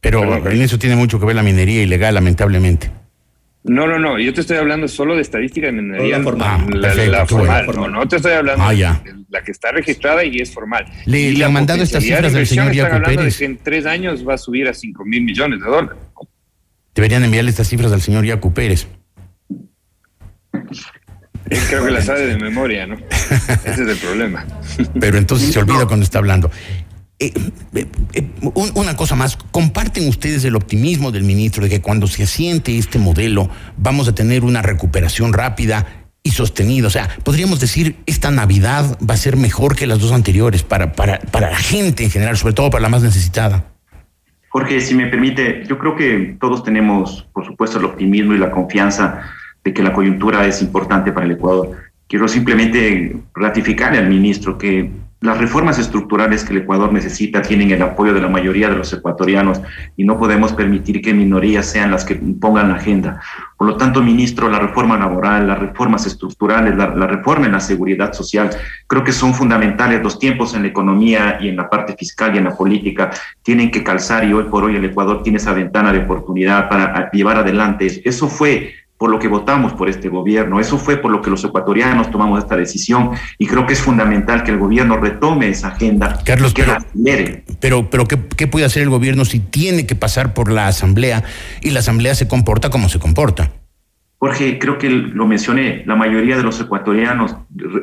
Pero 0.00 0.22
Perdón, 0.22 0.52
en 0.52 0.62
eso 0.62 0.76
tiene 0.76 0.96
mucho 0.96 1.20
que 1.20 1.26
ver 1.26 1.36
la 1.36 1.44
minería 1.44 1.84
ilegal, 1.84 2.14
lamentablemente. 2.14 2.90
No, 3.64 3.86
no, 3.86 3.98
no. 3.98 4.18
Yo 4.18 4.32
te 4.32 4.40
estoy 4.40 4.56
hablando 4.56 4.88
solo 4.88 5.14
de 5.14 5.22
estadística 5.22 5.66
de 5.66 5.72
minería. 5.72 6.18
La 6.18 6.24
formal. 6.24 6.48
Ah, 6.48 6.66
la, 6.70 6.88
perfecto, 6.88 7.12
la 7.12 7.26
formal. 7.26 7.66
No, 7.74 7.88
no 7.88 8.08
te 8.08 8.16
estoy 8.16 8.32
hablando 8.32 8.64
ah, 8.64 8.72
ya. 8.72 9.00
de 9.04 9.14
la 9.28 9.42
que 9.42 9.50
está 9.50 9.72
registrada 9.72 10.24
y 10.24 10.36
es 10.40 10.52
formal. 10.52 10.86
Le, 11.06 11.20
y 11.20 11.36
le 11.36 11.44
han 11.44 11.52
mandado 11.52 11.82
estas 11.82 12.02
cifras 12.02 12.32
del 12.32 12.46
señor 12.46 12.72
Yacu 12.72 12.94
hablando 12.94 13.18
Pérez. 13.20 13.34
de 13.34 13.38
que 13.38 13.44
en 13.44 13.58
tres 13.58 13.86
años 13.86 14.26
va 14.26 14.34
a 14.34 14.38
subir 14.38 14.68
a 14.68 14.74
5 14.74 15.04
mil 15.04 15.22
millones 15.22 15.60
de 15.60 15.66
dólares. 15.66 15.98
Deberían 16.94 17.24
enviarle 17.24 17.50
estas 17.50 17.68
cifras 17.68 17.92
al 17.92 18.00
señor 18.00 18.24
Yacu 18.24 18.54
Pérez. 18.54 18.86
Él 21.50 21.60
creo 21.68 21.84
que 21.84 21.90
la 21.90 22.02
sabe 22.02 22.26
de 22.26 22.36
memoria, 22.36 22.86
¿no? 22.86 22.96
Ese 23.64 23.82
es 23.82 23.88
el 23.88 23.96
problema. 23.96 24.46
Pero 24.98 25.18
entonces 25.18 25.52
se 25.52 25.58
olvida 25.60 25.86
cuando 25.86 26.04
está 26.04 26.18
hablando. 26.18 26.50
Eh, 27.20 27.32
eh, 27.74 27.86
eh, 28.12 28.28
una 28.74 28.96
cosa 28.96 29.16
más, 29.16 29.36
¿comparten 29.36 30.08
ustedes 30.08 30.44
el 30.44 30.54
optimismo 30.54 31.10
del 31.10 31.24
ministro 31.24 31.64
de 31.64 31.68
que 31.68 31.80
cuando 31.80 32.06
se 32.06 32.22
asiente 32.22 32.78
este 32.78 33.00
modelo 33.00 33.50
vamos 33.76 34.06
a 34.06 34.14
tener 34.14 34.44
una 34.44 34.62
recuperación 34.62 35.32
rápida 35.32 36.04
y 36.22 36.30
sostenida? 36.30 36.86
O 36.86 36.90
sea, 36.90 37.08
podríamos 37.24 37.58
decir, 37.58 37.96
esta 38.06 38.30
Navidad 38.30 38.96
va 38.98 39.14
a 39.14 39.16
ser 39.16 39.36
mejor 39.36 39.74
que 39.74 39.88
las 39.88 39.98
dos 39.98 40.12
anteriores 40.12 40.62
para, 40.62 40.92
para, 40.92 41.18
para 41.18 41.50
la 41.50 41.56
gente 41.56 42.04
en 42.04 42.10
general, 42.10 42.36
sobre 42.36 42.54
todo 42.54 42.70
para 42.70 42.82
la 42.82 42.88
más 42.88 43.02
necesitada. 43.02 43.64
Jorge, 44.50 44.80
si 44.80 44.94
me 44.94 45.08
permite, 45.08 45.64
yo 45.68 45.76
creo 45.76 45.96
que 45.96 46.36
todos 46.40 46.62
tenemos, 46.62 47.26
por 47.32 47.44
supuesto, 47.44 47.80
el 47.80 47.84
optimismo 47.84 48.32
y 48.34 48.38
la 48.38 48.52
confianza 48.52 49.22
de 49.64 49.74
que 49.74 49.82
la 49.82 49.92
coyuntura 49.92 50.46
es 50.46 50.62
importante 50.62 51.10
para 51.10 51.26
el 51.26 51.32
Ecuador. 51.32 51.76
Quiero 52.06 52.28
simplemente 52.28 53.16
ratificarle 53.34 53.98
al 53.98 54.08
ministro 54.08 54.56
que 54.56 54.90
las 55.20 55.36
reformas 55.36 55.78
estructurales 55.80 56.44
que 56.44 56.52
el 56.52 56.62
Ecuador 56.62 56.92
necesita 56.92 57.42
tienen 57.42 57.72
el 57.72 57.82
apoyo 57.82 58.14
de 58.14 58.20
la 58.20 58.28
mayoría 58.28 58.68
de 58.68 58.76
los 58.76 58.92
ecuatorianos 58.92 59.60
y 59.96 60.04
no 60.04 60.16
podemos 60.16 60.52
permitir 60.52 61.02
que 61.02 61.12
minorías 61.12 61.66
sean 61.66 61.90
las 61.90 62.04
que 62.04 62.14
pongan 62.14 62.68
la 62.68 62.76
agenda. 62.76 63.20
Por 63.56 63.66
lo 63.66 63.76
tanto, 63.76 64.00
ministro, 64.00 64.48
la 64.48 64.60
reforma 64.60 64.96
laboral, 64.96 65.48
las 65.48 65.58
reformas 65.58 66.06
estructurales, 66.06 66.76
la, 66.76 66.94
la, 66.94 67.08
reforma 67.08 67.46
en 67.46 67.52
la 67.52 67.60
seguridad 67.60 68.12
social, 68.12 68.50
creo 68.86 69.02
que 69.02 69.10
son 69.10 69.34
fundamentales. 69.34 70.02
Los 70.02 70.20
tiempos 70.20 70.54
en 70.54 70.62
la 70.62 70.68
economía 70.68 71.38
y 71.40 71.48
en 71.48 71.56
la 71.56 71.68
parte 71.68 71.96
fiscal 71.98 72.34
y 72.34 72.38
en 72.38 72.44
la 72.44 72.56
política 72.56 73.10
tienen 73.42 73.72
que 73.72 73.82
calzar 73.82 74.24
y 74.24 74.32
hoy 74.32 74.44
por 74.44 74.62
hoy 74.62 74.76
el 74.76 74.84
Ecuador 74.84 75.24
tiene 75.24 75.38
esa 75.38 75.52
ventana 75.52 75.92
de 75.92 75.98
oportunidad 75.98 76.68
para 76.68 77.10
llevar 77.10 77.38
adelante. 77.38 78.02
Eso 78.04 78.28
fue 78.28 78.72
por 78.98 79.10
lo 79.10 79.18
que 79.18 79.28
votamos 79.28 79.72
por 79.72 79.88
este 79.88 80.08
gobierno. 80.08 80.58
Eso 80.58 80.76
fue 80.76 80.96
por 80.96 81.12
lo 81.12 81.22
que 81.22 81.30
los 81.30 81.42
ecuatorianos 81.44 82.10
tomamos 82.10 82.40
esta 82.40 82.56
decisión 82.56 83.12
y 83.38 83.46
creo 83.46 83.64
que 83.64 83.72
es 83.72 83.80
fundamental 83.80 84.42
que 84.42 84.50
el 84.50 84.58
gobierno 84.58 84.96
retome 84.96 85.48
esa 85.48 85.68
agenda. 85.68 86.20
Carlos, 86.24 86.52
que 86.52 86.64
pero, 86.64 86.74
la 86.74 87.42
pero, 87.60 87.90
pero 87.90 88.06
¿qué, 88.06 88.18
¿qué 88.36 88.48
puede 88.48 88.66
hacer 88.66 88.82
el 88.82 88.90
gobierno 88.90 89.24
si 89.24 89.38
tiene 89.38 89.86
que 89.86 89.94
pasar 89.94 90.34
por 90.34 90.50
la 90.50 90.66
asamblea 90.66 91.22
y 91.62 91.70
la 91.70 91.78
asamblea 91.78 92.16
se 92.16 92.26
comporta 92.26 92.70
como 92.70 92.88
se 92.88 92.98
comporta? 92.98 93.52
Jorge, 94.20 94.58
creo 94.58 94.78
que 94.78 94.90
lo 94.90 95.28
mencioné, 95.28 95.84
la 95.86 95.94
mayoría 95.94 96.36
de 96.36 96.42
los 96.42 96.60
ecuatorianos 96.60 97.36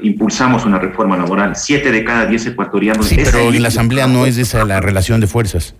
impulsamos 0.03 0.65
una 0.65 0.79
reforma 0.79 1.15
laboral. 1.15 1.55
Siete 1.55 1.93
de 1.93 2.03
cada 2.03 2.25
diez 2.25 2.45
ecuatorianos. 2.45 3.07
Sí, 3.07 3.15
pero 3.23 3.53
en 3.53 3.61
la 3.61 3.69
asamblea 3.69 4.05
no 4.07 4.25
es 4.25 4.37
esa 4.37 4.65
la 4.65 4.81
relación 4.81 5.21
de 5.21 5.27
fuerzas 5.27 5.75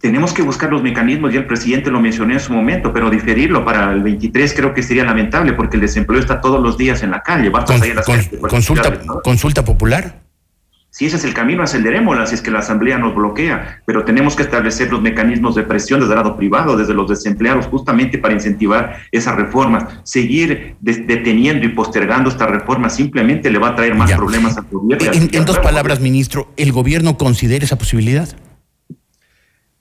tenemos 0.00 0.32
que 0.32 0.42
buscar 0.42 0.70
los 0.70 0.82
mecanismos, 0.82 1.32
ya 1.32 1.40
el 1.40 1.46
presidente 1.46 1.90
lo 1.90 2.00
mencionó 2.00 2.32
en 2.32 2.40
su 2.40 2.52
momento, 2.52 2.92
pero 2.92 3.10
diferirlo 3.10 3.64
para 3.64 3.92
el 3.92 4.02
23 4.02 4.54
creo 4.54 4.74
que 4.74 4.82
sería 4.82 5.04
lamentable 5.04 5.52
porque 5.54 5.76
el 5.76 5.82
desempleo 5.82 6.20
está 6.20 6.40
todos 6.40 6.62
los 6.62 6.78
días 6.78 7.02
en 7.02 7.10
la 7.10 7.22
calle. 7.22 7.50
Con, 7.50 7.64
con, 7.64 7.80
calles, 7.80 8.30
consulta, 8.48 8.90
¿no? 9.04 9.20
¿Consulta 9.22 9.64
popular? 9.64 10.22
Si 10.90 11.04
ese 11.04 11.16
es 11.16 11.24
el 11.24 11.34
camino, 11.34 11.62
acelerémosla 11.62 12.26
si 12.26 12.34
es 12.34 12.40
que 12.40 12.50
la 12.50 12.60
Asamblea 12.60 12.96
nos 12.98 13.14
bloquea, 13.14 13.82
pero 13.84 14.04
tenemos 14.04 14.34
que 14.34 14.42
establecer 14.42 14.90
los 14.90 15.02
mecanismos 15.02 15.54
de 15.54 15.62
presión 15.62 16.00
desde 16.00 16.14
el 16.14 16.18
lado 16.18 16.36
privado, 16.36 16.76
desde 16.76 16.94
los 16.94 17.08
desempleados, 17.08 17.66
justamente 17.66 18.18
para 18.18 18.32
incentivar 18.32 18.96
esas 19.12 19.36
reformas. 19.36 19.84
Seguir 20.02 20.76
deteniendo 20.80 21.66
y 21.66 21.68
postergando 21.68 22.30
esta 22.30 22.46
reforma 22.46 22.88
simplemente 22.88 23.50
le 23.50 23.58
va 23.58 23.68
a 23.68 23.76
traer 23.76 23.94
más 23.94 24.08
ya. 24.08 24.16
problemas 24.16 24.56
al 24.56 24.64
gobierno. 24.70 25.12
En, 25.12 25.28
en 25.32 25.44
dos 25.44 25.58
palabras, 25.58 26.00
ministro, 26.00 26.52
¿el 26.56 26.72
gobierno 26.72 27.18
considera 27.18 27.64
esa 27.64 27.76
posibilidad? 27.76 28.34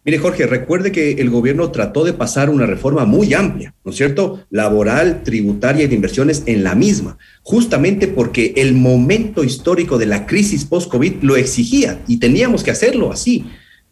Mire, 0.07 0.19
Jorge, 0.19 0.47
recuerde 0.47 0.93
que 0.93 1.11
el 1.19 1.29
gobierno 1.29 1.69
trató 1.69 2.05
de 2.05 2.13
pasar 2.13 2.49
una 2.49 2.65
reforma 2.65 3.03
muy 3.03 3.33
amplia, 3.33 3.73
¿no 3.83 3.91
es 3.91 3.97
cierto? 3.97 4.45
Laboral, 4.49 5.21
tributaria 5.21 5.83
y 5.83 5.87
de 5.87 5.95
inversiones 5.95 6.43
en 6.45 6.63
la 6.63 6.75
misma, 6.75 7.17
justamente 7.43 8.07
porque 8.07 8.53
el 8.55 8.73
momento 8.73 9.43
histórico 9.43 9.97
de 9.97 10.05
la 10.05 10.25
crisis 10.25 10.63
post-COVID 10.63 11.23
lo 11.23 11.35
exigía 11.35 11.99
y 12.07 12.19
teníamos 12.19 12.63
que 12.63 12.71
hacerlo 12.71 13.11
así. 13.11 13.47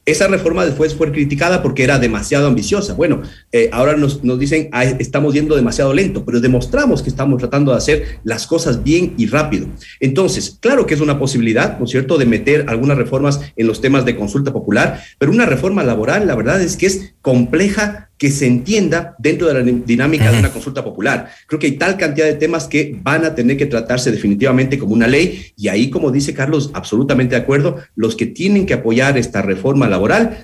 Esa 0.06 0.28
reforma 0.28 0.64
después 0.64 0.94
fue 0.94 1.12
criticada 1.12 1.64
porque 1.64 1.84
era 1.84 1.98
demasiado 1.98 2.46
ambiciosa. 2.46 2.94
Bueno, 2.94 3.24
eh, 3.52 3.70
ahora 3.74 3.98
nos, 3.98 4.24
nos 4.24 4.38
dicen, 4.38 4.70
ah, 4.72 4.84
estamos 4.84 5.34
yendo 5.34 5.56
demasiado 5.56 5.96
lento, 5.96 6.24
pero 6.24 6.40
demostramos 6.40 7.02
que 7.02 7.10
estamos 7.10 7.40
tratando 7.40 7.72
de 7.72 7.78
hacer 7.80 8.20
las 8.24 8.46
cosas 8.46 8.84
bien 8.84 9.16
y 9.18 9.26
rápido. 9.26 9.66
Entonces, 10.00 10.60
claro 10.60 10.86
que 10.86 10.94
es 10.94 11.02
una 11.02 11.18
posibilidad, 11.18 11.80
¿no 11.80 11.86
es 11.86 11.92
cierto?, 11.92 12.20
de 12.20 12.28
meter 12.28 12.66
algunas 12.68 13.00
reformas 13.00 13.42
en 13.56 13.66
los 13.66 13.82
temas 13.82 14.06
de 14.06 14.16
consulta 14.16 14.54
popular, 14.54 15.02
pero 15.18 15.32
una 15.32 15.48
reforma 15.48 15.84
laboral, 15.84 16.28
la 16.28 16.36
verdad 16.36 16.62
es 16.62 16.78
que 16.78 16.86
es 16.86 17.16
compleja 17.24 18.12
que 18.18 18.32
se 18.32 18.48
entienda 18.48 19.16
dentro 19.20 19.48
de 19.48 19.54
la 19.56 19.62
dinámica 19.62 20.32
de 20.32 20.40
una 20.40 20.52
consulta 20.52 20.84
popular. 20.84 21.30
Creo 21.48 21.60
que 21.60 21.68
hay 21.68 21.78
tal 21.78 21.98
cantidad 21.98 22.26
de 22.26 22.36
temas 22.36 22.68
que 22.68 22.98
van 23.04 23.26
a 23.26 23.36
tener 23.36 23.58
que 23.58 23.66
tratarse 23.66 24.10
definitivamente 24.10 24.80
como 24.80 24.94
una 24.94 25.08
ley 25.08 25.48
y 25.58 25.68
ahí, 25.68 25.90
como 25.90 26.12
dice 26.12 26.34
Carlos, 26.34 26.72
absolutamente 26.74 27.36
de 27.36 27.42
acuerdo, 27.42 27.76
los 27.96 28.16
que 28.16 28.26
tienen 28.26 28.66
que 28.66 28.76
apoyar 28.76 29.18
esta 29.18 29.42
reforma 29.42 29.90
laboral 29.90 29.95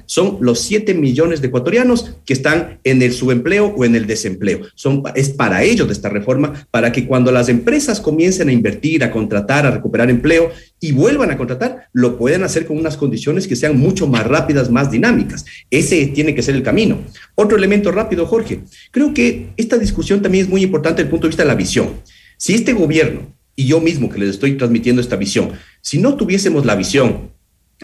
son 0.05 0.37
los 0.41 0.59
7 0.61 0.93
millones 0.93 1.41
de 1.41 1.47
ecuatorianos 1.47 2.15
que 2.25 2.33
están 2.33 2.79
en 2.83 3.01
el 3.01 3.13
subempleo 3.13 3.73
o 3.75 3.85
en 3.85 3.95
el 3.95 4.07
desempleo. 4.07 4.61
Son, 4.75 5.03
es 5.15 5.29
para 5.29 5.63
ellos 5.63 5.87
de 5.87 5.93
esta 5.93 6.09
reforma, 6.09 6.67
para 6.71 6.91
que 6.91 7.05
cuando 7.05 7.31
las 7.31 7.49
empresas 7.49 7.99
comiencen 7.99 8.49
a 8.49 8.53
invertir, 8.53 9.03
a 9.03 9.11
contratar, 9.11 9.65
a 9.65 9.71
recuperar 9.71 10.09
empleo 10.09 10.51
y 10.79 10.91
vuelvan 10.91 11.31
a 11.31 11.37
contratar, 11.37 11.87
lo 11.93 12.17
puedan 12.17 12.43
hacer 12.43 12.65
con 12.65 12.77
unas 12.77 12.97
condiciones 12.97 13.47
que 13.47 13.55
sean 13.55 13.77
mucho 13.77 14.07
más 14.07 14.25
rápidas, 14.25 14.69
más 14.71 14.91
dinámicas. 14.91 15.45
Ese 15.69 16.07
tiene 16.07 16.33
que 16.35 16.41
ser 16.41 16.55
el 16.55 16.63
camino. 16.63 16.99
Otro 17.35 17.57
elemento 17.57 17.91
rápido, 17.91 18.25
Jorge. 18.25 18.61
Creo 18.91 19.13
que 19.13 19.49
esta 19.57 19.77
discusión 19.77 20.21
también 20.21 20.45
es 20.45 20.49
muy 20.49 20.63
importante 20.63 20.97
desde 20.97 21.07
el 21.07 21.11
punto 21.11 21.27
de 21.27 21.29
vista 21.29 21.43
de 21.43 21.49
la 21.49 21.55
visión. 21.55 21.89
Si 22.37 22.53
este 22.53 22.73
gobierno 22.73 23.33
y 23.55 23.67
yo 23.67 23.79
mismo 23.79 24.09
que 24.09 24.19
les 24.19 24.31
estoy 24.31 24.57
transmitiendo 24.57 25.01
esta 25.01 25.15
visión, 25.15 25.51
si 25.81 25.99
no 25.99 26.15
tuviésemos 26.15 26.65
la 26.65 26.75
visión 26.75 27.29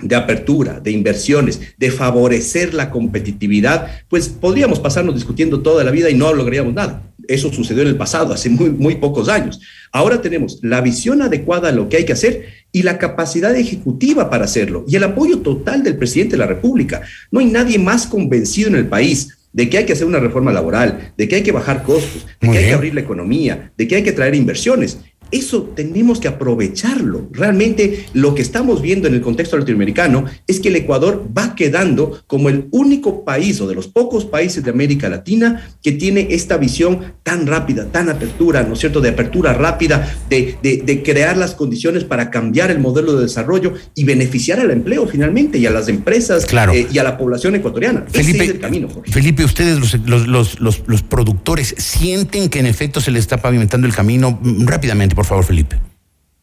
de 0.02 0.16
apertura, 0.16 0.80
de 0.80 0.92
inversiones, 0.92 1.60
de 1.78 1.92
favorecer 1.92 2.74
la 2.74 2.90
competitividad, 2.90 3.88
pues 4.10 4.30
podríamos 4.30 4.80
pasarnos 4.80 5.16
discutiendo 5.16 5.62
toda 5.62 5.84
la 5.84 5.92
vida 5.92 6.10
y 6.10 6.16
no 6.16 6.34
lograríamos 6.34 6.74
nada. 6.74 7.04
Eso 7.28 7.52
sucedió 7.52 7.82
en 7.82 7.90
el 7.90 7.98
pasado, 7.98 8.34
hace 8.34 8.50
muy, 8.50 8.70
muy 8.70 8.96
pocos 8.96 9.28
años. 9.28 9.60
Ahora 9.92 10.22
tenemos 10.22 10.60
la 10.62 10.82
visión 10.82 11.22
adecuada 11.22 11.70
a 11.70 11.74
lo 11.74 11.90
que 11.90 11.98
hay 11.98 12.06
que 12.06 12.14
hacer 12.14 12.46
y 12.72 12.84
la 12.84 12.98
capacidad 12.98 13.56
ejecutiva 13.56 14.30
para 14.30 14.46
hacerlo 14.46 14.86
y 14.88 14.96
el 14.96 15.04
apoyo 15.04 15.40
total 15.40 15.84
del 15.84 15.98
presidente 15.98 16.34
de 16.34 16.40
la 16.40 16.48
República. 16.48 17.02
No 17.32 17.40
hay 17.40 17.48
nadie 17.48 17.80
más 17.80 18.06
convencido 18.06 18.70
en 18.70 18.76
el 18.76 18.88
país 18.88 19.38
de 19.52 19.70
que 19.70 19.80
hay 19.80 19.86
que 19.86 19.94
hacer 19.94 20.06
una 20.06 20.20
reforma 20.20 20.52
laboral, 20.54 21.14
de 21.18 21.28
que 21.28 21.38
hay 21.38 21.44
que 21.44 21.52
bajar 21.52 21.82
costos, 21.82 22.28
de 22.40 22.48
Muy 22.48 22.56
que 22.56 22.60
bien. 22.60 22.64
hay 22.64 22.70
que 22.70 22.76
abrir 22.76 22.94
la 22.94 23.02
economía, 23.02 23.72
de 23.76 23.88
que 23.88 23.96
hay 23.96 24.04
que 24.04 24.12
traer 24.12 24.36
inversiones. 24.36 25.00
Eso 25.32 25.64
tenemos 25.76 26.20
que 26.20 26.28
aprovecharlo. 26.28 27.28
Realmente 27.32 28.06
lo 28.14 28.36
que 28.36 28.42
estamos 28.42 28.82
viendo 28.82 29.08
en 29.08 29.14
el 29.14 29.22
contexto 29.22 29.58
latinoamericano 29.58 30.26
es 30.48 30.60
que 30.60 30.70
el 30.70 30.76
Ecuador 30.76 31.28
va 31.38 31.56
quedando 31.56 32.24
como 32.28 32.50
el 32.50 32.68
único 32.72 33.26
país 33.26 33.60
o 33.62 33.68
de 33.68 33.76
los 33.76 33.88
pocos 33.88 34.26
países 34.26 34.64
de 34.64 34.72
América 34.72 35.10
Latina 35.10 35.68
que 35.82 35.92
tiene 35.92 36.28
esta 36.32 36.58
visión 36.58 37.14
tan 37.24 37.48
rápida, 37.48 37.86
tan 37.92 38.10
apertura, 38.10 38.64
¿no 38.64 38.74
es 38.74 38.80
cierto?, 38.80 39.02
de 39.02 39.10
apertura 39.10 39.54
rápida, 39.54 40.16
de, 40.30 40.58
de, 40.62 40.78
de 40.78 41.04
crear 41.04 41.38
las 41.38 41.56
condiciones 41.56 42.04
para 42.04 42.30
cambiar 42.30 42.72
el 42.72 42.80
modelo 42.80 43.16
de 43.16 43.24
desarrollo 43.24 43.74
y 43.96 44.04
beneficiar 44.04 44.60
al 44.60 44.72
empleo 44.72 45.08
finalmente 45.08 45.58
y 45.58 45.66
a 45.66 45.72
las 45.72 45.88
empresas 45.88 46.46
claro. 46.46 46.74
eh, 46.74 46.88
y 46.92 46.98
a 46.98 47.04
la 47.04 47.18
población 47.18 47.56
ecuatoriana. 47.56 48.06
Felipe, 48.10 48.38
Ese 48.38 48.44
es 48.46 48.50
el 48.52 48.60
camino, 48.60 48.90
Jorge. 48.90 49.12
Felipe, 49.12 49.44
ustedes, 49.44 49.80
los, 49.80 49.94
los, 50.08 50.28
los, 50.28 50.60
los, 50.60 50.84
los 50.88 51.02
productores, 51.04 51.76
¿sienten 51.78 52.50
que 52.50 52.60
en 52.60 52.66
efecto 52.66 53.02
se 53.02 53.12
les 53.12 53.22
está 53.22 53.38
pavimentando 53.38 53.88
el 53.88 53.94
camino 53.94 54.40
rápidamente? 54.44 55.16
Por 55.18 55.26
favor, 55.26 55.44
Felipe. 55.44 55.78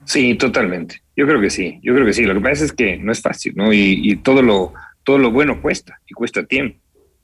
Sí, 0.04 0.34
totalmente. 0.34 1.00
Yo 1.14 1.28
creo 1.28 1.40
que 1.40 1.48
sí. 1.48 1.78
Yo 1.80 1.94
creo 1.94 2.04
que 2.04 2.12
sí. 2.12 2.24
Lo 2.24 2.34
que 2.34 2.40
pasa 2.40 2.64
es 2.64 2.72
que 2.72 2.96
no 2.96 3.12
es 3.12 3.22
fácil, 3.22 3.52
¿no? 3.54 3.72
Y, 3.72 4.00
y 4.02 4.16
todo 4.16 4.42
lo 4.42 4.74
todo 5.04 5.18
lo 5.18 5.30
bueno 5.30 5.62
cuesta 5.62 6.00
y 6.08 6.12
cuesta 6.12 6.44
tiempo. 6.44 6.76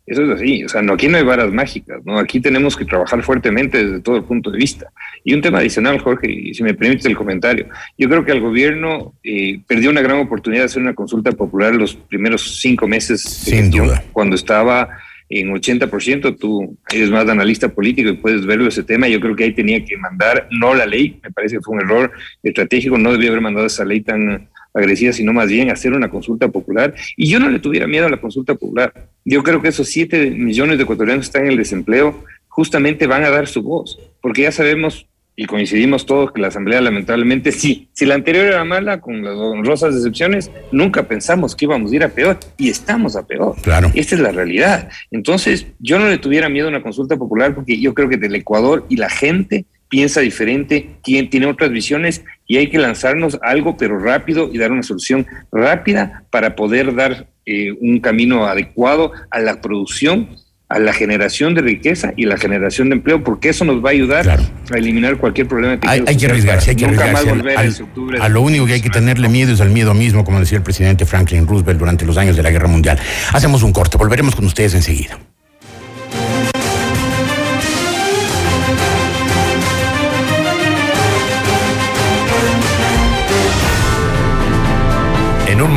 Eso 0.06 0.22
es 0.24 0.30
así. 0.30 0.64
O 0.64 0.68
sea, 0.68 0.80
no, 0.80 0.92
aquí 0.92 1.08
no 1.08 1.16
hay 1.16 1.24
varas 1.24 1.52
mágicas, 1.52 2.04
¿no? 2.04 2.18
Aquí 2.18 2.38
tenemos 2.40 2.76
que 2.76 2.84
trabajar 2.84 3.20
fuertemente 3.24 3.84
desde 3.84 4.00
todo 4.00 4.16
el 4.16 4.24
punto 4.24 4.52
de 4.52 4.58
vista. 4.58 4.92
Y 5.24 5.34
un 5.34 5.40
tema 5.40 5.58
adicional, 5.58 5.98
Jorge, 5.98 6.30
y 6.30 6.54
si 6.54 6.62
me 6.62 6.74
permites 6.74 7.06
el 7.06 7.16
comentario. 7.16 7.66
Yo 7.98 8.08
creo 8.08 8.24
que 8.24 8.32
el 8.32 8.40
gobierno 8.40 9.14
eh, 9.24 9.60
perdió 9.66 9.90
una 9.90 10.02
gran 10.02 10.18
oportunidad 10.18 10.62
de 10.62 10.66
hacer 10.66 10.82
una 10.82 10.94
consulta 10.94 11.32
popular 11.32 11.74
los 11.74 11.96
primeros 11.96 12.60
cinco 12.60 12.86
meses. 12.86 13.22
Sin 13.22 13.70
duda. 13.70 14.04
Cuando 14.12 14.36
estaba 14.36 14.88
en 15.30 15.48
80%, 15.48 16.36
tú 16.38 16.76
eres 16.92 17.08
más 17.08 17.28
analista 17.28 17.68
político 17.68 18.10
y 18.10 18.16
puedes 18.16 18.44
verlo 18.44 18.66
ese 18.66 18.82
tema. 18.82 19.06
Yo 19.06 19.20
creo 19.20 19.36
que 19.36 19.44
ahí 19.44 19.54
tenía 19.54 19.84
que 19.84 19.96
mandar, 19.96 20.48
no 20.50 20.74
la 20.74 20.86
ley, 20.86 21.20
me 21.22 21.30
parece 21.30 21.56
que 21.56 21.62
fue 21.62 21.76
un 21.76 21.82
error 21.82 22.10
estratégico, 22.42 22.98
no 22.98 23.12
debía 23.12 23.28
haber 23.28 23.40
mandado 23.40 23.66
esa 23.66 23.84
ley 23.84 24.00
tan 24.00 24.48
agresiva, 24.74 25.12
sino 25.12 25.32
más 25.32 25.48
bien 25.48 25.70
hacer 25.70 25.92
una 25.92 26.10
consulta 26.10 26.48
popular. 26.48 26.94
Y 27.16 27.28
yo 27.28 27.38
no 27.38 27.48
le 27.48 27.60
tuviera 27.60 27.86
miedo 27.86 28.06
a 28.06 28.10
la 28.10 28.20
consulta 28.20 28.54
popular. 28.56 28.92
Yo 29.24 29.44
creo 29.44 29.62
que 29.62 29.68
esos 29.68 29.88
7 29.88 30.32
millones 30.32 30.78
de 30.78 30.82
ecuatorianos 30.82 31.26
que 31.26 31.28
están 31.28 31.44
en 31.44 31.52
el 31.52 31.58
desempleo 31.58 32.24
justamente 32.48 33.06
van 33.06 33.22
a 33.22 33.30
dar 33.30 33.46
su 33.46 33.62
voz, 33.62 34.00
porque 34.20 34.42
ya 34.42 34.52
sabemos 34.52 35.06
y 35.40 35.46
coincidimos 35.46 36.04
todos 36.04 36.32
que 36.32 36.40
la 36.42 36.48
Asamblea 36.48 36.82
lamentablemente 36.82 37.50
sí, 37.50 37.88
si 37.94 38.04
la 38.04 38.14
anterior 38.14 38.44
era 38.44 38.62
mala 38.62 39.00
con 39.00 39.24
las 39.24 39.36
honrosas 39.36 39.94
decepciones, 39.94 40.50
nunca 40.70 41.08
pensamos 41.08 41.56
que 41.56 41.64
íbamos 41.64 41.90
a 41.90 41.96
ir 41.96 42.04
a 42.04 42.10
peor 42.10 42.38
y 42.58 42.68
estamos 42.68 43.16
a 43.16 43.26
peor. 43.26 43.56
Claro. 43.62 43.90
Esta 43.94 44.16
es 44.16 44.20
la 44.20 44.32
realidad. 44.32 44.90
Entonces, 45.10 45.66
yo 45.78 45.98
no 45.98 46.10
le 46.10 46.18
tuviera 46.18 46.50
miedo 46.50 46.66
a 46.66 46.68
una 46.68 46.82
consulta 46.82 47.16
popular 47.16 47.54
porque 47.54 47.80
yo 47.80 47.94
creo 47.94 48.10
que 48.10 48.18
del 48.18 48.34
Ecuador 48.34 48.84
y 48.90 48.98
la 48.98 49.08
gente 49.08 49.64
piensa 49.88 50.20
diferente, 50.20 50.90
tiene, 51.02 51.28
tiene 51.28 51.46
otras 51.46 51.70
visiones 51.70 52.22
y 52.46 52.58
hay 52.58 52.68
que 52.68 52.76
lanzarnos 52.76 53.38
algo, 53.40 53.78
pero 53.78 53.98
rápido 53.98 54.50
y 54.52 54.58
dar 54.58 54.72
una 54.72 54.82
solución 54.82 55.26
rápida 55.50 56.24
para 56.28 56.54
poder 56.54 56.94
dar 56.94 57.28
eh, 57.46 57.72
un 57.80 57.98
camino 58.00 58.44
adecuado 58.44 59.12
a 59.30 59.40
la 59.40 59.62
producción 59.62 60.28
a 60.70 60.78
la 60.78 60.92
generación 60.92 61.54
de 61.54 61.62
riqueza 61.62 62.12
y 62.16 62.26
la 62.26 62.38
generación 62.38 62.88
de 62.90 62.94
empleo, 62.96 63.24
porque 63.24 63.48
eso 63.48 63.64
nos 63.64 63.84
va 63.84 63.88
a 63.88 63.92
ayudar 63.92 64.22
claro. 64.22 64.44
a 64.72 64.78
eliminar 64.78 65.16
cualquier 65.16 65.48
problema. 65.48 65.76
Hay, 65.82 66.04
hay, 66.06 66.16
que 66.16 66.26
arriesgarse, 66.26 66.70
hay 66.70 66.76
que 66.76 66.86
nunca 66.86 67.02
arriesgarse. 67.02 67.26
Más 67.26 67.36
volver 67.36 67.58
al, 67.58 67.82
octubre 67.82 68.18
a 68.20 68.28
lo 68.28 68.40
único 68.40 68.66
que 68.66 68.74
hay 68.74 68.80
que 68.80 68.88
tenerle 68.88 69.28
miedo 69.28 69.52
es 69.52 69.60
al 69.60 69.70
miedo 69.70 69.94
mismo, 69.94 70.24
como 70.24 70.38
decía 70.38 70.58
el 70.58 70.64
presidente 70.64 71.04
Franklin 71.06 71.46
Roosevelt 71.46 71.78
durante 71.78 72.06
los 72.06 72.16
años 72.16 72.36
de 72.36 72.44
la 72.44 72.50
Guerra 72.50 72.68
Mundial. 72.68 72.98
Hacemos 73.32 73.64
un 73.64 73.72
corte, 73.72 73.98
volveremos 73.98 74.36
con 74.36 74.46
ustedes 74.46 74.72
enseguida. 74.74 75.18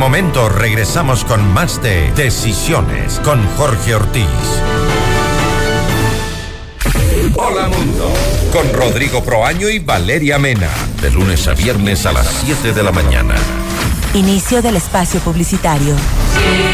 momento 0.04 0.50
regresamos 0.50 1.24
con 1.24 1.54
más 1.54 1.82
de 1.82 2.12
Decisiones 2.12 3.20
con 3.20 3.42
Jorge 3.56 3.94
Ortiz. 3.94 4.26
Hola 7.36 7.68
Mundo, 7.68 8.12
con 8.52 8.72
Rodrigo 8.72 9.24
Proaño 9.24 9.68
y 9.68 9.80
Valeria 9.80 10.38
Mena, 10.38 10.70
de 11.02 11.10
lunes 11.10 11.48
a 11.48 11.54
viernes 11.54 12.06
a 12.06 12.12
las 12.12 12.28
7 12.44 12.72
de 12.72 12.82
la 12.82 12.92
mañana. 12.92 13.34
Inicio 14.14 14.62
del 14.62 14.76
espacio 14.76 15.18
publicitario. 15.18 15.96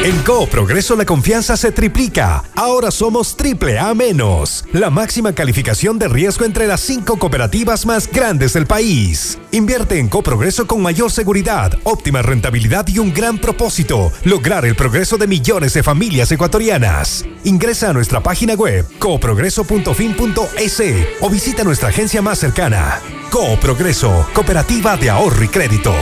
En 0.05 0.19
Coop 0.25 0.51
Progreso 0.51 0.95
la 0.95 1.07
confianza 1.07 1.57
se 1.57 1.73
triplica. 1.73 2.45
Ahora 2.55 2.91
somos 2.91 3.35
triple 3.35 3.79
A 3.79 3.95
menos. 3.95 4.67
La 4.75 4.91
máxima 4.91 5.33
calificación 5.33 5.99
de 5.99 6.09
riesgo 6.09 6.45
entre 6.45 6.67
las 6.67 6.83
cinco 6.83 7.19
cooperativas 7.19 7.87
más 7.87 8.11
grandes 8.11 8.53
del 8.53 8.67
país. 8.67 9.39
Invierte 9.53 9.99
en 9.99 10.09
Coop 10.09 10.25
Progreso 10.25 10.67
con 10.67 10.83
mayor 10.83 11.11
seguridad, 11.11 11.73
óptima 11.85 12.21
rentabilidad 12.21 12.87
y 12.89 12.99
un 12.99 13.15
gran 13.15 13.39
propósito: 13.39 14.13
lograr 14.25 14.67
el 14.67 14.77
progreso 14.77 15.17
de 15.17 15.27
millones 15.27 15.73
de 15.73 15.83
familias 15.83 16.31
ecuatorianas. 16.33 17.25
Ingresa 17.45 17.89
a 17.89 17.95
nuestra 17.95 18.23
página 18.23 18.53
web 18.53 18.87
cooprogreso.fin.es 18.99 20.83
o 21.23 21.31
visita 21.31 21.65
nuestra 21.65 21.89
agencia 21.89 22.21
más 22.21 22.39
cercana. 22.39 23.01
Coop 23.31 23.59
Progreso, 23.61 24.27
Cooperativa 24.35 24.99
de 24.99 25.09
Ahorro 25.09 25.43
y 25.43 25.49
Crédito. 25.49 25.95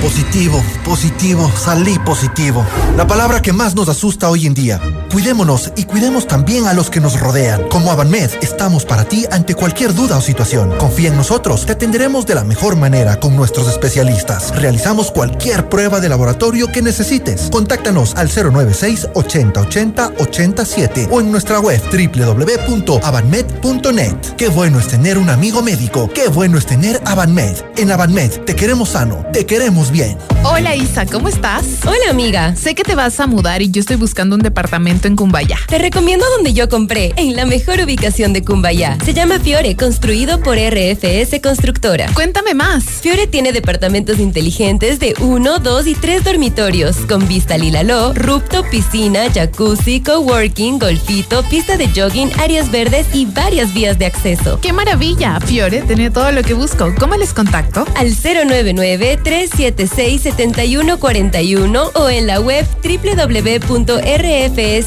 Positivo, 0.00 0.64
positivo, 0.82 1.52
salí 1.54 1.98
positivo. 1.98 2.64
La 2.96 3.06
palabra 3.06 3.42
que 3.42 3.52
más 3.52 3.74
nos 3.74 3.88
asusta 3.90 4.30
hoy 4.30 4.46
en 4.46 4.54
día. 4.54 4.80
Cuidémonos 5.10 5.72
y 5.76 5.84
cuidemos 5.84 6.28
también 6.28 6.66
a 6.66 6.72
los 6.72 6.88
que 6.88 7.00
nos 7.00 7.18
rodean. 7.18 7.68
Como 7.68 7.90
Avanmed, 7.90 8.30
estamos 8.42 8.84
para 8.84 9.04
ti 9.04 9.26
ante 9.32 9.56
cualquier 9.56 9.92
duda 9.92 10.16
o 10.16 10.20
situación. 10.20 10.70
Confía 10.78 11.08
en 11.08 11.16
nosotros, 11.16 11.66
te 11.66 11.72
atenderemos 11.72 12.26
de 12.26 12.36
la 12.36 12.44
mejor 12.44 12.76
manera 12.76 13.18
con 13.18 13.34
nuestros 13.34 13.68
especialistas. 13.68 14.54
Realizamos 14.54 15.10
cualquier 15.10 15.68
prueba 15.68 15.98
de 15.98 16.08
laboratorio 16.08 16.70
que 16.70 16.80
necesites. 16.80 17.48
Contáctanos 17.50 18.14
al 18.14 18.28
096 18.28 19.08
80 19.14 19.60
80 19.60 20.12
87 20.18 21.08
o 21.10 21.20
en 21.20 21.32
nuestra 21.32 21.58
web 21.58 21.82
www.avanmed.net. 21.90 24.14
Qué 24.36 24.48
bueno 24.48 24.78
es 24.78 24.86
tener 24.86 25.18
un 25.18 25.28
amigo 25.28 25.60
médico. 25.60 26.08
Qué 26.14 26.28
bueno 26.28 26.56
es 26.56 26.66
tener 26.66 27.02
Avanmed. 27.04 27.56
En 27.76 27.90
Avanmed 27.90 28.42
te 28.42 28.54
queremos 28.54 28.90
sano, 28.90 29.26
te 29.32 29.44
queremos 29.44 29.90
bien. 29.90 30.16
Hola 30.44 30.76
Isa, 30.76 31.04
¿cómo 31.04 31.28
estás? 31.28 31.64
Hola 31.84 32.10
amiga. 32.10 32.54
Sé 32.54 32.76
que 32.76 32.84
te 32.84 32.94
vas 32.94 33.18
a 33.18 33.26
mudar 33.26 33.60
y 33.60 33.72
yo 33.72 33.80
estoy 33.80 33.96
buscando 33.96 34.36
un 34.36 34.42
departamento 34.42 34.99
en 35.08 35.16
Cumbayá. 35.16 35.58
Te 35.68 35.78
recomiendo 35.78 36.24
donde 36.36 36.52
yo 36.52 36.68
compré, 36.68 37.12
en 37.16 37.36
la 37.36 37.46
mejor 37.46 37.80
ubicación 37.80 38.32
de 38.32 38.42
Cumbayá. 38.42 38.98
Se 39.04 39.14
llama 39.14 39.38
Fiore, 39.38 39.76
construido 39.76 40.40
por 40.40 40.56
RFS 40.56 41.40
Constructora. 41.42 42.06
Cuéntame 42.14 42.54
más. 42.54 42.84
Fiore 42.84 43.26
tiene 43.26 43.52
departamentos 43.52 44.18
inteligentes 44.18 44.98
de 44.98 45.14
uno, 45.20 45.58
dos 45.58 45.86
y 45.86 45.94
tres 45.94 46.24
dormitorios, 46.24 46.96
con 47.08 47.26
vista 47.28 47.56
Lilaló, 47.58 48.12
rooftop, 48.14 48.68
piscina, 48.68 49.30
jacuzzi, 49.32 50.00
coworking, 50.00 50.78
golfito, 50.78 51.42
pista 51.44 51.76
de 51.76 51.88
jogging, 51.88 52.30
áreas 52.38 52.70
verdes 52.70 53.06
y 53.12 53.26
varias 53.26 53.72
vías 53.74 53.98
de 53.98 54.06
acceso. 54.06 54.60
¡Qué 54.60 54.72
maravilla! 54.72 55.40
Fiore 55.40 55.82
tiene 55.82 56.10
todo 56.10 56.32
lo 56.32 56.42
que 56.42 56.54
busco. 56.54 56.92
¿Cómo 56.98 57.16
les 57.16 57.32
contacto? 57.32 57.86
Al 57.96 58.10
099 58.10 59.18
376 59.22 60.22
7141 60.22 61.90
o 61.94 62.08
en 62.08 62.26
la 62.26 62.40
web 62.40 62.66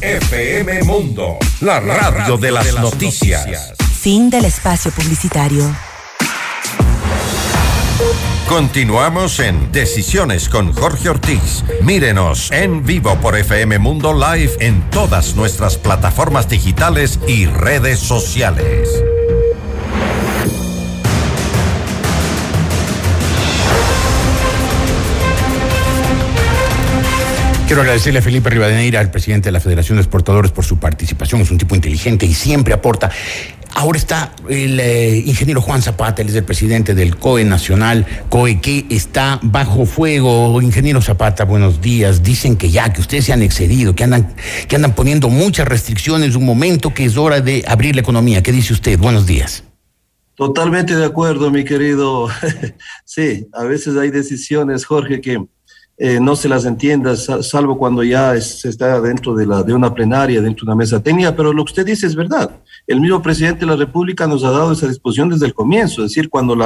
FM 0.00 0.84
Mundo, 0.84 1.38
la 1.60 1.80
radio 1.80 2.36
de 2.36 2.52
las 2.52 2.72
noticias. 2.78 3.72
Fin 4.00 4.30
del 4.30 4.44
espacio 4.44 4.92
publicitario. 4.92 5.64
Continuamos 8.48 9.40
en 9.40 9.72
Decisiones 9.72 10.48
con 10.48 10.72
Jorge 10.72 11.08
Ortiz. 11.08 11.64
Mírenos 11.82 12.52
en 12.52 12.84
vivo 12.84 13.16
por 13.16 13.36
FM 13.36 13.80
Mundo 13.80 14.14
Live 14.14 14.52
en 14.60 14.88
todas 14.90 15.34
nuestras 15.34 15.76
plataformas 15.76 16.48
digitales 16.48 17.18
y 17.26 17.46
redes 17.46 17.98
sociales. 17.98 18.88
Quiero 27.68 27.82
agradecerle 27.82 28.20
a 28.20 28.22
Felipe 28.22 28.48
Rivadeneira, 28.48 28.98
al 28.98 29.10
presidente 29.10 29.48
de 29.48 29.52
la 29.52 29.60
Federación 29.60 29.98
de 29.98 30.00
Exportadores, 30.00 30.52
por 30.52 30.64
su 30.64 30.78
participación. 30.78 31.42
Es 31.42 31.50
un 31.50 31.58
tipo 31.58 31.74
inteligente 31.74 32.24
y 32.24 32.32
siempre 32.32 32.72
aporta. 32.72 33.10
Ahora 33.74 33.98
está 33.98 34.32
el 34.48 34.80
eh, 34.80 35.18
ingeniero 35.18 35.60
Juan 35.60 35.82
Zapata, 35.82 36.22
él 36.22 36.30
es 36.30 36.34
el 36.34 36.44
presidente 36.44 36.94
del 36.94 37.16
COE 37.16 37.44
Nacional, 37.44 38.06
COE 38.30 38.62
que 38.62 38.86
está 38.88 39.38
bajo 39.42 39.84
fuego. 39.84 40.62
Ingeniero 40.62 41.02
Zapata, 41.02 41.44
buenos 41.44 41.82
días. 41.82 42.22
Dicen 42.22 42.56
que 42.56 42.70
ya, 42.70 42.90
que 42.90 43.02
ustedes 43.02 43.26
se 43.26 43.34
han 43.34 43.42
excedido, 43.42 43.94
que 43.94 44.04
andan, 44.04 44.34
que 44.66 44.74
andan 44.74 44.94
poniendo 44.94 45.28
muchas 45.28 45.68
restricciones, 45.68 46.36
un 46.36 46.46
momento 46.46 46.94
que 46.94 47.04
es 47.04 47.18
hora 47.18 47.42
de 47.42 47.66
abrir 47.68 47.94
la 47.94 48.00
economía. 48.00 48.42
¿Qué 48.42 48.50
dice 48.50 48.72
usted? 48.72 48.98
Buenos 48.98 49.26
días. 49.26 49.62
Totalmente 50.36 50.96
de 50.96 51.04
acuerdo, 51.04 51.50
mi 51.50 51.64
querido. 51.64 52.28
sí, 53.04 53.46
a 53.52 53.64
veces 53.64 53.94
hay 53.98 54.10
decisiones, 54.10 54.86
Jorge, 54.86 55.20
que 55.20 55.36
eh, 56.00 56.20
no 56.20 56.36
se 56.36 56.48
las 56.48 56.64
entienda, 56.64 57.16
salvo 57.16 57.76
cuando 57.76 58.04
ya 58.04 58.40
se 58.40 58.68
está 58.68 59.00
dentro 59.00 59.34
de, 59.34 59.74
una 59.74 59.92
plenaria, 59.92 60.40
dentro 60.40 60.64
de 60.64 60.70
una 60.70 60.76
mesa 60.76 61.02
técnica, 61.02 61.34
pero 61.34 61.52
lo 61.52 61.64
que 61.64 61.72
usted 61.72 61.84
dice 61.86 62.06
es 62.06 62.14
verdad. 62.14 62.60
El 62.86 63.00
mismo 63.00 63.20
presidente 63.20 63.60
de 63.60 63.66
la 63.66 63.76
República 63.76 64.28
nos 64.28 64.44
ha 64.44 64.50
dado 64.52 64.70
esa 64.70 64.86
disposición 64.86 65.28
desde 65.28 65.46
el 65.46 65.54
comienzo, 65.54 66.04
es 66.04 66.10
decir, 66.10 66.28
cuando 66.28 66.56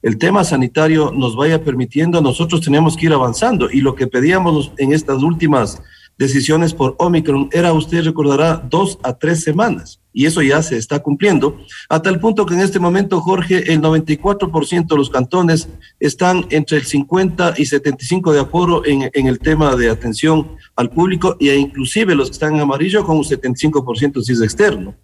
el 0.00 0.16
tema 0.16 0.42
sanitario 0.42 1.12
nos 1.14 1.36
vaya 1.36 1.62
permitiendo, 1.62 2.22
nosotros 2.22 2.62
tenemos 2.62 2.96
que 2.96 3.06
ir 3.06 3.12
avanzando. 3.12 3.70
Y 3.70 3.82
lo 3.82 3.94
que 3.94 4.06
pedíamos 4.06 4.72
en 4.78 4.94
estas 4.94 5.22
últimas 5.22 5.82
decisiones 6.16 6.72
por 6.72 6.94
Omicron 6.98 7.50
era, 7.52 7.74
usted 7.74 8.04
recordará, 8.04 8.56
dos 8.70 8.98
a 9.02 9.12
tres 9.12 9.42
semanas. 9.42 10.00
Y 10.18 10.26
eso 10.26 10.42
ya 10.42 10.60
se 10.64 10.76
está 10.76 10.98
cumpliendo, 10.98 11.60
a 11.88 12.02
tal 12.02 12.18
punto 12.18 12.44
que 12.44 12.54
en 12.54 12.58
este 12.58 12.80
momento, 12.80 13.20
Jorge, 13.20 13.72
el 13.72 13.80
94% 13.80 14.88
de 14.88 14.96
los 14.96 15.10
cantones 15.10 15.68
están 16.00 16.44
entre 16.50 16.78
el 16.78 16.86
50 16.86 17.54
y 17.56 17.66
75 17.66 18.32
de 18.32 18.40
aforo 18.40 18.84
en, 18.84 19.08
en 19.12 19.26
el 19.28 19.38
tema 19.38 19.76
de 19.76 19.88
atención 19.88 20.56
al 20.74 20.90
público 20.90 21.36
e 21.38 21.54
inclusive 21.54 22.16
los 22.16 22.30
que 22.30 22.32
están 22.32 22.56
en 22.56 22.62
amarillo 22.62 23.06
con 23.06 23.18
un 23.18 23.22
75% 23.22 24.20
si 24.20 24.32
es 24.32 24.42
externo. 24.42 24.96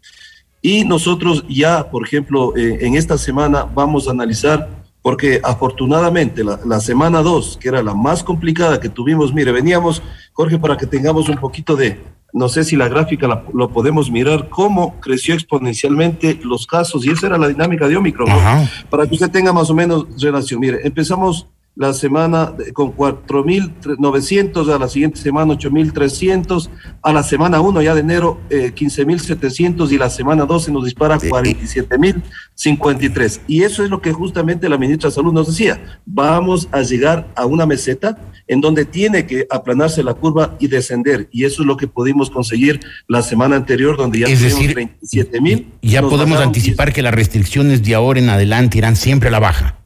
Y 0.61 0.85
nosotros 0.85 1.45
ya, 1.49 1.93
por 1.93 2.05
ejemplo, 2.05 2.53
eh, 2.57 2.79
en 2.81 2.97
esta 2.97 3.17
semana 3.17 3.63
vamos 3.63 4.09
a 4.09 4.11
analizar 4.11 4.69
porque 5.01 5.41
afortunadamente 5.45 6.43
la, 6.43 6.59
la 6.67 6.81
semana 6.81 7.23
2, 7.23 7.59
que 7.59 7.69
era 7.69 7.85
la 7.85 7.95
más 7.95 8.25
complicada 8.25 8.81
que 8.81 8.89
tuvimos, 8.89 9.33
mire, 9.33 9.53
veníamos, 9.53 10.03
Jorge, 10.33 10.59
para 10.59 10.77
que 10.77 10.89
tengamos 10.89 11.29
un 11.29 11.37
poquito 11.37 11.77
de, 11.77 12.01
no 12.35 12.49
sé 12.49 12.65
si 12.65 12.75
la 12.75 12.89
gráfica 12.89 13.29
la, 13.29 13.45
lo 13.55 13.71
podemos 13.71 14.11
mirar, 14.11 14.49
cómo 14.49 14.99
creció 15.01 15.35
exponencialmente 15.35 16.41
los 16.43 16.67
casos, 16.67 17.07
y 17.07 17.11
esa 17.11 17.29
era 17.29 17.39
la 17.39 17.47
dinámica 17.47 17.87
de 17.87 17.97
Omicron, 17.97 18.29
¿no? 18.29 18.69
para 18.91 19.07
que 19.07 19.15
usted 19.15 19.31
tenga 19.31 19.53
más 19.53 19.71
o 19.71 19.75
menos 19.75 20.07
relación. 20.21 20.59
Mire, 20.59 20.81
empezamos 20.83 21.47
la 21.77 21.93
semana 21.93 22.55
con 22.73 22.97
4.900, 22.97 24.73
a 24.73 24.79
la 24.79 24.89
siguiente 24.89 25.21
semana 25.21 25.55
8.300, 25.55 26.71
a 27.03 27.13
la 27.13 27.25
semana 27.25 27.61
1 27.61 27.83
ya 27.83 27.95
de 27.95 28.01
enero 28.01 28.41
eh, 28.49 28.73
15.700 28.75 29.91
y 29.91 29.99
la 29.99 30.09
semana 30.09 30.45
12 30.45 30.71
nos 30.71 30.85
dispara 30.85 31.19
47.053. 31.19 33.41
Y 33.49 33.65
eso 33.65 33.83
es 33.83 33.91
lo 33.91 34.01
que 34.01 34.13
justamente 34.13 34.69
la 34.69 34.79
ministra 34.79 35.11
de 35.11 35.17
Salud 35.17 35.33
nos 35.33 35.49
decía, 35.49 35.99
vamos 36.07 36.69
a 36.71 36.83
llegar 36.83 37.27
a 37.35 37.45
una 37.47 37.67
meseta 37.67 38.17
en 38.47 38.61
donde 38.61 38.85
tiene 38.85 39.27
que 39.27 39.49
aplanarse 39.51 40.05
la 40.05 40.15
curva 40.15 40.55
y 40.61 40.69
descender. 40.69 41.29
Y 41.33 41.45
eso 41.45 41.63
es 41.63 41.67
lo 41.67 41.77
que 41.77 41.89
pudimos 41.89 42.31
conseguir 42.31 42.79
la 43.09 43.23
semana 43.23 43.57
anterior, 43.57 43.97
donde 43.97 44.21
ya 44.21 44.27
Es 44.27 44.43
decir, 44.43 44.77
27.000. 44.77 45.67
Ya 45.83 46.03
podemos 46.03 46.39
anticipar 46.41 46.93
que 46.93 47.03
las 47.03 47.15
restricciones 47.15 47.83
de 47.83 47.97
ahora 47.97 48.21
en 48.21 48.29
adelante 48.29 48.79
irán 48.79 48.95
siempre 48.95 49.27
a 49.29 49.33
la 49.33 49.41
baja. 49.41 49.84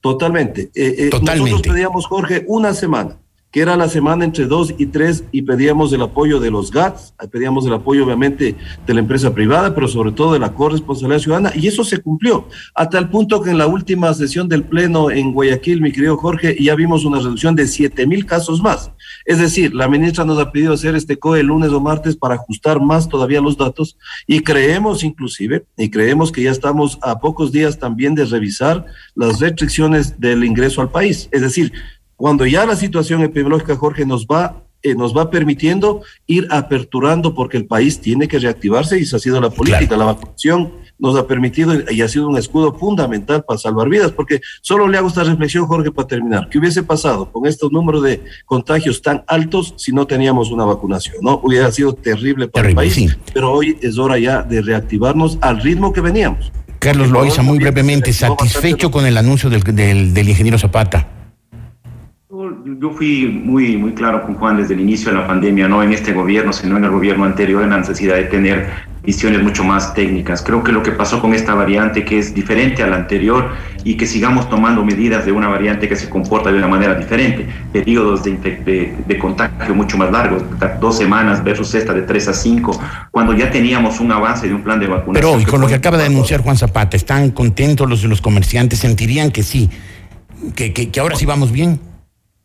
Totalmente. 0.00 0.70
Eh, 0.74 0.94
eh, 0.98 1.10
Totalmente. 1.10 1.50
Nosotros 1.50 1.74
pedíamos, 1.74 2.06
Jorge, 2.06 2.44
una 2.48 2.72
semana, 2.74 3.18
que 3.50 3.60
era 3.60 3.76
la 3.76 3.88
semana 3.88 4.24
entre 4.24 4.46
dos 4.46 4.72
y 4.78 4.86
tres, 4.86 5.24
y 5.32 5.42
pedíamos 5.42 5.92
el 5.92 6.02
apoyo 6.02 6.38
de 6.38 6.50
los 6.50 6.70
GATS, 6.70 7.14
pedíamos 7.30 7.66
el 7.66 7.72
apoyo, 7.72 8.04
obviamente, 8.04 8.54
de 8.86 8.94
la 8.94 9.00
empresa 9.00 9.34
privada, 9.34 9.74
pero 9.74 9.88
sobre 9.88 10.12
todo 10.12 10.32
de 10.34 10.38
la 10.38 10.54
corresponsabilidad 10.54 11.20
ciudadana, 11.20 11.52
y 11.54 11.66
eso 11.66 11.82
se 11.82 11.98
cumplió, 11.98 12.46
hasta 12.74 12.98
el 12.98 13.08
punto 13.08 13.42
que 13.42 13.50
en 13.50 13.58
la 13.58 13.66
última 13.66 14.14
sesión 14.14 14.48
del 14.48 14.62
Pleno 14.62 15.10
en 15.10 15.32
Guayaquil, 15.32 15.80
mi 15.80 15.90
querido 15.90 16.16
Jorge, 16.16 16.56
ya 16.60 16.76
vimos 16.76 17.04
una 17.04 17.18
reducción 17.18 17.56
de 17.56 17.66
7 17.66 18.06
mil 18.06 18.24
casos 18.24 18.62
más. 18.62 18.92
Es 19.24 19.38
decir, 19.38 19.74
la 19.74 19.88
ministra 19.88 20.24
nos 20.24 20.38
ha 20.38 20.50
pedido 20.50 20.72
hacer 20.72 20.94
este 20.94 21.18
COE 21.18 21.40
el 21.40 21.46
lunes 21.46 21.70
o 21.70 21.80
martes 21.80 22.16
para 22.16 22.34
ajustar 22.34 22.80
más 22.80 23.08
todavía 23.08 23.40
los 23.40 23.56
datos, 23.56 23.96
y 24.26 24.40
creemos 24.40 25.04
inclusive, 25.04 25.64
y 25.76 25.90
creemos 25.90 26.32
que 26.32 26.42
ya 26.42 26.50
estamos 26.50 26.98
a 27.02 27.20
pocos 27.20 27.52
días 27.52 27.78
también 27.78 28.14
de 28.14 28.24
revisar 28.24 28.86
las 29.14 29.40
restricciones 29.40 30.18
del 30.20 30.44
ingreso 30.44 30.80
al 30.80 30.90
país. 30.90 31.28
Es 31.32 31.42
decir, 31.42 31.72
cuando 32.16 32.44
ya 32.46 32.66
la 32.66 32.76
situación 32.76 33.22
epidemiológica, 33.22 33.76
Jorge, 33.76 34.04
nos 34.04 34.26
va, 34.26 34.62
eh, 34.82 34.94
nos 34.94 35.16
va 35.16 35.30
permitiendo 35.30 36.02
ir 36.26 36.46
aperturando 36.50 37.34
porque 37.34 37.56
el 37.56 37.66
país 37.66 38.00
tiene 38.00 38.28
que 38.28 38.38
reactivarse 38.38 38.98
y 38.98 39.02
esa 39.02 39.16
ha 39.16 39.20
sido 39.20 39.40
la 39.40 39.50
política. 39.50 39.96
La 39.96 40.04
vacunación 40.04 40.72
nos 41.00 41.16
ha 41.16 41.26
permitido 41.26 41.74
y 41.90 42.02
ha 42.02 42.08
sido 42.08 42.28
un 42.28 42.36
escudo 42.36 42.74
fundamental 42.74 43.42
para 43.42 43.58
salvar 43.58 43.88
vidas, 43.88 44.12
porque 44.12 44.40
solo 44.60 44.86
le 44.86 44.98
hago 44.98 45.08
esta 45.08 45.24
reflexión, 45.24 45.66
Jorge, 45.66 45.90
para 45.90 46.06
terminar. 46.06 46.48
¿Qué 46.48 46.58
hubiese 46.58 46.82
pasado 46.82 47.30
con 47.30 47.46
estos 47.46 47.72
números 47.72 48.02
de 48.02 48.22
contagios 48.44 49.02
tan 49.02 49.24
altos 49.26 49.74
si 49.76 49.92
no 49.92 50.06
teníamos 50.06 50.50
una 50.50 50.64
vacunación? 50.64 51.16
¿no? 51.22 51.40
Hubiera 51.42 51.70
sido 51.72 51.94
terrible 51.94 52.48
para 52.48 52.68
el 52.68 52.74
país, 52.74 53.16
pero 53.32 53.52
hoy 53.52 53.78
es 53.80 53.98
hora 53.98 54.18
ya 54.18 54.42
de 54.42 54.62
reactivarnos 54.62 55.38
al 55.40 55.60
ritmo 55.60 55.92
que 55.92 56.00
veníamos. 56.00 56.52
Carlos 56.78 57.10
Loaiza, 57.10 57.42
muy 57.42 57.58
brevemente, 57.58 58.12
satisfecho 58.12 58.90
con 58.90 59.04
el 59.04 59.16
anuncio 59.18 59.50
del, 59.50 59.62
del, 59.62 60.14
del 60.14 60.28
ingeniero 60.28 60.58
Zapata. 60.58 61.08
Yo 62.80 62.90
fui 62.90 63.26
muy, 63.26 63.76
muy 63.76 63.92
claro 63.92 64.22
con 64.22 64.34
Juan 64.36 64.56
desde 64.56 64.74
el 64.74 64.80
inicio 64.80 65.10
de 65.12 65.18
la 65.18 65.26
pandemia, 65.26 65.68
no 65.68 65.82
en 65.82 65.92
este 65.92 66.12
gobierno, 66.12 66.52
sino 66.52 66.78
en 66.78 66.84
el 66.84 66.90
gobierno 66.90 67.24
anterior, 67.24 67.62
en 67.62 67.70
la 67.70 67.78
necesidad 67.78 68.16
de 68.16 68.24
tener 68.24 68.89
visiones 69.02 69.42
mucho 69.42 69.64
más 69.64 69.94
técnicas. 69.94 70.42
Creo 70.42 70.62
que 70.62 70.72
lo 70.72 70.82
que 70.82 70.92
pasó 70.92 71.20
con 71.20 71.34
esta 71.34 71.54
variante, 71.54 72.04
que 72.04 72.18
es 72.18 72.34
diferente 72.34 72.82
a 72.82 72.86
la 72.86 72.96
anterior, 72.96 73.50
y 73.82 73.96
que 73.96 74.06
sigamos 74.06 74.48
tomando 74.50 74.84
medidas 74.84 75.24
de 75.24 75.32
una 75.32 75.48
variante 75.48 75.88
que 75.88 75.96
se 75.96 76.10
comporta 76.10 76.52
de 76.52 76.58
una 76.58 76.68
manera 76.68 76.94
diferente, 76.94 77.48
periodos 77.72 78.22
de, 78.24 78.32
de, 78.36 78.94
de 79.06 79.18
contagio 79.18 79.74
mucho 79.74 79.96
más 79.96 80.10
largos, 80.10 80.42
dos 80.80 80.98
semanas 80.98 81.42
versus 81.42 81.74
esta 81.74 81.94
de 81.94 82.02
tres 82.02 82.28
a 82.28 82.34
cinco, 82.34 82.78
cuando 83.10 83.32
ya 83.32 83.50
teníamos 83.50 84.00
un 84.00 84.12
avance 84.12 84.46
de 84.46 84.54
un 84.54 84.62
plan 84.62 84.78
de 84.78 84.86
vacunación. 84.86 85.32
Pero, 85.32 85.40
y 85.40 85.50
con 85.50 85.60
lo 85.60 85.66
que 85.66 85.74
acaba 85.74 85.96
de 85.96 86.04
anunciar 86.04 86.42
Juan 86.42 86.56
Zapata, 86.58 86.96
¿están 86.96 87.30
contentos 87.30 87.88
los, 87.88 88.04
los 88.04 88.20
comerciantes? 88.20 88.80
¿Sentirían 88.80 89.30
que 89.30 89.42
sí? 89.42 89.70
¿Que, 90.54 90.72
que, 90.72 90.90
que 90.90 91.00
ahora 91.00 91.16
sí 91.16 91.24
vamos 91.24 91.50
bien? 91.50 91.80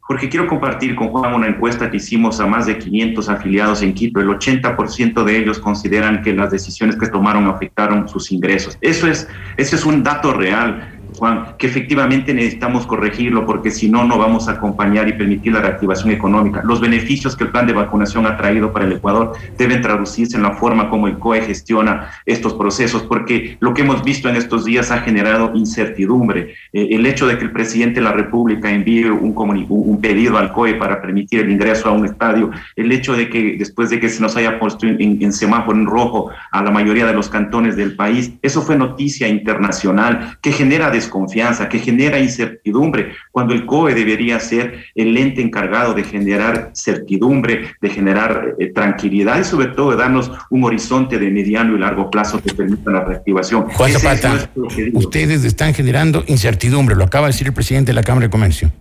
Jorge, 0.08 0.30
quiero 0.30 0.46
compartir 0.46 0.96
con 0.96 1.08
Juan 1.08 1.34
una 1.34 1.48
encuesta 1.48 1.90
que 1.90 1.98
hicimos 1.98 2.40
a 2.40 2.46
más 2.46 2.68
de 2.68 2.78
500 2.78 3.28
afiliados 3.28 3.82
en 3.82 3.96
Quito. 3.96 4.22
El 4.22 4.28
80% 4.28 5.24
de 5.24 5.38
ellos 5.38 5.58
consideran 5.58 6.22
que 6.22 6.32
las 6.32 6.52
decisiones 6.52 6.96
que 6.96 7.08
tomaron 7.08 7.48
afectaron 7.48 8.08
sus 8.08 8.32
ingresos. 8.32 8.78
Eso 8.82 9.08
es, 9.08 9.28
eso 9.58 9.76
es 9.76 9.84
un 9.84 10.04
dato 10.04 10.32
real. 10.32 10.95
Juan, 11.18 11.56
que 11.58 11.68
efectivamente 11.68 12.34
necesitamos 12.34 12.86
corregirlo 12.86 13.46
porque 13.46 13.72
si 13.72 13.90
no, 13.90 14.04
no 14.04 14.18
vamos 14.18 14.48
a 14.48 14.54
acompañar 14.54 15.08
y 15.08 15.14
permitir 15.14 15.54
la 15.54 15.62
reactivación 15.62 16.12
económica. 16.12 16.62
Los 16.64 16.82
beneficios 16.82 17.36
que 17.36 17.46
el 17.46 17.52
plan 17.52 17.68
de 17.68 17.74
vacunación 17.74 18.26
ha 18.26 18.38
traído 18.38 18.72
para 18.72 18.86
el 18.86 18.94
Ecuador 18.94 19.34
deben 19.58 19.82
traducirse 19.82 20.38
en 20.38 20.44
la 20.44 20.54
forma 20.54 20.90
como 20.90 21.08
el 21.08 21.18
COE 21.18 21.42
gestiona 21.42 22.10
estos 22.26 22.54
procesos, 22.54 23.04
porque 23.04 23.58
lo 23.60 23.74
que 23.74 23.82
hemos 23.82 24.04
visto 24.04 24.30
en 24.30 24.36
estos 24.36 24.66
días 24.66 24.92
ha 24.92 25.00
generado 25.00 25.52
incertidumbre. 25.56 26.56
Eh, 26.74 26.90
el 26.92 27.06
hecho 27.06 27.28
de 27.28 27.38
que 27.38 27.46
el 27.46 27.52
presidente 27.52 28.00
de 28.00 28.06
la 28.06 28.12
República 28.12 28.70
envíe 28.70 29.06
un, 29.06 29.34
un 29.36 30.02
pedido 30.02 30.38
al 30.38 30.52
COE 30.52 30.76
para 30.76 31.02
permitir 31.02 31.42
el 31.42 31.52
ingreso 31.52 31.90
a 31.90 31.92
un 31.92 32.06
estadio, 32.06 32.52
el 32.76 32.92
hecho 32.92 33.14
de 33.16 33.30
que 33.30 33.56
después 33.58 33.90
de 33.90 34.00
que 34.00 34.10
se 34.10 34.22
nos 34.22 34.36
haya 34.36 34.60
puesto 34.60 34.86
en, 34.86 35.02
en, 35.02 35.22
en 35.22 35.34
semáforo 35.34 35.78
en 35.78 35.86
rojo 35.86 36.30
a 36.52 36.64
la 36.64 36.72
mayoría 36.72 37.06
de 37.06 37.14
los 37.14 37.30
cantones 37.30 37.76
del 37.76 37.96
país, 37.96 38.34
eso 38.42 38.62
fue 38.62 38.76
noticia 38.76 39.28
internacional 39.28 40.38
que 40.42 40.52
genera 40.52 40.92
desconfianza, 41.06 41.70
que 41.70 41.80
genera 41.80 42.20
incertidumbre, 42.20 43.14
cuando 43.32 43.54
el 43.54 43.66
COE 43.66 43.94
debería 43.94 44.40
ser 44.40 44.86
el 44.96 45.16
ente 45.18 45.42
encargado 45.42 45.94
de 45.94 46.04
generar 46.04 46.72
certidumbre, 46.74 47.76
de 47.82 47.90
generar 47.90 48.56
eh, 48.60 48.72
tranquilidad 48.74 49.40
y 49.40 49.44
sobre 49.44 49.68
todo 49.68 49.92
de 49.92 49.98
darnos 49.98 50.32
un 50.50 50.64
horizonte 50.64 51.18
de 51.20 51.30
mediano 51.30 51.76
y 51.76 51.80
largo 51.80 52.10
plazo 52.10 52.42
que 52.42 52.54
permita 52.54 52.92
la 52.92 53.04
reactivación. 53.04 53.64
Juan 53.70 53.92
Zapata, 53.92 54.50
ustedes 54.94 55.44
están 55.44 55.74
generando 55.74 56.24
incertidumbre, 56.28 56.96
lo 56.96 57.04
acaba 57.04 57.28
de 57.28 57.34
decir 57.34 57.48
el 57.48 57.54
presidente 57.54 57.92
de 57.92 57.96
la 57.96 58.04
Cámara 58.04 58.28
de 58.28 58.32
Comercio. 58.32 58.72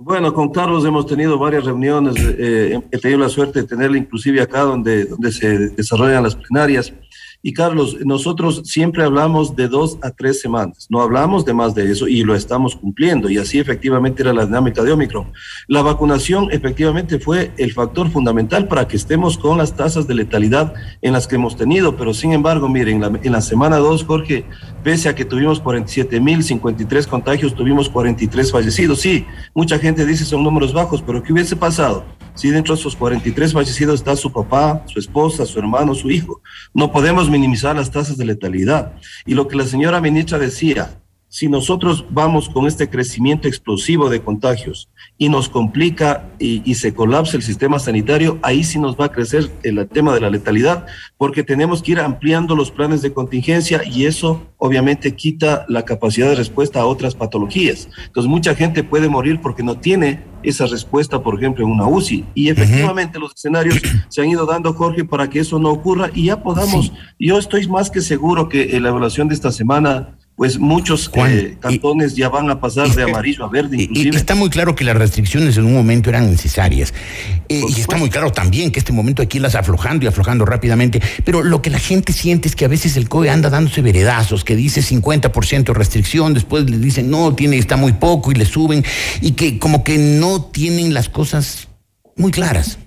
Bueno, 0.00 0.32
con 0.32 0.52
Carlos 0.52 0.84
hemos 0.84 1.06
tenido 1.06 1.38
varias 1.38 1.64
reuniones, 1.64 2.14
eh, 2.38 2.78
he 2.92 2.98
tenido 2.98 3.18
la 3.18 3.28
suerte 3.28 3.62
de 3.62 3.66
tenerla 3.66 3.98
inclusive 3.98 4.40
acá 4.40 4.60
donde, 4.60 5.06
donde 5.06 5.32
se 5.32 5.70
desarrollan 5.70 6.22
las 6.22 6.36
plenarias. 6.36 6.92
Y 7.40 7.52
Carlos, 7.52 7.96
nosotros 8.04 8.62
siempre 8.64 9.04
hablamos 9.04 9.54
de 9.54 9.68
dos 9.68 9.98
a 10.02 10.10
tres 10.10 10.40
semanas, 10.40 10.88
no 10.90 11.00
hablamos 11.00 11.44
de 11.44 11.54
más 11.54 11.72
de 11.72 11.90
eso 11.90 12.08
y 12.08 12.24
lo 12.24 12.34
estamos 12.34 12.74
cumpliendo. 12.74 13.30
Y 13.30 13.38
así 13.38 13.60
efectivamente 13.60 14.22
era 14.22 14.32
la 14.32 14.44
dinámica 14.44 14.82
de 14.82 14.90
Omicron. 14.90 15.32
La 15.68 15.82
vacunación 15.82 16.48
efectivamente 16.50 17.20
fue 17.20 17.52
el 17.56 17.72
factor 17.72 18.10
fundamental 18.10 18.66
para 18.66 18.88
que 18.88 18.96
estemos 18.96 19.38
con 19.38 19.56
las 19.56 19.76
tasas 19.76 20.08
de 20.08 20.14
letalidad 20.14 20.74
en 21.00 21.12
las 21.12 21.28
que 21.28 21.36
hemos 21.36 21.56
tenido. 21.56 21.96
Pero 21.96 22.12
sin 22.12 22.32
embargo, 22.32 22.68
miren, 22.68 23.02
en 23.22 23.32
la, 23.32 23.40
semana 23.40 23.76
2, 23.76 24.04
Jorge, 24.04 24.44
pese 24.82 25.08
a 25.08 25.14
que 25.14 25.24
tuvimos 25.24 25.60
47 25.60 26.20
mil 26.20 26.42
53 26.42 27.06
contagios, 27.06 27.54
tuvimos 27.54 27.88
43 27.88 28.50
fallecidos. 28.50 28.98
Sí, 29.00 29.24
mucha 29.54 29.78
gente 29.78 30.04
dice 30.04 30.24
son 30.24 30.42
números 30.42 30.72
bajos, 30.72 31.02
pero 31.02 31.22
¿qué 31.22 31.32
hubiese 31.32 31.54
pasado? 31.54 32.04
Si 32.38 32.50
dentro 32.50 32.72
de 32.72 32.80
esos 32.80 32.94
43 32.94 33.52
fallecidos 33.52 33.96
está 33.96 34.14
su 34.14 34.32
papá, 34.32 34.84
su 34.86 35.00
esposa, 35.00 35.44
su 35.44 35.58
hermano, 35.58 35.92
su 35.96 36.08
hijo. 36.08 36.40
No 36.72 36.92
podemos 36.92 37.28
minimizar 37.28 37.74
las 37.74 37.90
tasas 37.90 38.16
de 38.16 38.24
letalidad. 38.26 38.92
Y 39.26 39.34
lo 39.34 39.48
que 39.48 39.56
la 39.56 39.64
señora 39.64 40.00
ministra 40.00 40.38
decía, 40.38 41.00
si 41.28 41.48
nosotros 41.48 42.04
vamos 42.10 42.48
con 42.48 42.66
este 42.66 42.88
crecimiento 42.88 43.48
explosivo 43.48 44.08
de 44.08 44.22
contagios 44.22 44.88
y 45.18 45.28
nos 45.28 45.48
complica 45.48 46.30
y, 46.38 46.62
y, 46.64 46.76
se 46.76 46.94
colapsa 46.94 47.36
el 47.36 47.42
sistema 47.42 47.78
sanitario, 47.78 48.38
ahí 48.42 48.64
sí 48.64 48.78
nos 48.78 48.96
va 48.98 49.06
a 49.06 49.12
crecer 49.12 49.50
el 49.62 49.86
tema 49.88 50.14
de 50.14 50.20
la 50.20 50.30
letalidad, 50.30 50.86
porque 51.16 51.42
tenemos 51.42 51.82
que 51.82 51.92
ir 51.92 52.00
ampliando 52.00 52.56
los 52.56 52.70
planes 52.70 53.02
de 53.02 53.12
contingencia 53.12 53.82
y 53.84 54.06
eso 54.06 54.46
obviamente 54.56 55.14
quita 55.14 55.64
la 55.68 55.84
capacidad 55.84 56.28
de 56.28 56.34
respuesta 56.34 56.80
a 56.80 56.86
otras 56.86 57.14
patologías. 57.14 57.88
Entonces 58.06 58.30
mucha 58.30 58.54
gente 58.54 58.82
puede 58.84 59.08
morir 59.08 59.40
porque 59.40 59.62
no 59.62 59.78
tiene 59.78 60.24
esa 60.42 60.66
respuesta, 60.66 61.22
por 61.22 61.36
ejemplo, 61.36 61.64
en 61.64 61.72
una 61.72 61.86
UCI. 61.86 62.24
Y 62.34 62.48
efectivamente 62.48 63.18
uh 63.18 63.20
-huh. 63.20 63.24
los 63.24 63.34
escenarios 63.34 63.80
se 64.08 64.22
han 64.22 64.28
ido 64.28 64.46
dando, 64.46 64.72
Jorge, 64.72 65.04
para 65.04 65.28
que 65.28 65.40
eso 65.40 65.58
no 65.58 65.70
ocurra 65.70 66.10
y 66.14 66.26
ya 66.26 66.42
podamos, 66.42 66.86
sí. 66.86 66.92
yo 67.18 67.38
estoy 67.38 67.66
más 67.66 67.90
que 67.90 68.00
seguro 68.00 68.48
que 68.48 68.76
en 68.76 68.82
la 68.82 68.90
evaluación 68.90 69.28
de 69.28 69.34
esta 69.34 69.52
semana 69.52 70.16
pues 70.38 70.56
muchos 70.56 71.10
eh, 71.16 71.56
cantones 71.58 72.14
ya 72.14 72.28
van 72.28 72.48
a 72.48 72.60
pasar 72.60 72.88
de 72.94 73.02
amarillo 73.02 73.44
a 73.44 73.48
verde. 73.48 73.82
Inclusive. 73.82 74.16
está 74.16 74.36
muy 74.36 74.48
claro 74.50 74.76
que 74.76 74.84
las 74.84 74.96
restricciones 74.96 75.56
en 75.56 75.64
un 75.64 75.74
momento 75.74 76.10
eran 76.10 76.30
necesarias. 76.30 76.94
Eh, 77.48 77.60
y 77.68 77.80
está 77.80 77.96
muy 77.96 78.08
claro 78.08 78.30
también 78.30 78.70
que 78.70 78.78
este 78.78 78.92
momento 78.92 79.20
hay 79.20 79.26
que 79.26 79.38
irlas 79.38 79.56
aflojando 79.56 80.04
y 80.04 80.08
aflojando 80.08 80.44
rápidamente. 80.44 81.02
Pero 81.24 81.42
lo 81.42 81.60
que 81.60 81.70
la 81.70 81.80
gente 81.80 82.12
siente 82.12 82.46
es 82.46 82.54
que 82.54 82.66
a 82.66 82.68
veces 82.68 82.96
el 82.96 83.08
COE 83.08 83.30
anda 83.30 83.50
dándose 83.50 83.82
veredazos, 83.82 84.44
que 84.44 84.54
dice 84.54 84.80
50% 84.80 85.74
restricción, 85.74 86.34
después 86.34 86.70
le 86.70 86.78
dicen 86.78 87.10
no, 87.10 87.34
tiene, 87.34 87.58
está 87.58 87.76
muy 87.76 87.94
poco 87.94 88.30
y 88.30 88.36
le 88.36 88.46
suben, 88.46 88.84
y 89.20 89.32
que 89.32 89.58
como 89.58 89.82
que 89.82 89.98
no 89.98 90.44
tienen 90.44 90.94
las 90.94 91.08
cosas 91.08 91.66
muy 92.14 92.30
claras. 92.30 92.78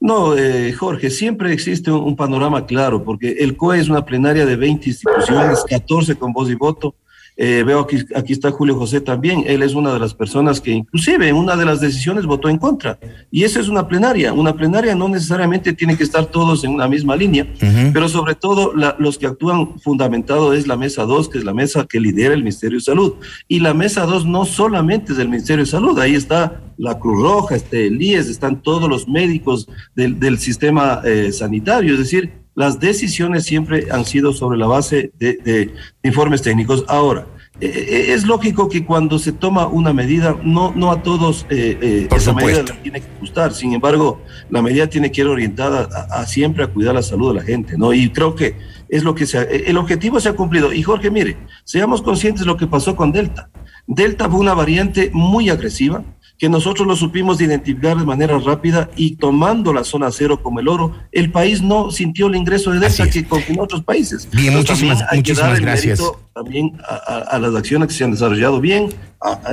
No, 0.00 0.36
eh, 0.36 0.72
Jorge, 0.72 1.10
siempre 1.10 1.52
existe 1.52 1.90
un, 1.90 2.16
panorama 2.16 2.66
claro, 2.66 3.04
porque 3.04 3.36
el 3.40 3.56
COE 3.56 3.80
es 3.80 3.88
una 3.88 4.04
plenaria 4.04 4.46
de 4.46 4.56
20 4.56 4.88
instituciones, 4.88 5.64
14 5.68 6.16
con 6.16 6.32
voz 6.32 6.50
y 6.50 6.54
voto, 6.54 6.94
eh, 7.40 7.62
veo 7.64 7.78
aquí, 7.78 7.98
aquí 8.16 8.32
está 8.32 8.50
Julio 8.50 8.74
José 8.74 9.00
también. 9.00 9.44
Él 9.46 9.62
es 9.62 9.74
una 9.74 9.94
de 9.94 10.00
las 10.00 10.12
personas 10.12 10.60
que 10.60 10.72
inclusive 10.72 11.28
en 11.28 11.36
una 11.36 11.54
de 11.54 11.64
las 11.64 11.80
decisiones 11.80 12.26
votó 12.26 12.48
en 12.48 12.58
contra. 12.58 12.98
Y 13.30 13.44
esa 13.44 13.60
es 13.60 13.68
una 13.68 13.86
plenaria. 13.86 14.32
Una 14.32 14.56
plenaria 14.56 14.96
no 14.96 15.08
necesariamente 15.08 15.72
tiene 15.72 15.96
que 15.96 16.02
estar 16.02 16.26
todos 16.26 16.64
en 16.64 16.72
una 16.72 16.88
misma 16.88 17.14
línea, 17.14 17.46
pero 17.92 18.08
sobre 18.08 18.34
todo 18.34 18.72
los 18.98 19.18
que 19.18 19.28
actúan 19.28 19.78
fundamentado 19.78 20.52
es 20.52 20.66
la 20.66 20.76
mesa 20.76 21.04
2, 21.04 21.28
que 21.28 21.38
es 21.38 21.44
la 21.44 21.54
mesa 21.54 21.86
que 21.88 22.00
lidera 22.00 22.34
el 22.34 22.42
Ministerio 22.42 22.78
de 22.78 22.84
Salud. 22.84 23.14
Y 23.46 23.60
la 23.60 23.72
mesa 23.72 24.04
2 24.04 24.26
no 24.26 24.44
solamente 24.44 25.12
es 25.12 25.18
del 25.18 25.28
Ministerio 25.28 25.64
de 25.64 25.70
Salud, 25.70 25.96
ahí 26.00 26.16
está 26.16 26.60
la 26.76 26.98
Cruz 26.98 27.22
Roja, 27.22 27.54
este, 27.54 27.86
el 27.86 28.02
IES, 28.02 28.28
están 28.28 28.62
todos 28.62 28.88
los 28.88 29.06
médicos 29.06 29.68
del, 29.94 30.18
del 30.18 30.38
sistema 30.38 31.02
eh, 31.04 31.30
sanitario. 31.32 31.92
Es 31.92 32.00
decir, 32.00 32.32
las 32.58 32.80
decisiones 32.80 33.44
siempre 33.44 33.86
han 33.92 34.04
sido 34.04 34.32
sobre 34.32 34.58
la 34.58 34.66
base 34.66 35.12
de, 35.20 35.72
informes 36.02 36.42
técnicos. 36.42 36.84
Ahora, 36.88 37.28
eh, 37.60 37.68
eh, 37.68 38.12
es 38.14 38.26
lógico 38.26 38.68
que 38.68 38.84
cuando 38.84 39.20
se 39.20 39.30
toma 39.30 39.68
una 39.68 39.92
medida, 39.92 40.36
no, 40.42 40.72
no 40.74 40.90
a 40.90 41.00
todos 41.04 41.46
eh, 41.50 42.08
esa 42.10 42.32
medida 42.32 42.64
tiene 42.82 43.00
que 43.00 43.06
gustar. 43.20 43.54
Sin 43.54 43.74
embargo, 43.74 44.20
la 44.50 44.60
medida 44.60 44.88
tiene 44.88 45.12
que 45.12 45.20
ir 45.20 45.28
orientada 45.28 45.88
a, 46.10 46.26
siempre 46.26 46.64
a 46.64 46.66
cuidar 46.66 46.96
la 46.96 47.02
salud 47.02 47.32
de 47.32 47.38
la 47.38 47.46
gente, 47.46 47.78
¿no? 47.78 47.92
Y 47.92 48.10
creo 48.10 48.34
que 48.34 48.56
es 48.88 49.04
lo 49.04 49.14
que 49.14 49.26
se 49.26 49.38
el 49.70 49.76
objetivo 49.76 50.18
se 50.18 50.30
ha 50.30 50.32
cumplido. 50.32 50.72
Y 50.72 50.82
Jorge, 50.82 51.12
mire, 51.12 51.36
seamos 51.62 52.02
conscientes 52.02 52.40
de 52.40 52.46
lo 52.46 52.56
que 52.56 52.66
pasó 52.66 52.96
con 52.96 53.12
Delta. 53.12 53.50
Delta 53.86 54.28
fue 54.28 54.40
una 54.40 54.54
variante 54.54 55.12
muy 55.14 55.48
agresiva, 55.48 56.02
que 56.38 56.48
nosotros 56.48 56.86
lo 56.86 56.94
supimos 56.94 57.40
identificar 57.40 57.96
de 57.96 58.04
manera 58.04 58.38
rápida 58.38 58.88
y 58.94 59.16
tomando 59.16 59.72
la 59.72 59.82
zona 59.82 60.12
cero 60.12 60.40
como 60.40 60.60
el 60.60 60.68
oro, 60.68 60.94
el 61.10 61.32
país 61.32 61.62
no 61.62 61.90
sintió 61.90 62.28
el 62.28 62.36
ingreso 62.36 62.70
de 62.70 62.78
Delta 62.78 63.10
que 63.10 63.26
con 63.26 63.42
en 63.48 63.58
otros 63.58 63.82
países. 63.82 64.28
Bien, 64.30 64.54
muchísimas, 64.54 65.04
muchísimas 65.12 65.58
gracias. 65.60 66.00
También 66.32 66.78
a, 66.86 67.36
las 67.40 67.56
acciones 67.56 67.88
que 67.88 67.94
se 67.94 68.04
han 68.04 68.12
desarrollado 68.12 68.60
bien, 68.60 68.94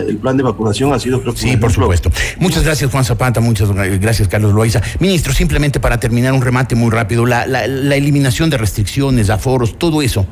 el 0.08 0.18
plan 0.18 0.38
de 0.38 0.44
vacunación 0.44 0.94
ha 0.94 1.00
sido 1.00 1.20
creo 1.22 1.36
Sí, 1.36 1.58
por 1.58 1.72
supuesto. 1.72 2.12
Muchas 2.38 2.64
gracias 2.64 2.92
Juan 2.92 3.04
Zapata, 3.04 3.42
muchas 3.42 3.72
gracias 3.72 4.28
Carlos 4.28 4.54
Loaiza. 4.54 4.84
Ministro, 5.00 5.34
simplemente 5.34 5.80
para 5.80 6.00
terminar 6.00 6.34
un 6.34 6.44
remate 6.44 6.76
muy 6.76 6.92
rápido, 6.92 7.26
la, 7.26 7.66
eliminación 7.66 8.52
de 8.52 8.58
restricciones, 8.58 9.32
aforos, 9.32 9.80
todo 9.80 10.04
eso, 10.04 10.28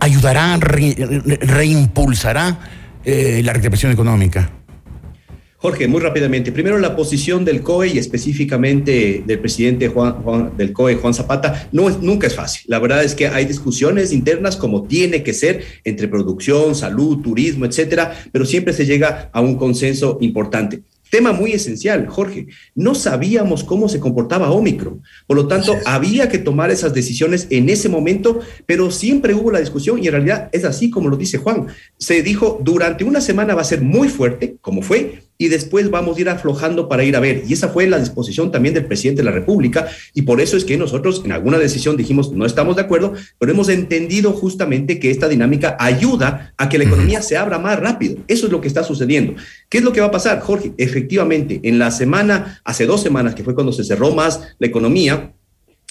¿ayudará, 0.00 0.56
reimpulsará 0.56 2.60
eh, 3.04 3.42
la 3.44 3.52
recuperación 3.52 3.92
económica? 3.92 4.52
Jorge, 5.60 5.88
muy 5.88 6.00
rápidamente. 6.00 6.52
Primero, 6.52 6.78
la 6.78 6.94
posición 6.94 7.44
del 7.44 7.62
COE 7.62 7.88
y 7.88 7.98
específicamente 7.98 9.24
del 9.26 9.40
presidente 9.40 9.88
Juan, 9.88 10.52
del 10.56 10.72
COE, 10.72 10.94
Juan 10.94 11.14
Zapata, 11.14 11.68
no 11.72 11.88
es, 11.88 12.00
nunca 12.00 12.28
es 12.28 12.36
fácil. 12.36 12.62
La 12.68 12.78
verdad 12.78 13.02
es 13.02 13.16
que 13.16 13.26
hay 13.26 13.44
discusiones 13.44 14.12
internas 14.12 14.56
como 14.56 14.84
tiene 14.84 15.24
que 15.24 15.34
ser 15.34 15.64
entre 15.82 16.06
producción, 16.06 16.76
salud, 16.76 17.22
turismo, 17.22 17.64
etcétera, 17.64 18.16
pero 18.30 18.46
siempre 18.46 18.72
se 18.72 18.86
llega 18.86 19.30
a 19.32 19.40
un 19.40 19.56
consenso 19.56 20.18
importante. 20.20 20.82
Tema 21.10 21.32
muy 21.32 21.50
esencial, 21.52 22.06
Jorge. 22.06 22.46
No 22.76 22.94
sabíamos 22.94 23.64
cómo 23.64 23.88
se 23.88 23.98
comportaba 23.98 24.52
Omicron. 24.52 25.02
Por 25.26 25.38
lo 25.38 25.48
tanto, 25.48 25.74
había 25.86 26.28
que 26.28 26.38
tomar 26.38 26.70
esas 26.70 26.94
decisiones 26.94 27.48
en 27.50 27.68
ese 27.68 27.88
momento, 27.88 28.40
pero 28.64 28.92
siempre 28.92 29.34
hubo 29.34 29.50
la 29.50 29.58
discusión 29.58 29.98
y 30.00 30.06
en 30.06 30.12
realidad 30.12 30.50
es 30.52 30.64
así 30.64 30.88
como 30.88 31.08
lo 31.08 31.16
dice 31.16 31.38
Juan. 31.38 31.66
Se 31.96 32.22
dijo, 32.22 32.60
durante 32.62 33.02
una 33.02 33.20
semana 33.20 33.56
va 33.56 33.62
a 33.62 33.64
ser 33.64 33.80
muy 33.80 34.08
fuerte, 34.08 34.56
como 34.60 34.82
fue, 34.82 35.22
y 35.38 35.48
después 35.48 35.88
vamos 35.88 36.18
a 36.18 36.20
ir 36.20 36.28
aflojando 36.28 36.88
para 36.88 37.04
ir 37.04 37.14
a 37.16 37.20
ver. 37.20 37.44
Y 37.46 37.52
esa 37.52 37.68
fue 37.68 37.86
la 37.86 37.98
disposición 37.98 38.50
también 38.50 38.74
del 38.74 38.86
presidente 38.86 39.22
de 39.22 39.26
la 39.26 39.30
República 39.30 39.88
y 40.12 40.22
por 40.22 40.40
eso 40.40 40.56
es 40.56 40.64
que 40.64 40.76
nosotros 40.76 41.22
en 41.24 41.32
alguna 41.32 41.58
decisión 41.58 41.96
dijimos 41.96 42.32
no 42.32 42.44
estamos 42.44 42.76
de 42.76 42.82
acuerdo, 42.82 43.14
pero 43.38 43.52
hemos 43.52 43.68
entendido 43.68 44.32
justamente 44.32 44.98
que 44.98 45.10
esta 45.10 45.28
dinámica 45.28 45.76
ayuda 45.78 46.52
a 46.56 46.68
que 46.68 46.78
la 46.78 46.84
economía 46.84 47.22
se 47.22 47.36
abra 47.36 47.58
más 47.58 47.78
rápido. 47.78 48.16
Eso 48.26 48.46
es 48.46 48.52
lo 48.52 48.60
que 48.60 48.68
está 48.68 48.82
sucediendo. 48.82 49.34
¿Qué 49.68 49.78
es 49.78 49.84
lo 49.84 49.92
que 49.92 50.00
va 50.00 50.08
a 50.08 50.10
pasar, 50.10 50.40
Jorge? 50.40 50.72
Efectivamente, 50.76 51.60
en 51.62 51.78
la 51.78 51.90
semana, 51.92 52.60
hace 52.64 52.86
dos 52.86 53.00
semanas, 53.00 53.34
que 53.34 53.44
fue 53.44 53.54
cuando 53.54 53.72
se 53.72 53.84
cerró 53.84 54.14
más 54.14 54.40
la 54.58 54.66
economía, 54.66 55.34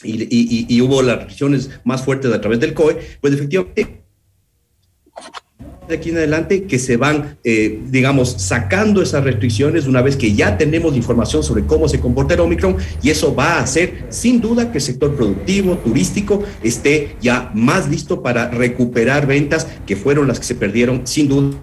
y, 0.04 0.68
y 0.70 0.82
hubo 0.82 1.02
las 1.02 1.18
restricciones 1.18 1.72
más 1.84 2.04
fuertes 2.04 2.32
a 2.32 2.40
través 2.40 2.60
del 2.60 2.76
COE, 2.76 3.00
pues 3.20 3.34
efectivamente 3.34 4.04
de 5.88 5.96
aquí 5.96 6.10
en 6.10 6.18
adelante 6.18 6.64
que 6.64 6.80
se 6.80 6.98
van, 6.98 7.38
eh, 7.44 7.80
digamos, 7.88 8.36
sacando 8.38 9.02
esas 9.02 9.24
restricciones 9.24 9.88
una 9.88 10.02
vez 10.02 10.16
que 10.16 10.34
ya 10.34 10.58
tenemos 10.58 10.96
información 10.96 11.44
sobre 11.44 11.66
cómo 11.66 11.88
se 11.88 12.00
comporta 12.00 12.34
el 12.34 12.42
Omicron 12.42 12.78
y 13.02 13.10
eso 13.10 13.34
va 13.34 13.54
a 13.54 13.60
hacer 13.62 14.06
sin 14.10 14.42
duda 14.42 14.72
que 14.72 14.80
el 14.80 14.84
sector 14.84 15.16
productivo, 15.16 15.78
turístico, 15.78 16.44
esté 16.64 17.16
ya 17.22 17.52
más 17.54 17.90
listo 17.90 18.22
para 18.22 18.50
recuperar 18.50 19.28
ventas 19.28 19.68
que 19.86 19.96
fueron 19.96 20.28
las 20.28 20.40
que 20.40 20.46
se 20.46 20.56
perdieron 20.56 21.06
sin 21.06 21.28
duda. 21.28 21.58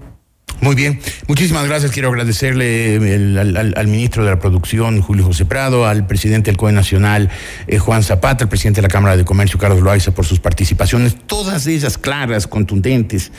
Muy 0.60 0.76
bien, 0.76 1.00
muchísimas 1.26 1.66
gracias. 1.66 1.90
Quiero 1.90 2.08
agradecerle 2.08 2.96
al, 2.96 3.86
ministro 3.86 4.24
de 4.24 4.30
la 4.30 4.38
Producción, 4.38 5.02
Julio 5.02 5.24
José 5.24 5.44
Prado, 5.44 5.86
al 5.86 6.06
presidente 6.06 6.50
del 6.50 6.56
COE 6.56 6.72
Nacional, 6.72 7.28
eh, 7.66 7.78
Juan 7.78 8.02
Zapata, 8.02 8.44
al 8.44 8.48
presidente 8.48 8.80
de 8.80 8.82
la 8.82 8.88
Cámara 8.88 9.16
de 9.16 9.24
Comercio, 9.24 9.58
Carlos 9.58 9.82
Loaiza, 9.82 10.12
por 10.12 10.24
sus 10.24 10.40
participaciones, 10.40 11.16
todas 11.26 11.66
ellas 11.66 11.98
claras, 11.98 12.46
contundentes. 12.46 13.30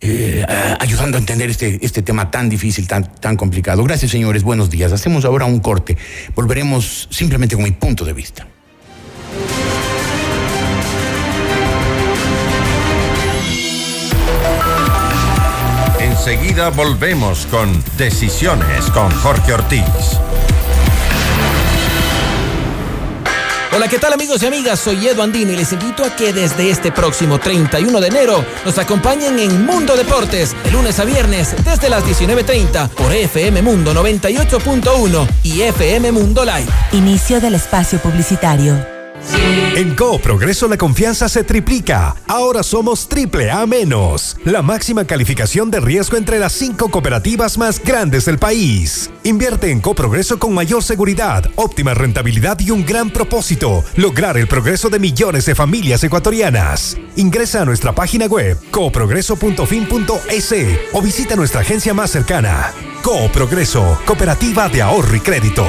Eh, 0.00 0.44
ayudando 0.78 1.16
a 1.16 1.20
entender 1.20 1.48
este, 1.48 1.78
este 1.84 2.02
tema 2.02 2.30
tan 2.30 2.48
difícil, 2.48 2.86
tan, 2.86 3.14
tan 3.14 3.36
complicado. 3.36 3.82
Gracias, 3.84 4.10
señores. 4.10 4.42
Buenos 4.42 4.70
días. 4.70 4.92
Hacemos 4.92 5.24
ahora 5.24 5.44
un 5.46 5.60
corte. 5.60 5.96
Volveremos 6.34 7.08
simplemente 7.10 7.54
con 7.56 7.64
mi 7.64 7.72
punto 7.72 8.04
de 8.04 8.12
vista. 8.12 8.46
Enseguida 16.00 16.70
volvemos 16.70 17.46
con 17.46 17.70
Decisiones 17.96 18.90
con 18.92 19.10
Jorge 19.12 19.52
Ortiz. 19.54 19.84
Hola, 23.76 23.88
¿qué 23.88 23.98
tal 23.98 24.14
amigos 24.14 24.42
y 24.42 24.46
amigas? 24.46 24.80
Soy 24.80 25.06
Edu 25.06 25.20
Andini 25.20 25.52
y 25.52 25.56
les 25.56 25.70
invito 25.70 26.02
a 26.02 26.16
que 26.16 26.32
desde 26.32 26.70
este 26.70 26.90
próximo 26.90 27.38
31 27.38 28.00
de 28.00 28.06
enero 28.06 28.42
nos 28.64 28.78
acompañen 28.78 29.38
en 29.38 29.66
Mundo 29.66 29.94
Deportes, 29.94 30.56
de 30.64 30.70
lunes 30.70 30.98
a 30.98 31.04
viernes 31.04 31.54
desde 31.62 31.90
las 31.90 32.02
19.30 32.02 32.88
por 32.88 33.12
FM 33.12 33.60
Mundo 33.60 33.92
98.1 33.92 35.28
y 35.42 35.60
FM 35.60 36.10
Mundo 36.10 36.42
Live. 36.46 36.68
Inicio 36.92 37.38
del 37.38 37.54
espacio 37.56 37.98
publicitario. 37.98 38.95
En 39.76 39.94
Co 39.94 40.18
Progreso 40.18 40.68
la 40.68 40.78
confianza 40.78 41.28
se 41.28 41.44
triplica. 41.44 42.16
Ahora 42.28 42.62
somos 42.62 43.08
triple 43.08 43.50
A 43.50 43.66
menos. 43.66 44.36
La 44.44 44.62
máxima 44.62 45.04
calificación 45.04 45.70
de 45.70 45.80
riesgo 45.80 46.16
entre 46.16 46.38
las 46.38 46.54
cinco 46.54 46.90
cooperativas 46.90 47.58
más 47.58 47.82
grandes 47.82 48.24
del 48.24 48.38
país. 48.38 49.10
Invierte 49.22 49.70
en 49.70 49.80
Coprogreso 49.80 50.38
con 50.38 50.54
mayor 50.54 50.82
seguridad, 50.82 51.50
óptima 51.56 51.92
rentabilidad 51.92 52.58
y 52.60 52.70
un 52.70 52.86
gran 52.86 53.10
propósito: 53.10 53.84
lograr 53.96 54.38
el 54.38 54.48
progreso 54.48 54.88
de 54.88 54.98
millones 54.98 55.44
de 55.44 55.54
familias 55.54 56.02
ecuatorianas. 56.04 56.96
Ingresa 57.16 57.60
a 57.60 57.66
nuestra 57.66 57.94
página 57.94 58.24
web 58.26 58.58
coprogreso.fin.es 58.70 60.54
o 60.92 61.02
visita 61.02 61.36
nuestra 61.36 61.60
agencia 61.60 61.92
más 61.92 62.10
cercana. 62.10 62.72
Coprogreso, 63.02 64.00
Cooperativa 64.06 64.70
de 64.70 64.80
Ahorro 64.82 65.14
y 65.14 65.20
Crédito. 65.20 65.66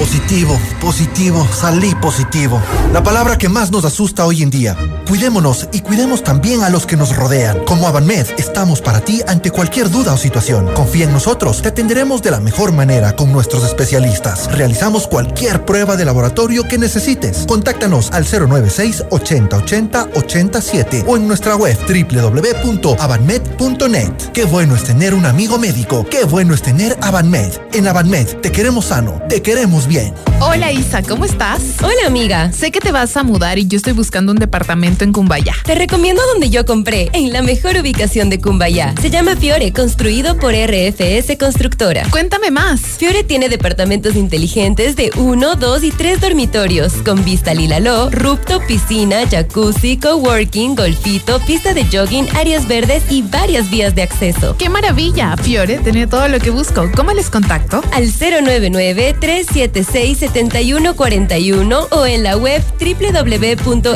Positivo, 0.00 0.58
positivo, 0.80 1.46
salí 1.52 1.94
positivo. 1.94 2.58
La 2.90 3.02
palabra 3.02 3.36
que 3.36 3.50
más 3.50 3.70
nos 3.70 3.84
asusta 3.84 4.24
hoy 4.24 4.42
en 4.42 4.48
día. 4.48 4.74
Cuidémonos 5.06 5.68
y 5.72 5.80
cuidemos 5.80 6.24
también 6.24 6.62
a 6.62 6.70
los 6.70 6.86
que 6.86 6.96
nos 6.96 7.14
rodean. 7.14 7.66
Como 7.66 7.86
Avanmed, 7.86 8.26
estamos 8.38 8.80
para 8.80 9.02
ti 9.02 9.20
ante 9.28 9.50
cualquier 9.50 9.90
duda 9.90 10.14
o 10.14 10.16
situación. 10.16 10.72
Confía 10.72 11.04
en 11.04 11.12
nosotros, 11.12 11.60
te 11.60 11.68
atenderemos 11.68 12.22
de 12.22 12.30
la 12.30 12.40
mejor 12.40 12.72
manera 12.72 13.14
con 13.14 13.30
nuestros 13.30 13.62
especialistas. 13.62 14.50
Realizamos 14.50 15.06
cualquier 15.06 15.66
prueba 15.66 15.96
de 15.96 16.06
laboratorio 16.06 16.66
que 16.66 16.78
necesites. 16.78 17.44
Contáctanos 17.46 18.10
al 18.12 18.24
096 18.24 19.04
8080 19.10 20.08
87 20.14 21.04
o 21.06 21.18
en 21.18 21.28
nuestra 21.28 21.56
web 21.56 21.76
www.avanmed.net. 21.86 24.12
Qué 24.32 24.44
bueno 24.44 24.76
es 24.76 24.84
tener 24.84 25.12
un 25.12 25.26
amigo 25.26 25.58
médico. 25.58 26.06
Qué 26.08 26.24
bueno 26.24 26.54
es 26.54 26.62
tener 26.62 26.96
Avanmed. 27.02 27.52
En 27.74 27.86
Avanmed 27.86 28.40
te 28.40 28.50
queremos 28.50 28.86
sano, 28.86 29.20
te 29.28 29.42
queremos 29.42 29.89
bien. 29.90 30.14
Hola 30.40 30.72
Isa, 30.72 31.02
¿cómo 31.02 31.24
estás? 31.24 31.60
Hola 31.82 32.06
amiga. 32.06 32.50
Sé 32.52 32.70
que 32.70 32.80
te 32.80 32.92
vas 32.92 33.16
a 33.16 33.24
mudar 33.24 33.58
y 33.58 33.66
yo 33.66 33.76
estoy 33.76 33.92
buscando 33.92 34.32
un 34.32 34.38
departamento 34.38 35.04
en 35.04 35.12
Cumbayá. 35.12 35.52
Te 35.64 35.74
recomiendo 35.74 36.22
donde 36.32 36.48
yo 36.48 36.64
compré, 36.64 37.10
en 37.12 37.32
la 37.32 37.42
mejor 37.42 37.76
ubicación 37.76 38.30
de 38.30 38.40
Cumbayá. 38.40 38.94
Se 39.02 39.10
llama 39.10 39.36
Fiore, 39.36 39.72
construido 39.72 40.38
por 40.38 40.54
RFS 40.54 41.36
Constructora. 41.38 42.06
Cuéntame 42.10 42.50
más. 42.52 42.80
Fiore 42.80 43.24
tiene 43.24 43.48
departamentos 43.48 44.14
inteligentes 44.14 44.94
de 44.96 45.10
uno, 45.16 45.56
dos 45.56 45.82
y 45.82 45.90
tres 45.90 46.20
dormitorios, 46.20 46.94
con 47.04 47.24
vista 47.24 47.52
Lilaló, 47.52 48.10
rooftop, 48.10 48.64
piscina, 48.66 49.28
jacuzzi, 49.28 49.98
coworking, 49.98 50.76
golfito, 50.76 51.40
pista 51.40 51.74
de 51.74 51.84
jogging, 51.84 52.28
áreas 52.36 52.68
verdes 52.68 53.02
y 53.10 53.22
varias 53.22 53.68
vías 53.70 53.94
de 53.96 54.02
acceso. 54.02 54.56
¡Qué 54.56 54.68
maravilla! 54.68 55.36
Fiore 55.36 55.78
tiene 55.78 56.06
todo 56.06 56.28
lo 56.28 56.38
que 56.38 56.50
busco. 56.50 56.88
¿Cómo 56.94 57.10
les 57.12 57.28
contacto? 57.28 57.82
Al 57.92 58.06
099 58.06 59.16
376 59.20 59.79
7141 59.84 61.88
o 61.90 62.06
en 62.06 62.22
la 62.22 62.36
web 62.36 62.62
www.rfs.es. 62.80 63.90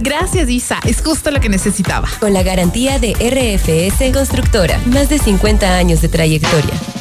Gracias, 0.00 0.48
Isa. 0.48 0.80
Es 0.84 1.02
justo 1.02 1.30
lo 1.30 1.40
que 1.40 1.48
necesitaba. 1.48 2.08
Con 2.20 2.32
la 2.32 2.42
garantía 2.42 2.98
de 2.98 3.14
RFS 3.14 4.12
Constructora. 4.12 4.80
Más 4.86 5.08
de 5.08 5.18
50 5.18 5.76
años 5.76 6.02
de 6.02 6.08
trayectoria. 6.08 6.95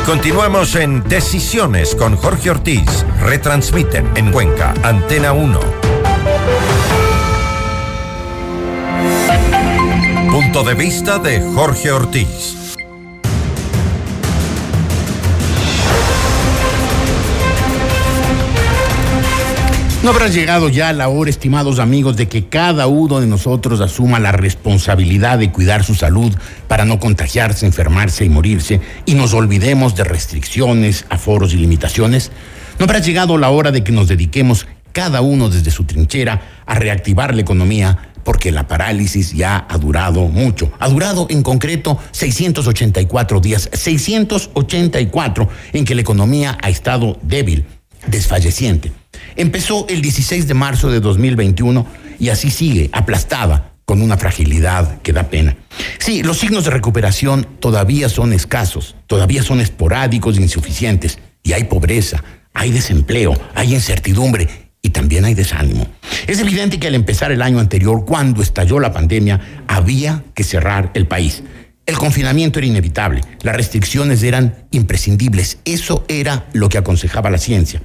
Continuamos 0.06 0.76
en 0.76 1.02
Decisiones 1.10 1.96
con 1.96 2.16
Jorge 2.18 2.52
Ortiz. 2.52 3.04
Retransmiten 3.20 4.12
en 4.16 4.32
Cuenca, 4.32 4.76
Antena 4.84 5.34
1. 5.34 5.60
Punto 10.32 10.64
de 10.64 10.76
vista 10.76 11.18
de 11.18 11.42
Jorge 11.42 11.92
Ortiz. 11.92 12.67
¿No 20.04 20.12
habrá 20.12 20.28
llegado 20.28 20.70
ya 20.70 20.94
la 20.94 21.10
hora, 21.10 21.30
estimados 21.30 21.80
amigos, 21.80 22.16
de 22.16 22.28
que 22.28 22.46
cada 22.46 22.86
uno 22.86 23.20
de 23.20 23.26
nosotros 23.26 23.82
asuma 23.82 24.20
la 24.20 24.32
responsabilidad 24.32 25.40
de 25.40 25.52
cuidar 25.52 25.84
su 25.84 25.96
salud 25.96 26.32
para 26.68 26.86
no 26.86 27.00
contagiarse, 27.00 27.66
enfermarse 27.66 28.24
y 28.24 28.30
morirse 28.30 28.80
y 29.06 29.16
nos 29.16 29.34
olvidemos 29.34 29.96
de 29.96 30.04
restricciones, 30.04 31.06
aforos 31.10 31.54
y 31.54 31.58
limitaciones? 31.58 32.32
¿No 32.78 32.86
habrá 32.86 33.00
llegado 33.00 33.40
la 33.40 33.50
hora 33.50 33.72
de 33.72 33.84
que 33.84 33.92
nos 33.92 34.08
dediquemos 34.08 34.68
cada 34.92 35.22
uno 35.22 35.50
desde 35.50 35.72
su 35.72 35.84
trinchera 35.84 36.42
a 36.66 36.76
reactivar 36.76 37.34
la 37.34 37.42
economía 37.42 38.12
porque 38.24 38.52
la 38.52 38.68
parálisis 38.68 39.34
ya 39.34 39.66
ha 39.70 39.78
durado 39.78 40.28
mucho. 40.28 40.72
Ha 40.80 40.90
durado 40.90 41.28
en 41.30 41.42
concreto 41.44 41.98
684 42.12 43.40
días, 43.40 43.70
684 43.72 45.50
en 45.74 45.86
que 45.86 45.96
la 45.96 46.02
economía 46.02 46.58
ha 46.62 46.70
estado 46.70 47.18
débil, 47.24 47.66
desfalleciente. 48.08 48.92
Empezó 49.38 49.86
el 49.88 50.02
16 50.02 50.48
de 50.48 50.54
marzo 50.56 50.90
de 50.90 51.00
2021 51.00 51.86
y 52.20 52.30
así 52.30 52.50
sigue, 52.50 52.90
aplastada, 52.92 53.74
con 53.86 54.02
una 54.02 54.18
fragilidad 54.18 55.00
que 55.04 55.14
da 55.14 55.30
pena. 55.30 55.56
Sí, 56.00 56.24
los 56.24 56.40
signos 56.40 56.66
de 56.66 56.72
recuperación 56.72 57.48
todavía 57.60 58.10
son 58.10 58.34
escasos, 58.34 58.96
todavía 59.06 59.44
son 59.44 59.62
esporádicos 59.62 60.38
e 60.38 60.42
insuficientes, 60.42 61.20
y 61.44 61.54
hay 61.54 61.66
pobreza, 61.66 62.24
hay 62.54 62.72
desempleo, 62.72 63.40
hay 63.54 63.76
incertidumbre 63.76 64.50
y 64.82 64.90
también 64.90 65.24
hay 65.24 65.36
desánimo. 65.36 65.88
Es 66.26 66.40
evidente 66.40 66.80
que 66.80 66.88
al 66.88 66.96
empezar 66.96 67.32
el 67.32 67.44
año 67.44 67.60
anterior, 67.60 68.06
cuando 68.06 68.42
estalló 68.42 68.80
la 68.80 68.92
pandemia, 68.92 69.64
había 69.68 70.24
que 70.34 70.44
cerrar 70.44 70.90
el 70.96 71.08
país. 71.08 71.44
El 71.88 71.98
confinamiento 71.98 72.60
era 72.60 72.68
inevitable, 72.68 73.22
las 73.44 73.56
restricciones 73.56 74.22
eran 74.22 74.68
imprescindibles, 74.72 75.60
eso 75.64 76.04
era 76.10 76.46
lo 76.52 76.68
que 76.68 76.78
aconsejaba 76.78 77.30
la 77.30 77.38
ciencia. 77.38 77.82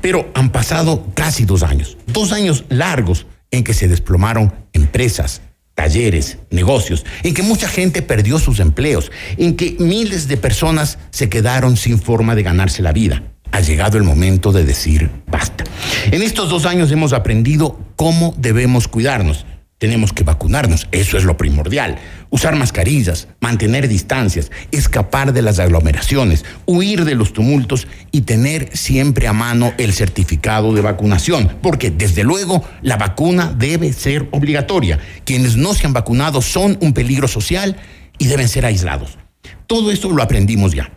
Pero 0.00 0.30
han 0.34 0.52
pasado 0.52 1.08
casi 1.14 1.46
dos 1.46 1.64
años, 1.64 1.96
dos 2.06 2.30
años 2.30 2.64
largos 2.68 3.26
en 3.50 3.64
que 3.64 3.74
se 3.74 3.88
desplomaron 3.88 4.54
empresas, 4.72 5.42
talleres, 5.74 6.38
negocios, 6.50 7.04
en 7.24 7.34
que 7.34 7.42
mucha 7.42 7.68
gente 7.68 8.02
perdió 8.02 8.38
sus 8.38 8.60
empleos, 8.60 9.10
en 9.36 9.56
que 9.56 9.74
miles 9.80 10.28
de 10.28 10.36
personas 10.36 11.00
se 11.10 11.28
quedaron 11.28 11.76
sin 11.76 12.00
forma 12.00 12.36
de 12.36 12.44
ganarse 12.44 12.82
la 12.82 12.92
vida. 12.92 13.24
Ha 13.50 13.62
llegado 13.62 13.98
el 13.98 14.04
momento 14.04 14.52
de 14.52 14.64
decir 14.64 15.10
basta. 15.26 15.64
En 16.12 16.22
estos 16.22 16.50
dos 16.50 16.66
años 16.66 16.92
hemos 16.92 17.12
aprendido 17.12 17.80
cómo 17.96 18.32
debemos 18.38 18.86
cuidarnos. 18.86 19.44
Tenemos 19.78 20.12
que 20.12 20.24
vacunarnos, 20.24 20.86
eso 20.92 21.16
es 21.16 21.24
lo 21.24 21.38
primordial. 21.38 21.98
Usar 22.30 22.54
mascarillas, 22.54 23.26
mantener 23.40 23.88
distancias, 23.88 24.52
escapar 24.70 25.32
de 25.32 25.42
las 25.42 25.58
aglomeraciones, 25.58 26.44
huir 26.64 27.04
de 27.04 27.16
los 27.16 27.32
tumultos 27.32 27.88
y 28.12 28.20
tener 28.20 28.76
siempre 28.76 29.26
a 29.26 29.32
mano 29.32 29.72
el 29.78 29.92
certificado 29.92 30.72
de 30.72 30.80
vacunación, 30.80 31.56
porque 31.60 31.90
desde 31.90 32.22
luego 32.22 32.64
la 32.82 32.96
vacuna 32.96 33.52
debe 33.56 33.92
ser 33.92 34.28
obligatoria. 34.30 35.00
Quienes 35.24 35.56
no 35.56 35.74
se 35.74 35.86
han 35.86 35.92
vacunado 35.92 36.40
son 36.40 36.78
un 36.80 36.92
peligro 36.92 37.26
social 37.26 37.76
y 38.16 38.26
deben 38.26 38.48
ser 38.48 38.64
aislados. 38.64 39.18
Todo 39.66 39.90
esto 39.90 40.10
lo 40.10 40.22
aprendimos 40.22 40.72
ya. 40.72 40.92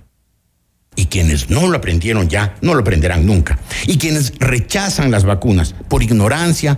Y 0.96 1.06
quienes 1.06 1.50
no 1.50 1.68
lo 1.68 1.78
aprendieron 1.78 2.30
ya, 2.30 2.56
no 2.62 2.76
lo 2.76 2.82
aprenderán 2.82 3.26
nunca. 3.26 3.58
Y 3.88 3.98
quienes 3.98 4.34
rechazan 4.38 5.10
las 5.10 5.24
vacunas 5.24 5.74
por 5.88 6.04
ignorancia, 6.04 6.78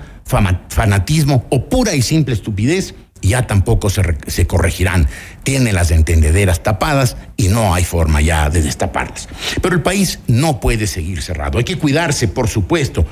fanatismo 0.70 1.46
o 1.50 1.68
pura 1.68 1.96
y 1.96 2.02
simple 2.02 2.34
estupidez, 2.34 2.96
ya 3.28 3.48
tampoco 3.48 3.90
se, 3.90 4.02
se, 4.28 4.48
corregirán. 4.48 5.08
Tienen 5.44 5.76
las 5.76 5.92
entendederas 5.92 6.64
tapadas 6.64 7.18
y 7.38 7.48
no 7.48 7.74
hay 7.74 7.84
forma 7.84 8.22
ya 8.22 8.50
de 8.50 8.62
destaparlas. 8.62 9.28
Pero 9.62 9.76
el 9.76 9.82
país 9.82 10.20
no 10.28 10.60
puede 10.60 10.88
seguir 10.88 11.22
cerrado. 11.22 11.58
Hay 11.58 11.64
que 11.64 11.78
cuidarse, 11.78 12.28
por 12.28 12.48
supuesto, 12.48 13.06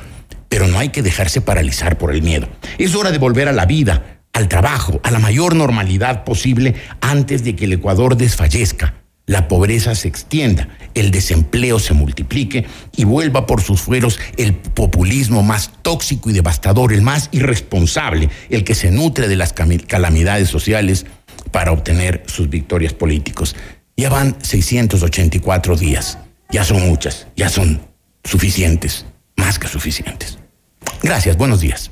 pero 0.49 0.67
no 0.67 0.79
hay 0.79 0.89
que 0.89 1.01
dejarse 1.01 1.41
paralizar 1.41 1.97
por 1.97 2.13
el 2.13 2.21
miedo. 2.21 2.47
Es 2.77 2.95
hora 2.95 3.11
de 3.11 3.17
volver 3.17 3.47
a 3.47 3.53
la 3.53 3.65
vida, 3.65 4.21
al 4.33 4.47
trabajo, 4.47 4.99
a 5.03 5.11
la 5.11 5.19
mayor 5.19 5.55
normalidad 5.55 6.23
posible 6.23 6.75
antes 7.01 7.43
de 7.43 7.55
que 7.55 7.65
el 7.65 7.73
Ecuador 7.73 8.17
desfallezca 8.17 9.02
la 9.25 9.47
pobreza 9.47 9.95
se 9.95 10.07
extienda, 10.07 10.67
el 10.93 11.11
desempleo 11.11 11.79
se 11.79 11.93
multiplique 11.93 12.65
y 12.95 13.05
vuelva 13.05 13.45
por 13.45 13.61
sus 13.61 13.81
fueros 13.81 14.19
el 14.37 14.53
populismo 14.53 15.43
más 15.43 15.71
tóxico 15.81 16.29
y 16.29 16.33
devastador, 16.33 16.91
el 16.91 17.01
más 17.01 17.29
irresponsable, 17.31 18.29
el 18.49 18.63
que 18.63 18.75
se 18.75 18.91
nutre 18.91 19.27
de 19.27 19.37
las 19.37 19.53
calamidades 19.53 20.49
sociales 20.49 21.05
para 21.51 21.71
obtener 21.71 22.23
sus 22.27 22.49
victorias 22.49 22.93
políticos. 22.93 23.55
Ya 23.95 24.09
van 24.09 24.35
684 24.41 25.77
días, 25.77 26.17
ya 26.49 26.63
son 26.63 26.81
muchas, 26.81 27.27
ya 27.37 27.47
son 27.47 27.81
suficientes, 28.23 29.05
más 29.37 29.57
que 29.57 29.67
suficientes. 29.67 30.37
Gracias, 31.01 31.37
buenos 31.37 31.61
días. 31.61 31.91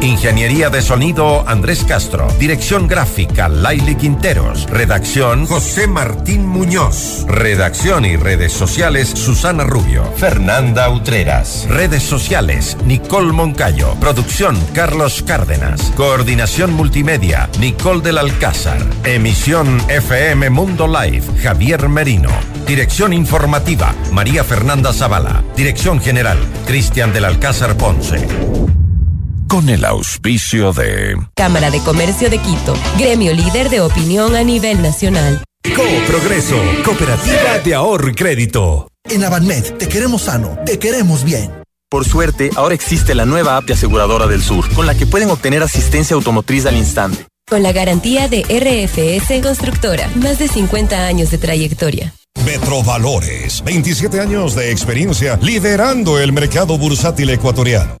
Ingeniería 0.00 0.68
de 0.68 0.82
sonido 0.82 1.48
Andrés 1.48 1.84
Castro. 1.84 2.28
Dirección 2.38 2.86
gráfica 2.86 3.48
Laili 3.48 3.94
Quinteros. 3.94 4.66
Redacción 4.70 5.46
José 5.46 5.86
Martín 5.86 6.46
Muñoz. 6.46 7.24
Redacción 7.26 8.04
y 8.04 8.16
redes 8.16 8.52
sociales 8.52 9.08
Susana 9.08 9.64
Rubio. 9.64 10.04
Fernanda 10.16 10.90
Utreras. 10.90 11.66
Redes 11.68 12.02
sociales 12.02 12.76
Nicole 12.84 13.32
Moncayo. 13.32 13.94
Producción 13.98 14.56
Carlos 14.74 15.22
Cárdenas. 15.26 15.92
Coordinación 15.96 16.74
multimedia 16.74 17.48
Nicole 17.58 18.02
del 18.02 18.18
Alcázar. 18.18 18.78
Emisión 19.04 19.80
FM 19.88 20.50
Mundo 20.50 20.86
Live 20.86 21.24
Javier 21.42 21.88
Merino. 21.88 22.30
Dirección 22.66 23.14
informativa 23.14 23.94
María 24.12 24.44
Fernanda 24.44 24.92
Zavala. 24.92 25.42
Dirección 25.56 26.00
general 26.00 26.38
Cristian 26.66 27.12
del 27.14 27.24
Alcázar 27.24 27.76
Ponce 27.76 28.26
con 29.48 29.68
el 29.68 29.84
auspicio 29.84 30.72
de 30.72 31.16
Cámara 31.34 31.70
de 31.70 31.80
Comercio 31.80 32.30
de 32.30 32.38
Quito, 32.38 32.74
gremio 32.98 33.32
líder 33.32 33.70
de 33.70 33.80
opinión 33.80 34.34
a 34.34 34.42
nivel 34.42 34.82
nacional. 34.82 35.42
Co-Progreso, 35.74 36.56
Cooperativa 36.84 37.58
de 37.64 37.74
Ahorro 37.74 38.08
y 38.10 38.14
Crédito. 38.14 38.88
En 39.04 39.24
Avanmed 39.24 39.74
te 39.74 39.88
queremos 39.88 40.22
sano, 40.22 40.58
te 40.64 40.78
queremos 40.78 41.24
bien. 41.24 41.52
Por 41.88 42.04
suerte, 42.04 42.50
ahora 42.56 42.74
existe 42.74 43.14
la 43.14 43.26
nueva 43.26 43.56
app 43.56 43.66
de 43.66 43.74
Aseguradora 43.74 44.26
del 44.26 44.42
Sur, 44.42 44.68
con 44.74 44.86
la 44.86 44.94
que 44.94 45.06
pueden 45.06 45.30
obtener 45.30 45.62
asistencia 45.62 46.14
automotriz 46.14 46.66
al 46.66 46.76
instante. 46.76 47.26
Con 47.48 47.62
la 47.62 47.72
garantía 47.72 48.28
de 48.28 48.42
RFS 48.42 49.40
Constructora, 49.40 50.10
más 50.16 50.38
de 50.38 50.48
50 50.48 51.06
años 51.06 51.30
de 51.30 51.38
trayectoria. 51.38 52.12
Metrovalores, 52.44 53.62
27 53.64 54.20
años 54.20 54.54
de 54.56 54.72
experiencia 54.72 55.38
liderando 55.40 56.18
el 56.18 56.32
mercado 56.32 56.76
bursátil 56.76 57.30
ecuatoriano. 57.30 57.96